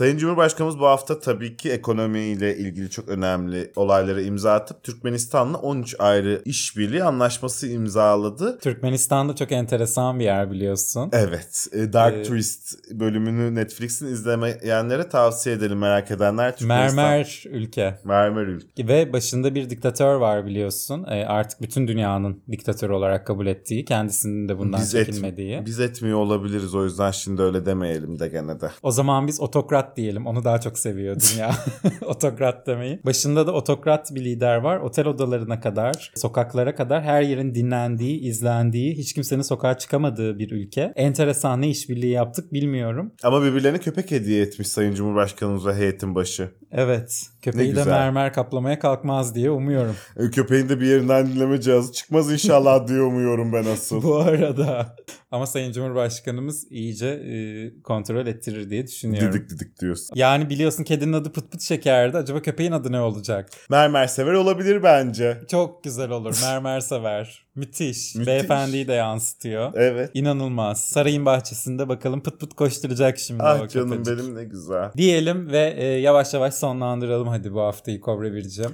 Sayın 0.00 0.18
Cumhurbaşkanımız 0.18 0.78
bu 0.78 0.86
hafta 0.86 1.20
tabii 1.20 1.56
ki 1.56 1.70
ekonomiyle 1.70 2.56
ilgili 2.56 2.90
çok 2.90 3.08
önemli 3.08 3.72
olaylara 3.76 4.22
imza 4.22 4.52
atıp 4.52 4.82
Türkmenistan'la 4.82 5.58
13 5.58 5.96
ayrı 5.98 6.42
işbirliği 6.44 7.04
anlaşması 7.04 7.68
imzaladı. 7.68 8.58
Türkmenistan 8.58 9.28
da 9.28 9.34
çok 9.36 9.52
enteresan 9.52 10.18
bir 10.18 10.24
yer 10.24 10.50
biliyorsun. 10.50 11.08
Evet. 11.12 11.66
e, 11.72 11.92
Dark 11.92 12.16
Ee, 12.16 12.22
Tourist 12.22 12.90
bölümünü 12.90 13.54
Netflix'in 13.54 14.06
izlemeyenlere 14.06 15.08
tavsiye 15.08 15.54
edelim 15.54 15.78
merak 15.78 16.10
edenler. 16.10 16.56
Türkmenistan- 16.56 16.96
Mermer 16.96 17.44
ülke. 17.50 17.98
Mermer 18.04 18.46
ülke. 18.46 18.88
Ve 18.88 19.12
başında 19.12 19.54
bir 19.54 19.70
diktatör 19.70 20.14
var 20.14 20.46
biliyorsun. 20.46 21.04
E, 21.04 21.24
artık 21.24 21.62
bütün 21.62 21.88
dünyanın 21.88 22.42
diktatörü 22.50 22.92
olarak 22.92 23.26
kabul 23.26 23.46
ettiği, 23.46 23.84
kendisinin 23.84 24.48
de 24.48 24.58
bundan 24.58 24.80
Biz, 24.80 24.94
et, 24.94 25.06
çekinmediği. 25.06 25.66
biz 25.66 25.80
etmiyor 25.80 26.18
olabiliriz 26.18 26.74
o 26.74 26.84
yüzden 26.84 27.10
şimdi 27.10 27.42
öyle 27.42 27.66
demeyelim 27.66 28.18
de 28.18 28.28
gene 28.28 28.60
de. 28.60 28.70
O 28.82 28.90
zaman 28.90 29.26
biz 29.26 29.40
otokrat 29.40 29.89
diyelim. 29.96 30.26
Onu 30.26 30.44
daha 30.44 30.60
çok 30.60 30.78
seviyor 30.78 31.16
dünya. 31.32 31.54
otokrat 32.06 32.66
demeyi. 32.66 33.00
Başında 33.04 33.46
da 33.46 33.52
otokrat 33.52 34.14
bir 34.14 34.24
lider 34.24 34.56
var. 34.56 34.76
Otel 34.76 35.06
odalarına 35.06 35.60
kadar, 35.60 36.12
sokaklara 36.16 36.74
kadar 36.74 37.02
her 37.02 37.22
yerin 37.22 37.54
dinlendiği, 37.54 38.20
izlendiği, 38.20 38.94
hiç 38.94 39.12
kimsenin 39.12 39.42
sokağa 39.42 39.78
çıkamadığı 39.78 40.38
bir 40.38 40.50
ülke. 40.50 40.92
Enteresan 40.96 41.60
ne 41.60 41.68
işbirliği 41.68 42.12
yaptık 42.12 42.52
bilmiyorum. 42.52 43.12
Ama 43.22 43.42
birbirlerine 43.42 43.78
köpek 43.78 44.10
hediye 44.10 44.42
etmiş 44.42 44.68
Sayın 44.68 44.94
Cumhurbaşkanımız 44.94 45.66
ve 45.66 45.74
heyetin 45.74 46.14
başı. 46.14 46.50
Evet. 46.72 47.26
Köpeği 47.42 47.76
de 47.76 47.84
mermer 47.84 48.32
kaplamaya 48.32 48.78
kalkmaz 48.78 49.34
diye 49.34 49.50
umuyorum. 49.50 49.96
E, 50.16 50.30
Köpeğin 50.30 50.68
de 50.68 50.80
bir 50.80 50.86
yerinden 50.86 51.26
dinleme 51.26 51.60
cihazı 51.60 51.92
çıkmaz 51.92 52.32
inşallah 52.32 52.86
diye 52.88 53.00
umuyorum 53.00 53.52
ben 53.52 53.64
asıl. 53.64 54.02
Bu 54.02 54.16
arada. 54.16 54.96
Ama 55.30 55.46
Sayın 55.46 55.72
Cumhurbaşkanımız 55.72 56.72
iyice 56.72 57.06
e, 57.06 57.34
kontrol 57.82 58.26
ettirir 58.26 58.70
diye 58.70 58.86
düşünüyorum. 58.86 59.32
Didik 59.32 59.50
didik 59.50 59.79
diyorsun. 59.80 60.08
Yani 60.14 60.50
biliyorsun 60.50 60.84
kedinin 60.84 61.12
adı 61.12 61.32
pıt 61.32 61.52
pıt 61.52 61.62
şekerdi. 61.62 62.16
Acaba 62.16 62.42
köpeğin 62.42 62.72
adı 62.72 62.92
ne 62.92 63.00
olacak? 63.00 63.50
Mermer 63.70 64.06
sever 64.06 64.32
olabilir 64.32 64.82
bence. 64.82 65.40
Çok 65.50 65.84
güzel 65.84 66.10
olur. 66.10 66.38
Mermer 66.42 66.80
sever. 66.80 67.46
Müthiş. 67.54 68.14
Müthiş. 68.14 68.26
Beyefendiyi 68.26 68.88
de 68.88 68.92
yansıtıyor. 68.92 69.72
Evet. 69.74 70.10
İnanılmaz. 70.14 70.84
Sarayın 70.84 71.26
bahçesinde 71.26 71.88
bakalım 71.88 72.22
pıt 72.22 72.40
pıt 72.40 72.54
koşturacak 72.54 73.18
şimdi 73.18 73.42
o 73.42 73.46
Ah 73.46 73.68
canım 73.68 73.90
köpecik. 73.90 74.18
benim 74.18 74.34
ne 74.34 74.44
güzel. 74.44 74.92
Diyelim 74.96 75.50
ve 75.52 75.74
e, 75.76 75.84
yavaş 75.84 76.34
yavaş 76.34 76.54
sonlandıralım 76.54 77.28
hadi 77.28 77.54
bu 77.54 77.60
haftayı 77.60 78.00
Kobra 78.00 78.32
Bircim. 78.32 78.70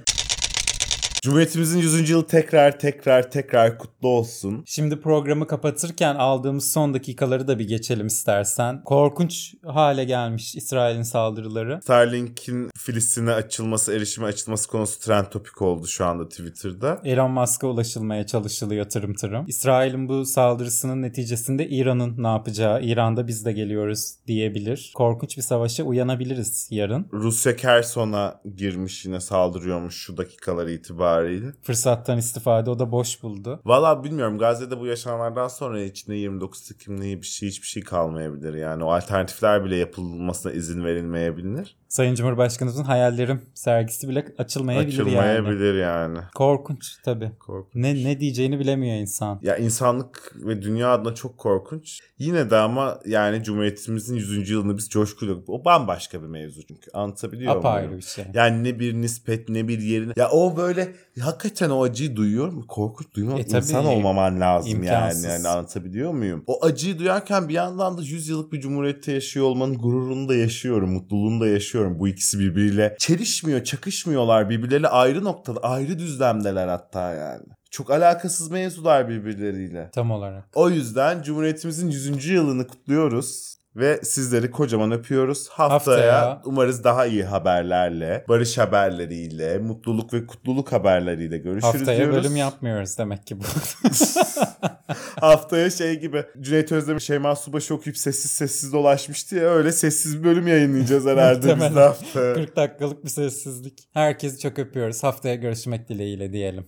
Cumhuriyetimizin 1.27 1.79
100. 1.79 2.09
yılı 2.09 2.27
tekrar 2.27 2.79
tekrar 2.79 3.31
tekrar 3.31 3.77
kutlu 3.77 4.07
olsun. 4.07 4.63
Şimdi 4.65 5.01
programı 5.01 5.47
kapatırken 5.47 6.15
aldığımız 6.15 6.71
son 6.71 6.93
dakikaları 6.93 7.47
da 7.47 7.59
bir 7.59 7.67
geçelim 7.67 8.07
istersen. 8.07 8.83
Korkunç 8.83 9.53
hale 9.65 10.03
gelmiş 10.03 10.55
İsrail'in 10.55 11.03
saldırıları. 11.03 11.79
Starlink'in 11.83 12.69
Filistin'e 12.77 13.31
açılması, 13.31 13.93
erişime 13.93 14.27
açılması 14.27 14.67
konusu 14.67 14.99
trend 14.99 15.25
topik 15.25 15.61
oldu 15.61 15.87
şu 15.87 16.05
anda 16.05 16.29
Twitter'da. 16.29 17.01
Elon 17.03 17.31
Musk'a 17.31 17.67
ulaşılmaya 17.67 18.25
çalışılıyor 18.25 18.85
tırım 18.85 19.13
tırım. 19.13 19.45
İsrail'in 19.47 20.09
bu 20.09 20.25
saldırısının 20.25 21.01
neticesinde 21.01 21.69
İran'ın 21.69 22.23
ne 22.23 22.27
yapacağı, 22.27 22.83
İran'da 22.83 23.27
biz 23.27 23.45
de 23.45 23.51
geliyoruz 23.51 24.13
diyebilir. 24.27 24.91
Korkunç 24.95 25.37
bir 25.37 25.43
savaşa 25.43 25.83
uyanabiliriz 25.83 26.67
yarın. 26.71 27.07
Rusya 27.13 27.55
Kerson'a 27.55 28.41
girmiş 28.55 29.05
yine 29.05 29.19
saldırıyormuş 29.19 29.95
şu 29.95 30.17
dakikalar 30.17 30.67
itibariyle. 30.67 31.16
Fırsattan 31.63 32.17
istifade 32.17 32.69
o 32.69 32.79
da 32.79 32.91
boş 32.91 33.23
buldu. 33.23 33.61
Valla 33.65 34.03
bilmiyorum 34.03 34.37
Gazze'de 34.37 34.79
bu 34.79 34.85
yaşananlardan 34.85 35.47
sonra 35.47 35.81
içinde 35.81 36.15
29 36.15 36.71
Ekim'de 36.71 37.21
bir 37.21 37.27
şey 37.27 37.49
hiçbir 37.49 37.67
şey 37.67 37.83
kalmayabilir. 37.83 38.53
Yani 38.53 38.83
o 38.83 38.91
alternatifler 38.91 39.65
bile 39.65 39.75
yapılmasına 39.75 40.51
izin 40.51 40.83
verilmeyebilir. 40.85 41.77
Sayın 41.89 42.15
Cumhurbaşkanımızın 42.15 42.83
hayallerim 42.83 43.41
sergisi 43.53 44.09
bile 44.09 44.25
açılmayabilir, 44.37 44.97
yani. 44.97 45.07
Açılmayabilir 45.07 45.73
yani. 45.73 46.17
Korkunç 46.35 46.97
tabii. 47.05 47.31
Korkunç. 47.39 47.75
Ne 47.75 48.03
ne 48.03 48.19
diyeceğini 48.19 48.59
bilemiyor 48.59 48.95
insan. 48.95 49.39
Ya 49.41 49.57
insanlık 49.57 50.33
ve 50.35 50.61
dünya 50.61 50.93
adına 50.93 51.15
çok 51.15 51.37
korkunç. 51.37 51.99
Yine 52.19 52.49
de 52.49 52.57
ama 52.57 52.99
yani 53.05 53.43
Cumhuriyetimizin 53.43 54.15
100. 54.15 54.49
yılını 54.49 54.77
biz 54.77 54.89
coşkuyla... 54.89 55.35
O 55.47 55.65
bambaşka 55.65 56.21
bir 56.21 56.27
mevzu 56.27 56.61
çünkü. 56.67 56.91
Anlatabiliyor 56.93 57.51
muyum? 57.51 57.65
Apayrı 57.65 57.97
bir 57.97 58.01
şey. 58.01 58.25
Yani 58.33 58.63
ne 58.63 58.79
bir 58.79 58.93
nispet 58.93 59.49
ne 59.49 59.67
bir 59.67 59.79
yerin. 59.79 60.13
Ya 60.15 60.29
o 60.29 60.57
böyle 60.57 60.93
hakikaten 61.19 61.69
o 61.69 61.83
acıyı 61.83 62.15
duyuyor 62.15 62.51
mu? 62.51 62.67
Korkunç 62.67 63.07
duymak 63.13 63.39
E 63.39 63.45
tabii, 63.45 63.57
insan 63.57 63.85
olmaman 63.85 64.39
lazım 64.41 64.71
imkansız. 64.71 65.23
yani. 65.23 65.33
Yani 65.33 65.47
anlatabiliyor 65.47 66.13
muyum? 66.13 66.43
O 66.47 66.65
acıyı 66.65 66.99
duyarken 66.99 67.49
bir 67.49 67.53
yandan 67.53 67.97
da 67.97 68.01
100 68.01 68.29
yıllık 68.29 68.53
bir 68.53 68.61
cumhuriyette 68.61 69.11
yaşıyor 69.11 69.45
olmanın 69.45 69.77
gururunu 69.77 70.29
da 70.29 70.35
yaşıyorum. 70.35 70.93
Mutluluğunu 70.93 71.41
da 71.41 71.47
yaşıyorum. 71.47 71.76
Bu 71.99 72.07
ikisi 72.07 72.39
birbiriyle 72.39 72.95
çelişmiyor, 72.99 73.63
çakışmıyorlar. 73.63 74.49
Birbirleriyle 74.49 74.87
ayrı 74.87 75.23
noktada, 75.23 75.59
ayrı 75.59 75.99
düzlemdeler 75.99 76.67
hatta 76.67 77.13
yani. 77.13 77.45
Çok 77.71 77.91
alakasız 77.91 78.51
mevzular 78.51 79.09
birbirleriyle. 79.09 79.89
Tam 79.93 80.11
olarak. 80.11 80.45
O 80.55 80.69
yüzden 80.69 81.23
Cumhuriyetimizin 81.23 81.89
100. 81.89 82.25
yılını 82.27 82.67
kutluyoruz. 82.67 83.56
Ve 83.77 83.99
sizleri 84.03 84.51
kocaman 84.51 84.91
öpüyoruz. 84.91 85.47
Haftaya, 85.49 86.13
Haftaya- 86.21 86.41
umarız 86.45 86.83
daha 86.83 87.05
iyi 87.05 87.23
haberlerle, 87.23 88.25
barış 88.29 88.57
haberleriyle, 88.57 89.57
mutluluk 89.57 90.13
ve 90.13 90.27
kutluluk 90.27 90.71
haberleriyle 90.71 91.37
görüşürüz 91.37 91.63
Haftaya 91.79 91.97
diyoruz. 91.97 92.15
bölüm 92.15 92.35
yapmıyoruz 92.35 92.97
demek 92.97 93.27
ki 93.27 93.39
bu. 93.39 93.43
Haftaya 95.19 95.69
şey 95.69 95.99
gibi 95.99 96.23
Cüneyt 96.41 96.71
Özdemir 96.71 96.99
Şeyma 96.99 97.35
Subaşı 97.35 97.73
okuyup 97.73 97.97
sessiz 97.97 98.31
sessiz 98.31 98.73
dolaşmıştı 98.73 99.35
ya 99.35 99.49
öyle 99.49 99.71
sessiz 99.71 100.17
bir 100.19 100.23
bölüm 100.23 100.47
yayınlayacağız 100.47 101.05
herhalde 101.05 101.55
biz 101.55 101.75
de 101.75 101.79
haftaya. 101.79 102.33
40 102.33 102.55
dakikalık 102.55 103.03
bir 103.05 103.09
sessizlik. 103.09 103.89
Herkesi 103.93 104.39
çok 104.39 104.59
öpüyoruz. 104.59 105.03
Haftaya 105.03 105.35
görüşmek 105.35 105.89
dileğiyle 105.89 106.33
diyelim. 106.33 106.67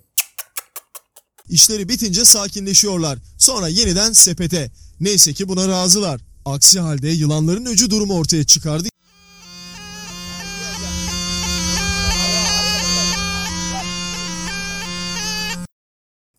İşleri 1.49 1.89
bitince 1.89 2.25
sakinleşiyorlar. 2.25 3.19
Sonra 3.37 3.67
yeniden 3.67 4.11
sepete. 4.11 4.71
Neyse 4.99 5.33
ki 5.33 5.49
buna 5.49 5.67
razılar. 5.67 6.28
Aksi 6.49 6.79
halde 6.79 7.09
yılanların 7.09 7.65
öcü 7.65 7.89
durumu 7.89 8.13
ortaya 8.13 8.43
çıkardı. 8.43 8.89